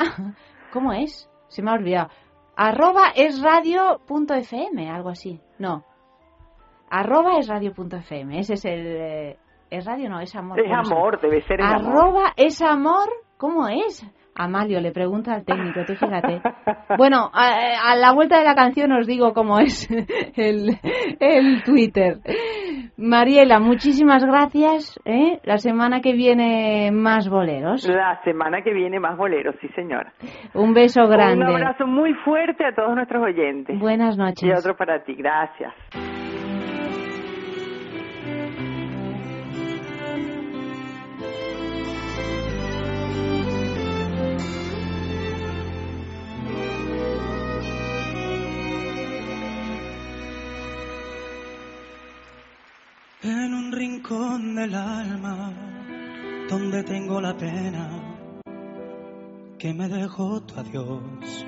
¿Cómo 0.74 0.94
es? 0.94 1.30
Se 1.50 1.62
me 1.62 1.72
ha 1.72 1.74
olvidado. 1.76 2.10
Arroba 2.56 3.12
es 3.16 3.42
radio.fm, 3.42 4.90
algo 4.90 5.10
así. 5.10 5.40
No. 5.60 5.84
Arroba 6.90 7.38
es 7.40 7.48
radio.fm. 7.48 8.40
Ese 8.40 8.54
es 8.54 8.66
el... 8.66 8.86
eh, 8.88 9.38
¿Es 9.70 9.86
radio? 9.86 10.10
No, 10.10 10.20
es 10.20 10.36
amor. 10.36 10.60
Es 10.60 10.70
¿cómo 10.70 10.84
se- 10.84 10.94
amor, 10.94 11.22
debe 11.22 11.42
ser 11.44 11.62
el 11.62 11.66
amor. 11.66 11.92
Arroba 11.96 12.34
es 12.36 12.62
amor. 12.62 13.08
¿Cómo 13.38 13.68
es? 13.68 14.04
Amalio 14.36 14.80
le 14.80 14.92
pregunta 14.92 15.34
al 15.34 15.46
técnico, 15.46 15.82
tú 15.86 15.94
fíjate. 15.96 16.42
Bueno, 16.98 17.30
a, 17.34 17.92
a 17.92 17.96
la 17.96 18.14
vuelta 18.14 18.40
de 18.40 18.46
la 18.46 18.56
canción 18.56 18.92
os 18.92 19.08
digo 19.08 19.34
cómo 19.34 19.60
es 19.60 19.90
el, 20.36 20.78
el 21.20 21.64
Twitter. 21.64 22.18
Mariela, 22.98 23.60
muchísimas 23.60 24.24
gracias. 24.24 25.00
¿eh? 25.06 25.40
La 25.44 25.58
semana 25.58 26.02
que 26.02 26.14
viene 26.14 26.92
más 26.92 27.30
boleros. 27.30 27.88
La 27.88 28.22
semana 28.24 28.62
que 28.62 28.74
viene 28.74 29.00
más 29.00 29.18
boleros, 29.18 29.56
sí 29.60 29.68
señora. 29.76 30.14
Un 30.54 30.74
beso 30.74 31.08
grande. 31.08 31.46
Un 31.46 31.52
abrazo 31.52 31.88
muy 31.88 32.14
fuerte 32.26 32.66
a 32.66 32.74
todos 32.74 32.94
nuestros 32.96 33.24
oyentes. 33.24 33.80
Buenas 33.80 34.18
noches. 34.18 34.44
Y 34.44 34.52
otro 34.52 34.76
para 34.76 35.04
ti, 35.04 35.16
gracias. 35.16 35.74
En 53.24 53.54
un 53.54 53.72
rincón 53.72 54.56
del 54.56 54.74
alma 54.74 55.54
donde 56.50 56.84
tengo 56.84 57.22
la 57.22 57.38
pena 57.38 57.88
que 59.60 59.72
me 59.76 59.88
dejó 59.88 60.42
tu 60.42 60.60
adiós. 60.60 61.46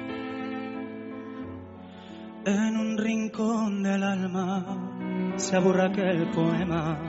En 2.46 2.78
un 2.78 2.96
rincón 2.96 3.82
del 3.82 4.04
alma 4.04 5.34
se 5.36 5.56
aburra 5.56 5.88
aquel 5.88 6.30
poema 6.30 7.00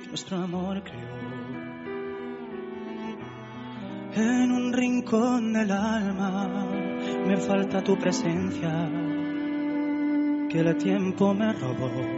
que 0.00 0.08
nuestro 0.08 0.38
amor 0.38 0.82
creó. 0.82 1.18
En 4.14 4.50
un 4.50 4.72
rincón 4.72 5.52
del 5.52 5.70
alma 5.70 6.66
me 7.28 7.36
falta 7.36 7.80
tu 7.80 7.96
presencia 7.96 8.90
que 10.48 10.58
el 10.58 10.76
tiempo 10.78 11.32
me 11.32 11.52
robó 11.52 12.17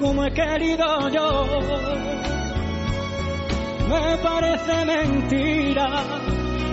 como 0.00 0.24
he 0.24 0.32
querido 0.32 1.08
yo. 1.10 1.46
Me 3.88 4.16
parece 4.16 4.84
mentira 4.86 6.02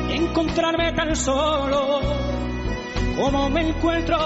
encontrarme 0.10 0.94
tan 0.94 1.16
solo 1.16 2.00
como 3.18 3.50
me 3.50 3.70
encuentro. 3.70 4.18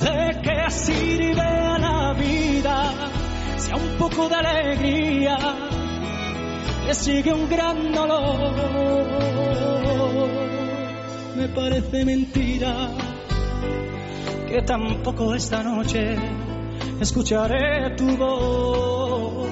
¿De 0.00 0.40
qué 0.42 0.70
sirve 0.70 1.40
a 1.40 1.78
la 1.78 2.12
vida 2.14 2.92
si 3.58 3.70
a 3.70 3.76
un 3.76 3.98
poco 3.98 4.28
de 4.28 4.34
alegría 4.34 5.38
le 6.86 6.94
sigue 6.94 7.32
un 7.32 7.48
gran 7.48 7.92
dolor? 7.92 8.52
Me 11.36 11.48
parece 11.48 12.04
mentira 12.04 12.90
que 14.48 14.62
tampoco 14.62 15.34
esta 15.34 15.62
noche 15.62 16.16
escucharé 17.00 17.96
tu 17.96 18.16
voz 18.16 19.48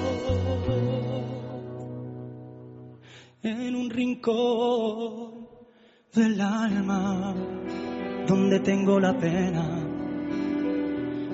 en 3.41 3.75
un 3.75 3.89
rincón 3.89 5.47
del 6.13 6.39
alma 6.39 7.33
donde 8.27 8.59
tengo 8.59 8.99
la 8.99 9.17
pena 9.17 9.65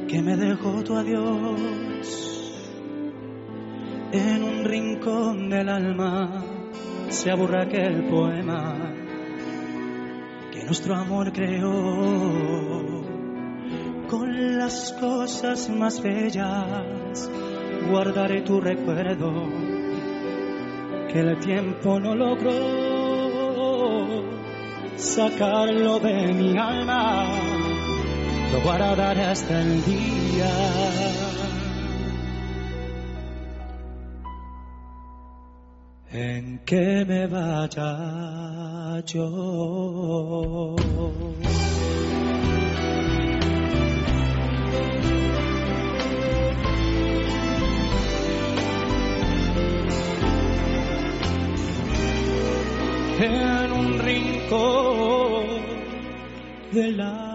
que 0.08 0.22
me 0.22 0.38
dejó 0.38 0.84
tu 0.84 0.96
adiós. 0.96 1.60
En 4.12 4.44
un 4.44 4.64
rincón 4.64 5.50
del 5.50 5.68
alma 5.68 6.44
se 7.10 7.32
aburra 7.32 7.64
aquel 7.64 8.08
poema 8.08 8.94
que 10.52 10.64
nuestro 10.64 10.96
amor 10.96 11.34
creó 11.34 12.95
con 14.08 14.58
las 14.58 14.94
cosas 14.94 15.70
más 15.70 16.02
bellas. 16.02 17.30
Guardaré 17.90 18.42
tu 18.42 18.60
recuerdo 18.62 19.32
que 21.12 21.20
el 21.20 21.38
tiempo 21.40 22.00
no 22.00 22.16
logró 22.16 22.54
sacarlo 24.98 26.00
de 26.00 26.34
mi 26.34 26.58
alma. 26.58 27.26
Lo 28.52 28.62
guardaré 28.62 29.26
hasta 29.26 29.62
el 29.62 29.84
día. 29.86 30.50
En 36.12 36.60
que 36.60 37.06
me 37.06 37.28
vaya 37.28 39.04
yo 39.06 40.76
en 53.20 53.72
un 53.72 54.00
rincón 54.00 55.46
del 56.72 57.00
alma. 57.00 57.35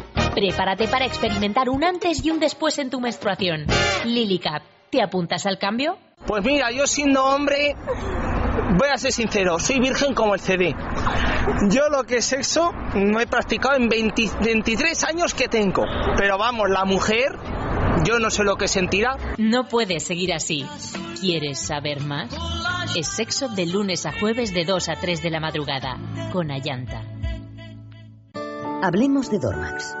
Prepárate 0.33 0.87
para 0.87 1.05
experimentar 1.05 1.69
un 1.69 1.83
antes 1.83 2.23
y 2.23 2.31
un 2.31 2.39
después 2.39 2.79
en 2.79 2.89
tu 2.89 3.01
menstruación. 3.01 3.65
Lily 4.05 4.39
Cap. 4.39 4.63
¿Te 4.89 5.01
apuntas 5.01 5.45
al 5.45 5.57
cambio? 5.57 5.97
Pues 6.25 6.43
mira, 6.43 6.71
yo 6.71 6.87
siendo 6.87 7.23
hombre, 7.25 7.75
voy 8.77 8.89
a 8.93 8.97
ser 8.97 9.11
sincero, 9.11 9.59
soy 9.59 9.79
virgen 9.79 10.13
como 10.13 10.35
el 10.35 10.39
CD. 10.39 10.75
Yo 11.69 11.89
lo 11.89 12.03
que 12.03 12.17
es 12.17 12.25
sexo 12.25 12.71
no 12.93 13.19
he 13.19 13.27
practicado 13.27 13.75
en 13.75 13.89
20 13.89 14.29
23 14.41 15.03
años 15.05 15.33
que 15.33 15.47
tengo. 15.47 15.83
Pero 16.17 16.37
vamos, 16.37 16.69
la 16.69 16.85
mujer, 16.85 17.37
yo 18.05 18.19
no 18.19 18.29
sé 18.29 18.43
lo 18.43 18.55
que 18.55 18.67
sentirá. 18.67 19.17
No 19.37 19.67
puedes 19.67 20.03
seguir 20.03 20.33
así. 20.33 20.65
¿Quieres 21.19 21.59
saber 21.59 22.01
más? 22.01 22.33
Es 22.95 23.07
sexo 23.07 23.47
de 23.49 23.65
lunes 23.65 24.05
a 24.05 24.11
jueves 24.11 24.53
de 24.53 24.65
2 24.65 24.89
a 24.89 24.95
3 24.95 25.23
de 25.23 25.29
la 25.29 25.39
madrugada, 25.39 25.97
con 26.31 26.51
Ayanta. 26.51 27.03
Hablemos 28.83 29.29
de 29.29 29.39
Dormax. 29.39 30.00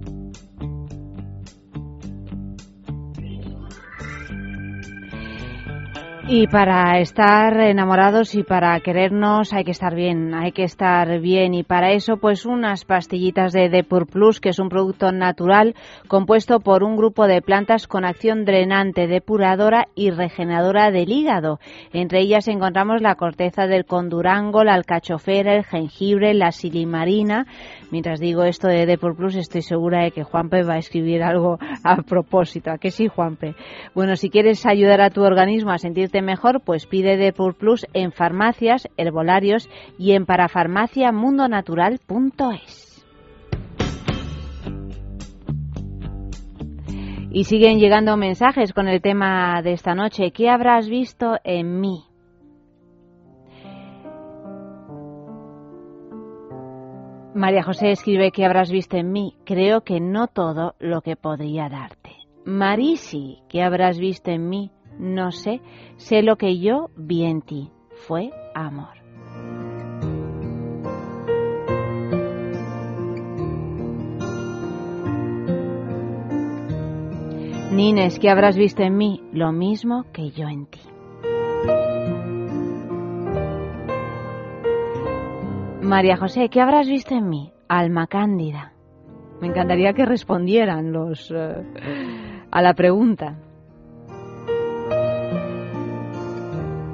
Y 6.33 6.47
para 6.47 6.97
estar 7.01 7.59
enamorados 7.59 8.35
y 8.35 8.43
para 8.43 8.79
querernos 8.79 9.51
hay 9.51 9.65
que 9.65 9.71
estar 9.71 9.93
bien, 9.93 10.33
hay 10.33 10.53
que 10.53 10.63
estar 10.63 11.19
bien 11.19 11.53
y 11.53 11.63
para 11.63 11.91
eso 11.91 12.15
pues 12.15 12.45
unas 12.45 12.85
pastillitas 12.85 13.51
de 13.51 13.67
Depur 13.67 14.07
Plus 14.07 14.39
que 14.39 14.47
es 14.47 14.59
un 14.59 14.69
producto 14.69 15.11
natural 15.11 15.75
compuesto 16.07 16.61
por 16.61 16.85
un 16.85 16.95
grupo 16.95 17.27
de 17.27 17.41
plantas 17.41 17.85
con 17.85 18.05
acción 18.05 18.45
drenante, 18.45 19.07
depuradora 19.07 19.89
y 19.93 20.11
regeneradora 20.11 20.89
del 20.89 21.11
hígado. 21.11 21.59
Entre 21.91 22.21
ellas 22.21 22.47
encontramos 22.47 23.01
la 23.01 23.15
corteza 23.15 23.67
del 23.67 23.83
condurango, 23.83 24.63
la 24.63 24.75
alcachofera, 24.75 25.57
el 25.57 25.65
jengibre, 25.65 26.33
la 26.33 26.53
silimarina. 26.53 27.45
Mientras 27.91 28.21
digo 28.21 28.43
esto 28.43 28.67
de 28.67 28.85
Depur 28.85 29.15
Plus 29.15 29.35
estoy 29.35 29.61
segura 29.61 30.03
de 30.03 30.11
que 30.11 30.23
Juanpe 30.23 30.63
va 30.63 30.73
a 30.75 30.79
escribir 30.79 31.23
algo 31.23 31.59
a 31.83 31.97
propósito. 32.03 32.71
¿A 32.71 32.77
que 32.77 32.89
sí, 32.89 33.07
Juanpe? 33.07 33.55
Bueno, 33.93 34.15
si 34.15 34.29
quieres 34.29 34.65
ayudar 34.65 35.01
a 35.01 35.09
tu 35.09 35.23
organismo 35.23 35.71
a 35.71 35.77
sentirte 35.77 36.21
mejor, 36.21 36.61
pues 36.61 36.85
pide 36.85 37.17
Depur 37.17 37.55
Plus 37.55 37.85
en 37.93 38.13
farmacias, 38.13 38.87
herbolarios 38.95 39.69
y 39.97 40.13
en 40.13 40.25
parafarmaciamundonatural.es. 40.25 42.87
Y 47.33 47.45
siguen 47.45 47.79
llegando 47.79 48.17
mensajes 48.17 48.73
con 48.73 48.89
el 48.89 49.01
tema 49.01 49.61
de 49.61 49.71
esta 49.73 49.95
noche. 49.95 50.31
¿Qué 50.31 50.49
habrás 50.49 50.89
visto 50.89 51.37
en 51.43 51.79
mí? 51.79 52.10
María 57.33 57.63
José 57.63 57.91
escribe 57.91 58.31
que 58.31 58.43
habrás 58.43 58.69
visto 58.69 58.97
en 58.97 59.11
mí. 59.11 59.35
Creo 59.45 59.81
que 59.81 60.01
no 60.01 60.27
todo 60.27 60.75
lo 60.79 61.01
que 61.01 61.15
podría 61.15 61.69
darte. 61.69 62.11
Marisi, 62.43 63.39
que 63.47 63.63
habrás 63.63 63.99
visto 63.99 64.31
en 64.31 64.49
mí. 64.49 64.71
No 64.99 65.31
sé, 65.31 65.61
sé 65.95 66.23
lo 66.23 66.35
que 66.35 66.59
yo 66.59 66.89
vi 66.97 67.23
en 67.23 67.41
ti. 67.41 67.71
Fue 68.05 68.31
amor. 68.53 68.99
Nines, 77.71 78.19
que 78.19 78.29
habrás 78.29 78.57
visto 78.57 78.83
en 78.83 78.97
mí? 78.97 79.23
Lo 79.31 79.53
mismo 79.53 80.05
que 80.11 80.31
yo 80.31 80.49
en 80.49 80.65
ti. 80.65 80.81
María 85.81 86.15
José, 86.15 86.49
¿qué 86.49 86.61
habrás 86.61 86.87
visto 86.87 87.15
en 87.15 87.27
mí? 87.27 87.51
Alma 87.67 88.05
cándida. 88.05 88.73
Me 89.41 89.47
encantaría 89.47 89.93
que 89.93 90.05
respondieran 90.05 90.91
los 90.91 91.31
eh, 91.31 91.63
a 92.51 92.61
la 92.61 92.73
pregunta. 92.75 93.37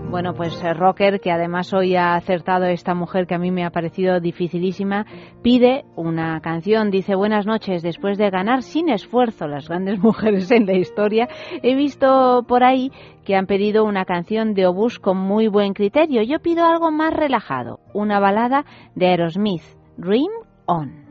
Bueno, 0.10 0.34
pues 0.34 0.64
eh, 0.64 0.74
Rocker, 0.74 1.20
que 1.20 1.32
además 1.32 1.74
hoy 1.74 1.98
ha 1.98 2.16
acertado 2.16 2.66
esta 2.66 2.96
mujer 2.96 3.28
que 3.28 3.36
a 3.36 3.38
mí 3.38 3.52
me 3.52 3.66
ha 3.66 3.72
parecido 3.72 4.22
dificilísima, 4.22 5.06
pide 5.44 5.84
una 5.98 6.40
canción. 6.40 6.92
Dice, 6.92 7.14
buenas 7.14 7.46
noches, 7.46 7.84
después 7.84 8.18
de 8.18 8.30
ganar 8.30 8.64
sin 8.64 8.88
esfuerzo 8.88 9.48
las 9.48 9.68
grandes 9.68 10.00
mujeres 10.04 10.50
en 10.52 10.66
la 10.66 10.78
historia, 10.78 11.28
he 11.62 11.76
visto 11.76 12.46
por 12.48 12.64
ahí 12.64 12.90
que 13.26 13.36
han 13.36 13.48
pedido 13.48 13.84
una 13.84 14.06
canción 14.06 14.54
de 14.54 14.66
obús 14.66 14.98
con 14.98 15.18
muy 15.18 15.50
buen 15.50 15.74
criterio. 15.74 16.24
Yo 16.24 16.40
pido 16.40 16.64
algo 16.66 16.90
más 16.90 17.14
relajado, 17.14 17.82
una 17.94 18.22
balada 18.22 18.66
de 18.96 19.08
Aerosmith, 19.08 19.64
Dream 19.98 20.32
On. 20.68 21.07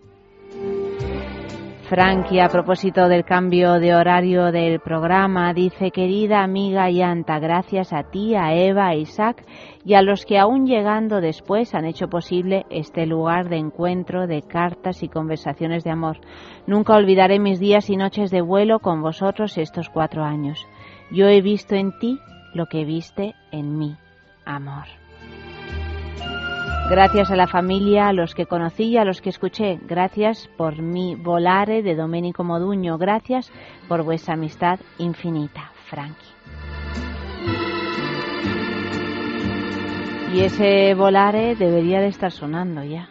Frankie, 1.88 2.40
a 2.40 2.50
propósito 2.50 3.08
del 3.08 3.24
cambio 3.24 3.80
de 3.80 3.94
horario 3.94 4.52
del 4.52 4.78
programa, 4.78 5.54
dice, 5.54 5.90
querida 5.90 6.42
amiga 6.42 6.90
Yanta, 6.90 7.38
gracias 7.38 7.94
a 7.94 8.02
ti, 8.02 8.34
a 8.34 8.52
Eva, 8.52 8.88
a 8.88 8.94
Isaac 8.94 9.42
y 9.86 9.94
a 9.94 10.02
los 10.02 10.26
que 10.26 10.38
aún 10.38 10.66
llegando 10.66 11.22
después 11.22 11.74
han 11.74 11.86
hecho 11.86 12.08
posible 12.08 12.66
este 12.68 13.06
lugar 13.06 13.48
de 13.48 13.56
encuentro, 13.56 14.26
de 14.26 14.42
cartas 14.42 15.02
y 15.02 15.08
conversaciones 15.08 15.82
de 15.82 15.90
amor. 15.90 16.18
Nunca 16.66 16.94
olvidaré 16.94 17.38
mis 17.38 17.58
días 17.58 17.88
y 17.88 17.96
noches 17.96 18.30
de 18.30 18.42
vuelo 18.42 18.80
con 18.80 19.00
vosotros 19.00 19.56
estos 19.56 19.88
cuatro 19.88 20.24
años. 20.24 20.66
Yo 21.10 21.26
he 21.26 21.40
visto 21.40 21.74
en 21.74 21.98
ti 21.98 22.18
lo 22.52 22.66
que 22.66 22.84
viste 22.84 23.34
en 23.50 23.78
mí, 23.78 23.96
amor. 24.44 24.97
Gracias 26.90 27.30
a 27.30 27.36
la 27.36 27.46
familia, 27.46 28.08
a 28.08 28.12
los 28.14 28.34
que 28.34 28.46
conocí 28.46 28.84
y 28.84 28.96
a 28.96 29.04
los 29.04 29.20
que 29.20 29.28
escuché. 29.28 29.78
Gracias 29.82 30.48
por 30.56 30.80
mi 30.80 31.16
volare 31.16 31.82
de 31.82 31.94
Domenico 31.94 32.44
Moduño. 32.44 32.96
Gracias 32.96 33.52
por 33.88 34.02
vuestra 34.02 34.34
amistad 34.34 34.80
infinita, 34.96 35.70
Frankie. 35.84 36.26
Y 40.32 40.40
ese 40.40 40.94
volare 40.94 41.56
debería 41.56 42.00
de 42.00 42.08
estar 42.08 42.32
sonando 42.32 42.82
ya. 42.82 43.10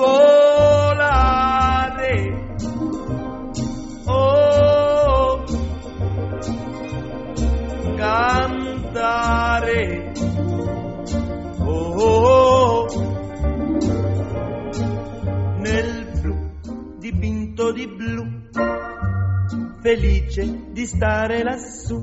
volare. 0.00 1.36
Oh, 4.06 5.44
cantare. 7.96 9.32
Oh, 11.58 12.86
nel 15.58 16.06
blu 16.20 16.34
dipinto 16.98 17.72
di 17.72 17.86
blu, 17.86 18.24
felice 19.82 20.72
di 20.72 20.86
stare 20.86 21.42
lassù. 21.42 22.02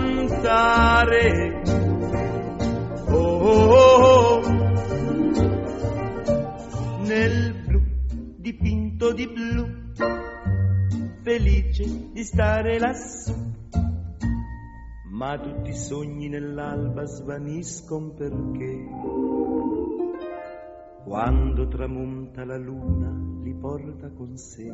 cantare. 0.41 1.61
Oh, 3.09 3.15
oh, 3.15 3.69
oh, 4.03 4.41
nel 7.01 8.35
dipinto 8.37 9.13
di 9.13 9.27
blu, 9.27 9.67
felice 11.21 12.11
di 12.11 12.23
stare 12.23 12.79
lassù. 12.79 13.49
Ma 15.11 15.37
tutti 15.37 15.69
i 15.69 15.75
sogni 15.75 16.29
nell'alba 16.29 17.05
svaniscono 17.05 18.13
perché 18.13 18.87
quando 21.03 21.67
tramonta 21.67 22.43
la 22.43 22.57
luna 22.57 23.43
li 23.43 23.53
porta 23.53 24.09
con 24.11 24.35
sé. 24.35 24.71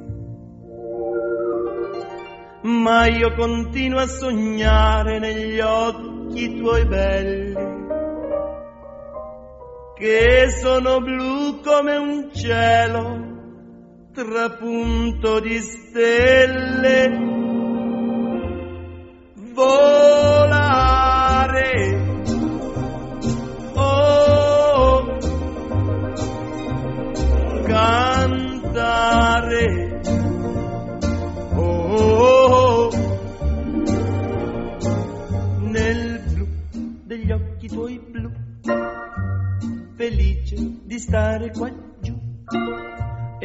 Ma 2.63 3.07
io 3.07 3.33
continuo 3.35 3.99
a 3.99 4.07
sognare 4.07 5.19
negli 5.19 5.59
occhi 5.59 6.57
tuoi 6.57 6.85
belli 6.85 7.85
che 9.95 10.49
sono 10.61 11.01
blu 11.01 11.59
come 11.63 11.95
un 11.95 12.29
cielo 12.31 13.27
trapunto 14.13 15.39
di 15.39 15.59
stelle, 15.59 17.46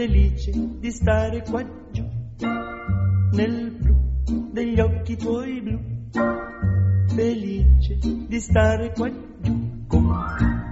Felice 0.00 0.50
di 0.78 0.90
stare 0.90 1.42
qua 1.42 1.62
giù. 1.92 2.02
Nel 3.32 3.70
blu 3.78 4.50
degli 4.50 4.80
occhi 4.80 5.14
tuoi 5.14 5.60
blu, 5.60 5.78
felice 7.14 7.98
di 8.26 8.40
stare 8.40 8.92
qua 8.92 9.10
giù 9.42 9.86
con 9.86 10.06
te. 10.38 10.68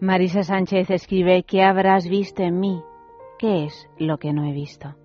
Marisa 0.00 0.42
Sánchez 0.42 0.90
escribe, 0.90 1.44
¿qué 1.44 1.62
habrás 1.62 2.08
visto 2.08 2.42
en 2.42 2.58
mí? 2.58 2.82
¿Qué 3.38 3.66
es 3.66 3.88
lo 3.98 4.18
que 4.18 4.32
no 4.32 4.44
he 4.48 4.52
visto? 4.52 4.99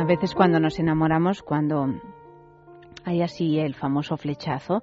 A 0.00 0.04
veces 0.04 0.34
cuando 0.34 0.58
nos 0.58 0.78
enamoramos, 0.78 1.42
cuando 1.42 2.00
hay 3.04 3.20
así 3.20 3.58
el 3.58 3.74
famoso 3.74 4.16
flechazo, 4.16 4.82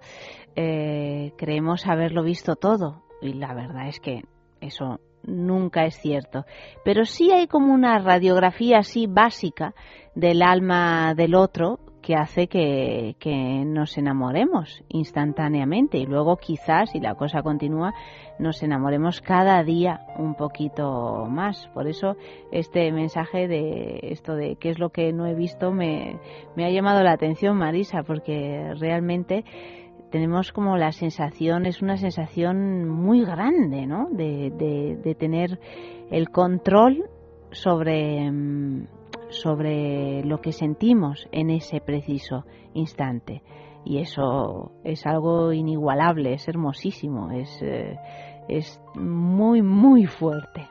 eh, 0.56 1.34
creemos 1.40 1.88
haberlo 1.88 2.22
visto 2.22 2.56
todo 2.56 3.02
y 3.20 3.34
la 3.34 3.56
verdad 3.56 3.88
es 3.88 4.00
que 4.00 4.26
eso 4.62 5.00
nunca 5.24 5.86
es 5.86 5.96
cierto. 5.96 6.46
Pero 6.86 7.04
sí 7.04 7.32
hay 7.32 7.48
como 7.48 7.74
una 7.74 7.98
radiografía 7.98 8.78
así 8.78 9.08
básica 9.08 9.74
del 10.14 10.44
alma 10.44 11.16
del 11.16 11.34
otro 11.34 11.80
que 12.08 12.16
hace 12.16 12.48
que, 12.48 13.66
nos 13.66 13.98
enamoremos 13.98 14.82
instantáneamente 14.88 15.98
y 15.98 16.06
luego 16.06 16.38
quizás, 16.38 16.92
si 16.92 17.02
la 17.02 17.16
cosa 17.16 17.42
continúa, 17.42 17.94
nos 18.40 18.64
enamoremos 18.64 19.20
cada 19.20 19.62
día 19.62 20.06
un 20.18 20.34
poquito 20.36 21.26
más. 21.30 21.68
Por 21.74 21.86
eso 21.86 22.16
este 22.50 22.94
mensaje 22.94 23.50
de 23.50 24.00
esto 24.04 24.36
de 24.36 24.56
qué 24.56 24.70
es 24.70 24.80
lo 24.80 24.90
que 24.90 25.12
no 25.12 25.26
he 25.26 25.36
visto 25.36 25.74
me, 25.74 26.18
me 26.56 26.64
ha 26.64 26.70
llamado 26.70 27.04
la 27.04 27.12
atención, 27.12 27.58
Marisa, 27.58 28.04
porque 28.04 28.74
realmente 28.80 29.44
tenemos 30.10 30.54
como 30.54 30.78
la 30.78 30.94
sensación, 30.94 31.66
es 31.66 31.82
una 31.82 31.98
sensación 31.98 32.88
muy 32.88 33.26
grande, 33.26 33.86
¿no? 33.86 34.08
De, 34.12 34.50
de, 34.52 34.96
de 34.96 35.14
tener 35.14 35.60
el 36.10 36.30
control 36.30 37.10
sobre, 37.52 38.32
mm, 38.32 38.88
sobre 39.30 40.24
lo 40.24 40.42
que 40.42 40.52
sentimos 40.52 41.28
en 41.32 41.50
ese 41.50 41.82
preciso 41.82 42.46
instante. 42.74 43.42
Y 43.86 44.00
eso 44.00 44.72
es 44.84 45.06
algo 45.06 45.54
inigualable, 45.54 46.34
es 46.34 46.48
hermosísimo, 46.48 47.32
es, 47.32 47.62
eh, 47.62 47.98
es 48.50 48.82
muy, 48.96 49.62
muy 49.62 50.06
fuerte. 50.06 50.68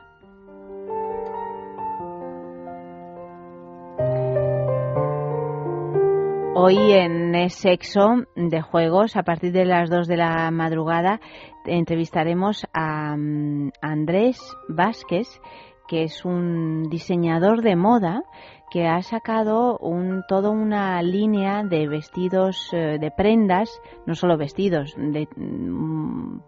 Hoy 6.59 6.91
en 6.91 7.49
Sexo 7.49 8.25
de 8.35 8.61
Juegos, 8.61 9.15
a 9.15 9.21
partir 9.21 9.51
de 9.51 9.63
las 9.63 9.91
2 9.91 10.07
de 10.07 10.17
la 10.17 10.49
madrugada, 10.49 11.21
entrevistaremos 11.65 12.65
a 12.73 13.15
mm, 13.15 13.71
Andrés 13.79 14.39
Vázquez, 14.67 15.27
que 15.87 16.03
es 16.03 16.25
un 16.25 16.89
diseñador 16.89 17.61
de 17.61 17.75
moda 17.75 18.23
que 18.69 18.85
ha 18.85 19.01
sacado 19.01 19.77
un, 19.77 20.23
toda 20.27 20.49
una 20.49 21.01
línea 21.01 21.63
de 21.63 21.87
vestidos, 21.87 22.69
eh, 22.73 22.97
de 22.99 23.11
prendas, 23.11 23.81
no 24.05 24.13
solo 24.13 24.37
vestidos, 24.37 24.93
de 24.97 25.27
mm, 25.35 26.39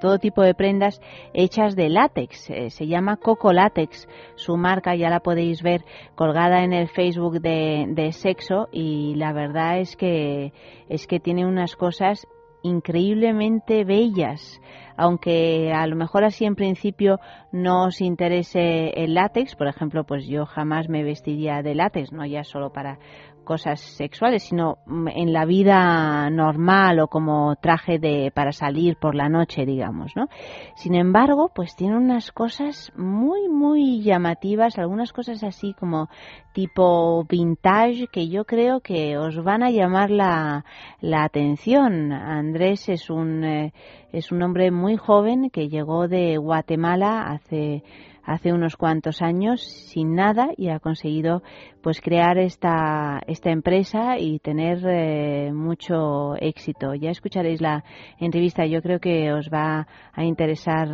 todo 0.00 0.18
tipo 0.18 0.42
de 0.42 0.54
prendas 0.54 1.00
hechas 1.32 1.76
de 1.76 1.88
látex. 1.88 2.50
Eh, 2.50 2.70
se 2.70 2.86
llama 2.88 3.16
Coco 3.16 3.52
Látex. 3.52 4.08
Su 4.34 4.56
marca 4.56 4.96
ya 4.96 5.08
la 5.08 5.20
podéis 5.20 5.62
ver 5.62 5.84
colgada 6.16 6.64
en 6.64 6.72
el 6.72 6.88
Facebook 6.88 7.40
de, 7.40 7.86
de 7.88 8.12
Sexo 8.12 8.68
y 8.72 9.14
la 9.14 9.32
verdad 9.32 9.78
es 9.78 9.96
que 9.96 10.52
es 10.88 11.06
que 11.06 11.20
tiene 11.20 11.46
unas 11.46 11.76
cosas 11.76 12.26
increíblemente 12.68 13.84
bellas 13.84 14.60
aunque 14.98 15.72
a 15.72 15.86
lo 15.86 15.94
mejor 15.94 16.24
así 16.24 16.44
en 16.44 16.56
principio 16.56 17.20
no 17.52 17.86
os 17.86 18.00
interese 18.00 18.90
el 18.96 19.14
látex, 19.14 19.54
por 19.54 19.68
ejemplo, 19.68 20.04
pues 20.04 20.26
yo 20.26 20.44
jamás 20.44 20.88
me 20.88 21.04
vestiría 21.04 21.62
de 21.62 21.76
látex, 21.76 22.12
no 22.12 22.26
ya 22.26 22.42
solo 22.42 22.72
para 22.72 22.98
cosas 23.48 23.80
sexuales, 23.80 24.42
sino 24.42 24.76
mm, 24.84 25.08
en 25.08 25.32
la 25.32 25.46
vida 25.46 26.28
normal 26.28 27.00
o 27.00 27.08
como 27.08 27.56
traje 27.56 27.98
de 27.98 28.30
para 28.30 28.52
salir 28.52 28.96
por 28.96 29.14
la 29.14 29.30
noche, 29.30 29.64
digamos, 29.64 30.14
¿no? 30.14 30.28
Sin 30.74 30.94
embargo, 30.94 31.50
pues 31.54 31.74
tiene 31.74 31.96
unas 31.96 32.30
cosas 32.30 32.92
muy 32.94 33.48
muy 33.48 34.02
llamativas, 34.02 34.78
algunas 34.78 35.14
cosas 35.14 35.42
así 35.42 35.72
como 35.72 36.10
tipo 36.52 37.24
vintage 37.24 38.08
que 38.12 38.28
yo 38.28 38.44
creo 38.44 38.80
que 38.80 39.16
os 39.16 39.42
van 39.42 39.62
a 39.62 39.70
llamar 39.70 40.10
la, 40.10 40.66
la 41.00 41.24
atención. 41.24 42.12
Andrés 42.12 42.90
es 42.90 43.08
un 43.08 43.44
eh, 43.44 43.72
es 44.12 44.30
un 44.30 44.42
hombre 44.42 44.70
muy 44.70 44.98
joven 44.98 45.48
que 45.48 45.70
llegó 45.70 46.06
de 46.06 46.36
Guatemala 46.36 47.30
hace 47.30 47.82
hace 48.28 48.52
unos 48.52 48.76
cuantos 48.76 49.22
años 49.22 49.62
sin 49.62 50.14
nada 50.14 50.50
y 50.54 50.68
ha 50.68 50.80
conseguido 50.80 51.42
pues 51.82 52.02
crear 52.02 52.36
esta, 52.36 53.20
esta 53.26 53.50
empresa 53.50 54.18
y 54.18 54.38
tener 54.38 54.84
eh, 54.86 55.50
mucho 55.52 56.36
éxito. 56.36 56.94
Ya 56.94 57.10
escucharéis 57.10 57.62
la 57.62 57.84
entrevista, 58.18 58.66
yo 58.66 58.82
creo 58.82 59.00
que 59.00 59.32
os 59.32 59.48
va 59.48 59.86
a 60.12 60.24
interesar 60.24 60.88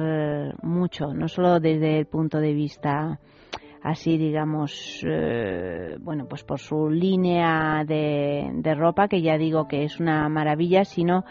mucho, 0.62 1.12
no 1.12 1.26
solo 1.26 1.58
desde 1.58 1.98
el 1.98 2.06
punto 2.06 2.38
de 2.38 2.52
vista 2.52 3.18
así 3.82 4.16
digamos 4.16 5.04
eh, 5.06 5.96
bueno 6.00 6.26
pues 6.26 6.42
por 6.42 6.58
su 6.58 6.88
línea 6.88 7.84
de, 7.86 8.50
de, 8.54 8.74
ropa 8.74 9.08
que 9.08 9.20
ya 9.20 9.36
digo 9.36 9.68
que 9.68 9.84
es 9.84 10.00
una 10.00 10.26
maravilla 10.30 10.86
sino 10.86 11.24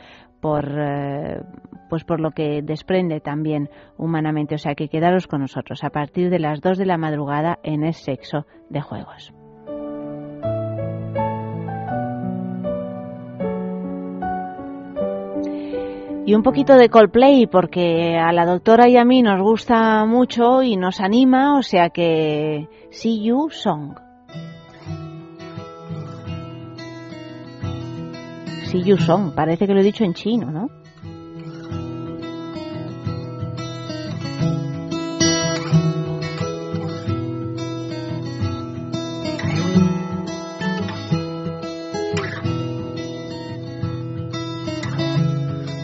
por, 0.44 0.66
eh, 0.78 1.42
pues 1.90 2.04
por 2.04 2.20
lo 2.20 2.32
que 2.32 2.62
desprende 2.62 3.22
también 3.22 3.70
humanamente. 3.98 4.56
O 4.56 4.58
sea 4.58 4.76
que 4.76 4.90
quedaros 4.90 5.26
con 5.26 5.40
nosotros 5.40 5.86
a 5.86 5.90
partir 5.90 6.30
de 6.30 6.38
las 6.38 6.60
2 6.60 6.78
de 6.78 6.86
la 6.86 6.98
madrugada 6.98 7.60
en 7.64 7.86
el 7.86 7.94
sexo 7.94 8.46
de 8.70 8.82
juegos. 8.82 9.34
Y 16.26 16.36
un 16.36 16.44
poquito 16.44 16.76
de 16.76 16.90
Coldplay 16.90 17.48
porque 17.48 18.18
a 18.18 18.34
la 18.34 18.46
doctora 18.46 18.90
y 18.90 18.98
a 18.98 19.06
mí 19.06 19.22
nos 19.22 19.42
gusta 19.42 20.06
mucho 20.06 20.62
y 20.62 20.76
nos 20.76 21.00
anima, 21.00 21.58
o 21.58 21.62
sea 21.62 21.90
que 21.90 22.68
See 22.92 23.24
You 23.24 23.50
Song. 23.50 24.03
Si 28.74 28.98
Song. 28.98 29.36
Parece 29.36 29.68
que 29.68 29.74
lo 29.76 29.82
he 29.82 29.84
dicho 29.84 30.04
en 30.04 30.16
chino, 30.16 30.50
¿no? 30.50 30.68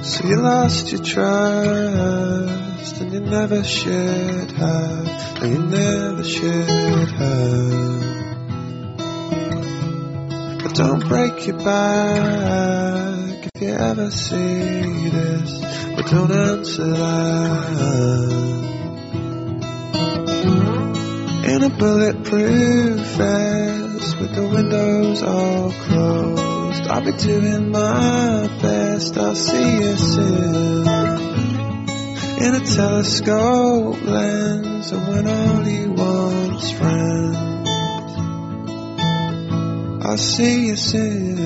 So 0.02 0.28
you 0.28 0.42
lost 0.42 0.92
your 0.92 1.04
trust 1.04 1.42
and 3.02 3.14
you 3.14 3.20
never 3.20 3.64
should 3.64 4.52
have, 4.54 5.44
and 5.44 5.54
you 5.54 5.60
never 5.60 6.24
should 6.24 7.12
have. 7.12 8.09
Don't 10.80 11.06
break 11.10 11.46
your 11.46 11.58
back 11.58 13.50
if 13.54 13.62
you 13.62 13.68
ever 13.68 14.10
see 14.10 15.10
this, 15.10 15.60
but 15.94 16.06
don't 16.06 16.32
answer 16.32 16.88
that. 16.88 18.30
In 21.50 21.64
a 21.64 21.70
bulletproof 21.70 23.00
vest 23.18 24.20
with 24.22 24.34
the 24.34 24.48
windows 24.48 25.22
all 25.22 25.70
closed, 25.70 26.88
I'll 26.88 27.04
be 27.04 27.12
doing 27.12 27.72
my 27.72 28.48
best. 28.62 29.18
I'll 29.18 29.36
see 29.36 29.80
you 29.82 29.98
soon. 29.98 30.88
In 32.38 32.56
a 32.56 32.62
telescope 32.62 34.02
lens, 34.06 34.94
and 34.94 35.08
when 35.10 35.28
all 35.28 35.62
he 35.62 35.88
wants 35.88 36.72
friends. 36.72 37.59
I'll 40.10 40.18
see 40.18 40.66
you 40.66 40.76
soon. 40.76 41.38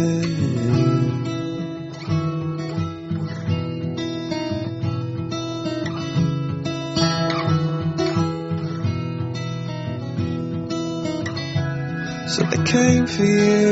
So 12.25 12.43
they 12.43 12.63
came 12.63 13.05
for 13.05 13.25
you, 13.25 13.71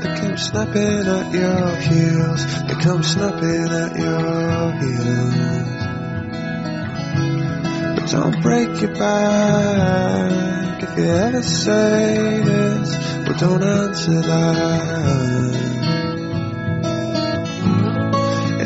they 0.00 0.14
came 0.20 0.38
snapping 0.38 1.06
at 1.06 1.30
your 1.34 1.76
heels, 1.76 2.46
they 2.66 2.76
come 2.82 3.02
snapping 3.02 3.68
at 3.84 3.94
your 3.94 4.72
heels. 4.80 5.36
But 7.94 8.10
don't 8.10 8.40
break 8.40 8.80
your 8.80 8.94
back 8.94 10.82
if 10.82 10.96
you 10.96 11.04
ever 11.04 11.42
say 11.42 12.40
this. 12.42 13.09
Well, 13.30 13.38
don't 13.38 13.62
answer 13.62 14.20
that. 14.22 15.54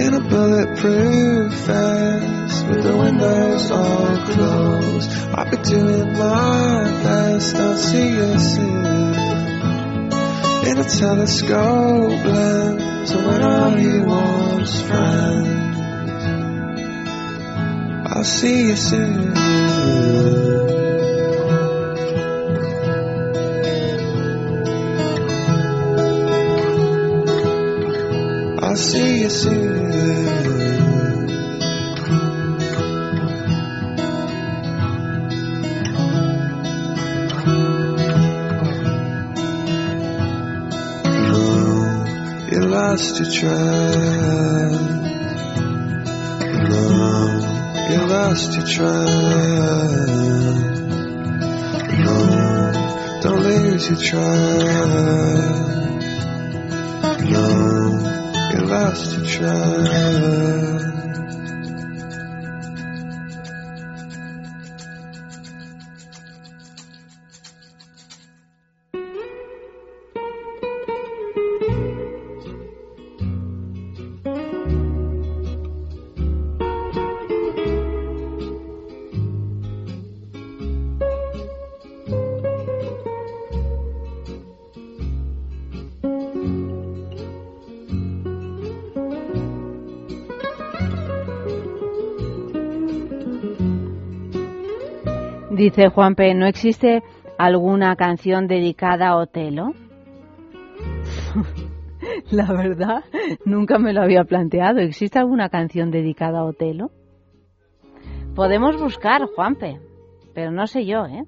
In 0.00 0.14
a 0.14 0.20
bulletproof 0.20 1.52
vest 1.52 2.66
with 2.68 2.82
the 2.82 2.96
windows 2.96 3.70
all 3.70 4.16
closed. 4.24 5.10
I'll 5.34 5.50
be 5.50 5.58
doing 5.58 6.12
my 6.14 6.84
best. 7.02 7.56
I'll 7.56 7.76
see 7.76 8.08
you 8.08 8.38
soon. 8.38 9.14
In 10.64 10.78
a 10.78 10.84
telescope 10.84 12.24
lens, 12.24 13.10
So 13.10 13.18
when 13.18 13.42
all 13.42 13.78
you 13.78 14.02
was 14.04 14.80
friends. 14.80 16.24
I'll 18.06 18.24
see 18.24 18.68
you 18.68 18.76
soon. 18.76 20.43
Lost 43.44 44.14
your 44.14 44.26
trust. 44.66 44.80
No, 46.70 46.88
you 47.90 48.00
lost 48.06 48.54
your 48.54 48.66
trust. 48.66 50.08
No, 52.04 52.16
don't 53.22 53.42
lose 53.42 53.88
your 53.88 54.00
trust. 54.00 54.84
No, 57.30 57.46
you 58.52 58.60
lost 58.66 59.12
your 59.16 59.26
trust. 59.26 60.03
Dice 95.64 95.88
Juanpe, 95.88 96.34
¿no 96.34 96.44
existe 96.44 97.02
alguna 97.38 97.96
canción 97.96 98.46
dedicada 98.46 99.08
a 99.08 99.16
Otelo? 99.16 99.72
La 102.30 102.52
verdad, 102.52 103.02
nunca 103.46 103.78
me 103.78 103.94
lo 103.94 104.02
había 104.02 104.24
planteado. 104.24 104.80
¿Existe 104.80 105.18
alguna 105.18 105.48
canción 105.48 105.90
dedicada 105.90 106.40
a 106.40 106.44
Otelo? 106.44 106.90
Podemos 108.34 108.78
buscar, 108.78 109.22
Juanpe, 109.34 109.80
pero 110.34 110.50
no 110.50 110.66
sé 110.66 110.84
yo, 110.84 111.06
¿eh? 111.06 111.24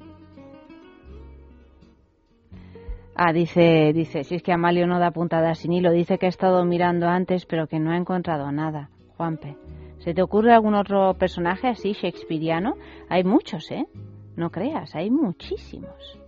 Ah, 3.14 3.32
dice, 3.32 3.92
dice, 3.94 4.22
si 4.24 4.34
es 4.34 4.42
que 4.42 4.52
Amalio 4.52 4.86
no 4.86 4.98
da 4.98 5.12
puntadas 5.12 5.60
sin 5.60 5.72
hilo, 5.72 5.92
dice 5.92 6.18
que 6.18 6.26
ha 6.26 6.28
estado 6.28 6.62
mirando 6.66 7.08
antes, 7.08 7.46
pero 7.46 7.68
que 7.68 7.80
no 7.80 7.90
ha 7.90 7.96
encontrado 7.96 8.52
nada, 8.52 8.90
Juanpe. 9.16 9.56
¿Se 10.00 10.12
te 10.12 10.20
ocurre 10.20 10.52
algún 10.52 10.74
otro 10.74 11.14
personaje 11.14 11.68
así, 11.68 11.94
shakespeariano? 11.94 12.74
Hay 13.08 13.24
muchos, 13.24 13.70
¿eh? 13.70 13.86
No 14.36 14.50
creas, 14.50 14.94
hay 14.94 15.10
muchísimos. 15.10 16.18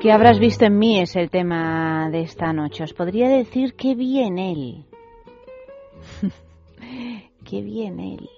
¿Qué 0.00 0.12
habrás 0.12 0.38
visto 0.38 0.64
en 0.64 0.78
mí? 0.78 1.00
Es 1.00 1.16
el 1.16 1.30
tema 1.30 2.08
de 2.10 2.22
esta 2.22 2.52
noche. 2.52 2.84
Os 2.84 2.92
podría 2.92 3.28
decir 3.28 3.74
qué 3.74 3.94
vi 3.94 4.20
en 4.20 4.38
él. 4.38 4.84
qué 7.44 7.62
vi 7.62 7.82
en 7.82 8.00
él. 8.00 8.28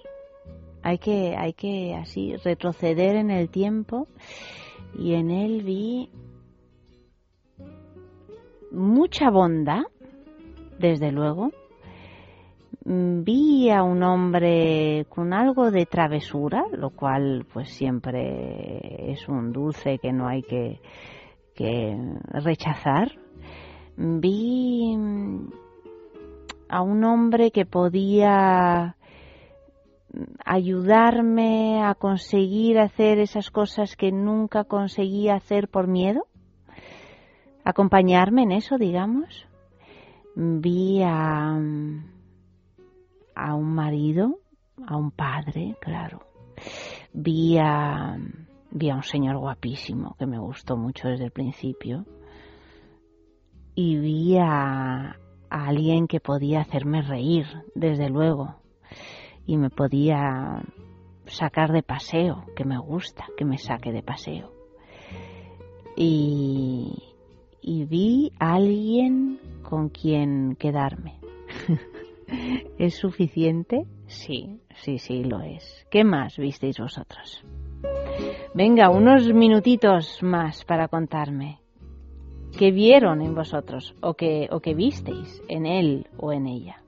Hay 0.83 0.97
que, 0.97 1.35
hay 1.35 1.53
que 1.53 1.95
así 1.95 2.35
retroceder 2.37 3.15
en 3.15 3.29
el 3.29 3.49
tiempo 3.49 4.07
y 4.97 5.13
en 5.13 5.29
él 5.29 5.61
vi 5.63 6.09
mucha 8.71 9.29
bondad, 9.29 9.83
desde 10.79 11.11
luego. 11.11 11.51
Vi 12.83 13.69
a 13.69 13.83
un 13.83 14.01
hombre 14.01 15.05
con 15.07 15.33
algo 15.33 15.69
de 15.69 15.85
travesura, 15.85 16.65
lo 16.71 16.89
cual 16.89 17.45
pues 17.53 17.69
siempre 17.69 19.11
es 19.11 19.29
un 19.29 19.51
dulce 19.51 19.99
que 19.99 20.11
no 20.11 20.27
hay 20.27 20.41
que, 20.41 20.79
rechazar. 22.25 23.11
Vi 23.95 24.97
a 26.69 26.81
un 26.81 27.03
hombre 27.03 27.51
que 27.51 27.67
podía 27.67 28.95
ayudarme 30.43 31.83
a 31.83 31.93
conseguir 31.93 32.79
hacer 32.79 33.19
esas 33.19 33.51
cosas 33.51 33.95
que 33.95 34.11
nunca 34.11 34.63
conseguía 34.63 35.35
hacer 35.35 35.67
por 35.67 35.87
miedo, 35.87 36.25
acompañarme 37.63 38.41
en 38.41 38.53
eso, 38.53 38.79
digamos. 38.79 39.47
Vi 40.35 41.03
a, 41.03 41.59
a 43.35 43.55
un 43.55 43.73
marido, 43.73 44.39
a 44.87 44.97
un 44.97 45.11
padre, 45.11 45.75
claro. 45.79 46.21
Vi 47.13 47.57
a, 47.57 48.17
vi 48.71 48.89
a 48.89 48.95
un 48.95 49.03
señor 49.03 49.37
guapísimo 49.37 50.15
que 50.17 50.25
me 50.25 50.39
gustó 50.39 50.77
mucho 50.77 51.07
desde 51.07 51.25
el 51.25 51.31
principio. 51.31 52.05
Y 53.75 53.97
vi 53.97 54.37
a, 54.37 55.17
alguien 55.49 56.07
que 56.07 56.19
podía 56.19 56.61
hacerme 56.61 57.01
reír, 57.01 57.45
desde 57.75 58.09
luego 58.09 58.55
y 59.45 59.57
me 59.57 59.69
podía 59.69 60.63
sacar 61.25 61.71
de 61.71 61.83
paseo, 61.83 62.45
que 62.55 62.63
me 62.63 62.77
gusta 62.77 63.25
que 63.37 63.45
me 63.45 63.57
saque 63.57 63.91
de 63.91 64.03
paseo. 64.03 64.53
Y, 65.95 67.03
y 67.61 67.85
vi 67.85 68.31
a 68.39 68.53
alguien 68.53 69.39
con 69.61 69.89
quien 69.89 70.55
quedarme. 70.55 71.19
¿Es 72.77 72.95
suficiente? 72.95 73.85
Sí, 74.07 74.59
sí, 74.75 74.97
sí, 74.97 75.23
lo 75.23 75.41
es. 75.41 75.85
¿Qué 75.89 76.03
más 76.03 76.37
visteis 76.37 76.79
vosotros? 76.79 77.43
Venga, 78.53 78.89
unos 78.89 79.31
minutitos 79.33 80.21
más 80.21 80.65
para 80.65 80.87
contarme. 80.87 81.59
¿Qué 82.57 82.71
vieron 82.71 83.21
en 83.21 83.33
vosotros 83.33 83.95
o 84.01 84.13
que, 84.15 84.49
o 84.51 84.59
que 84.59 84.73
visteis 84.73 85.41
en 85.47 85.65
él 85.65 86.07
o 86.17 86.33
en 86.33 86.47
ella? 86.47 86.81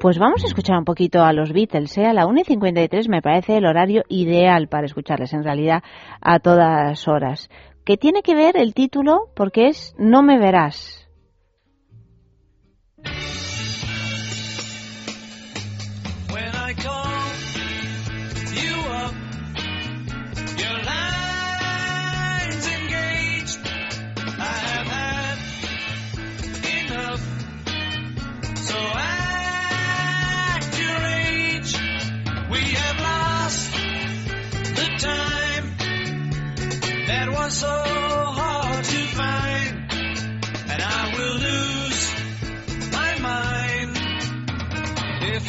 Pues 0.00 0.18
vamos 0.18 0.42
a 0.42 0.46
escuchar 0.46 0.78
un 0.78 0.86
poquito 0.86 1.22
a 1.22 1.34
los 1.34 1.52
Beatles. 1.52 1.98
¿eh? 1.98 2.06
A 2.06 2.14
la 2.14 2.26
1 2.26 2.40
y 2.40 2.44
53 2.44 3.06
me 3.10 3.20
parece 3.20 3.58
el 3.58 3.66
horario 3.66 4.02
ideal 4.08 4.66
para 4.66 4.86
escucharles, 4.86 5.34
en 5.34 5.44
realidad, 5.44 5.82
a 6.22 6.38
todas 6.38 7.06
horas. 7.06 7.50
¿Qué 7.84 7.98
tiene 7.98 8.22
que 8.22 8.34
ver 8.34 8.56
el 8.56 8.72
título? 8.72 9.28
Porque 9.36 9.68
es 9.68 9.94
No 9.98 10.22
me 10.22 10.38
verás. 10.38 11.06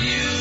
You 0.01 0.40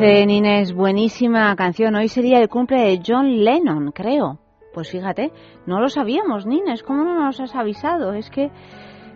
Dice 0.00 0.24
Nines, 0.24 0.72
buenísima 0.72 1.54
canción. 1.56 1.94
Hoy 1.94 2.08
sería 2.08 2.38
el 2.38 2.48
cumple 2.48 2.80
de 2.80 3.02
John 3.06 3.44
Lennon, 3.44 3.92
creo. 3.92 4.38
Pues 4.72 4.90
fíjate, 4.90 5.30
no 5.66 5.78
lo 5.78 5.90
sabíamos, 5.90 6.46
Nines. 6.46 6.82
¿Cómo 6.82 7.04
no 7.04 7.22
nos 7.22 7.38
has 7.38 7.54
avisado? 7.54 8.14
Es 8.14 8.30
que 8.30 8.50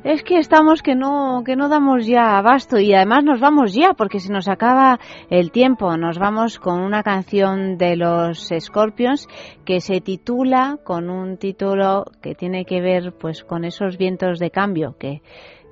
es 0.04 0.22
que 0.22 0.36
estamos 0.36 0.82
que 0.82 0.94
no 0.94 1.42
que 1.42 1.56
no 1.56 1.70
damos 1.70 2.06
ya 2.06 2.36
abasto 2.36 2.78
y 2.78 2.92
además 2.92 3.24
nos 3.24 3.40
vamos 3.40 3.72
ya 3.72 3.94
porque 3.94 4.20
se 4.20 4.30
nos 4.30 4.46
acaba 4.46 5.00
el 5.30 5.52
tiempo. 5.52 5.96
Nos 5.96 6.18
vamos 6.18 6.58
con 6.58 6.80
una 6.80 7.02
canción 7.02 7.78
de 7.78 7.96
los 7.96 8.52
Scorpions 8.60 9.26
que 9.64 9.80
se 9.80 10.02
titula 10.02 10.80
con 10.84 11.08
un 11.08 11.38
título 11.38 12.04
que 12.20 12.34
tiene 12.34 12.66
que 12.66 12.82
ver 12.82 13.14
pues 13.18 13.42
con 13.42 13.64
esos 13.64 13.96
vientos 13.96 14.38
de 14.38 14.50
cambio 14.50 14.96
que 14.98 15.22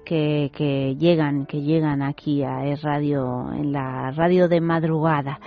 que, 0.04 0.96
llegan, 0.98 1.46
que 1.46 1.60
llegan 1.60 2.02
aquí 2.02 2.42
a 2.42 2.64
Es 2.66 2.82
Radio, 2.82 3.52
en 3.52 3.72
la 3.72 4.10
radio 4.10 4.48
de 4.48 4.60
madrugada. 4.60 5.40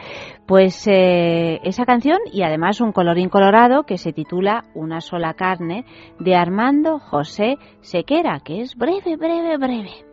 Pues 0.45 0.87
eh, 0.87 1.59
esa 1.63 1.85
canción 1.85 2.19
y 2.31 2.43
además 2.43 2.81
un 2.81 2.91
colorín 2.91 3.29
colorado 3.29 3.83
que 3.83 3.97
se 3.97 4.13
titula 4.13 4.65
Una 4.73 5.01
sola 5.01 5.33
carne 5.33 5.85
de 6.19 6.35
Armando 6.35 6.99
José 6.99 7.57
Sequera, 7.81 8.39
que 8.39 8.61
es 8.61 8.75
breve, 8.75 9.17
breve, 9.17 9.57
breve. 9.57 10.05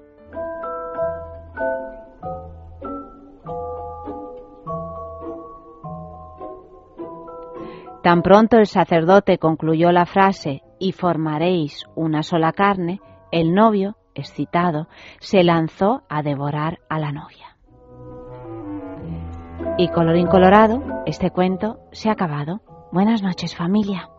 Tan 8.03 8.23
pronto 8.23 8.59
el 8.59 8.67
sacerdote 8.67 9.39
concluyó 9.39 9.93
la 9.93 10.07
frase 10.07 10.63
y 10.81 10.91
formaréis 10.91 11.85
una 11.95 12.25
sola 12.25 12.53
carne, 12.53 13.01
el 13.31 13.55
novio, 13.55 13.97
excitado, 14.15 14.89
se 15.21 15.43
lanzó 15.43 16.03
a 16.09 16.23
devorar 16.23 16.81
a 16.89 16.99
la 16.99 17.13
novia. 17.13 17.57
Y 19.79 19.89
colorín 19.89 20.27
colorado, 20.27 20.83
este 21.07 21.31
cuento 21.31 21.81
se 21.93 22.09
ha 22.09 22.13
acabado. 22.13 22.61
Buenas 22.93 23.23
noches 23.23 23.57
familia. 23.57 24.12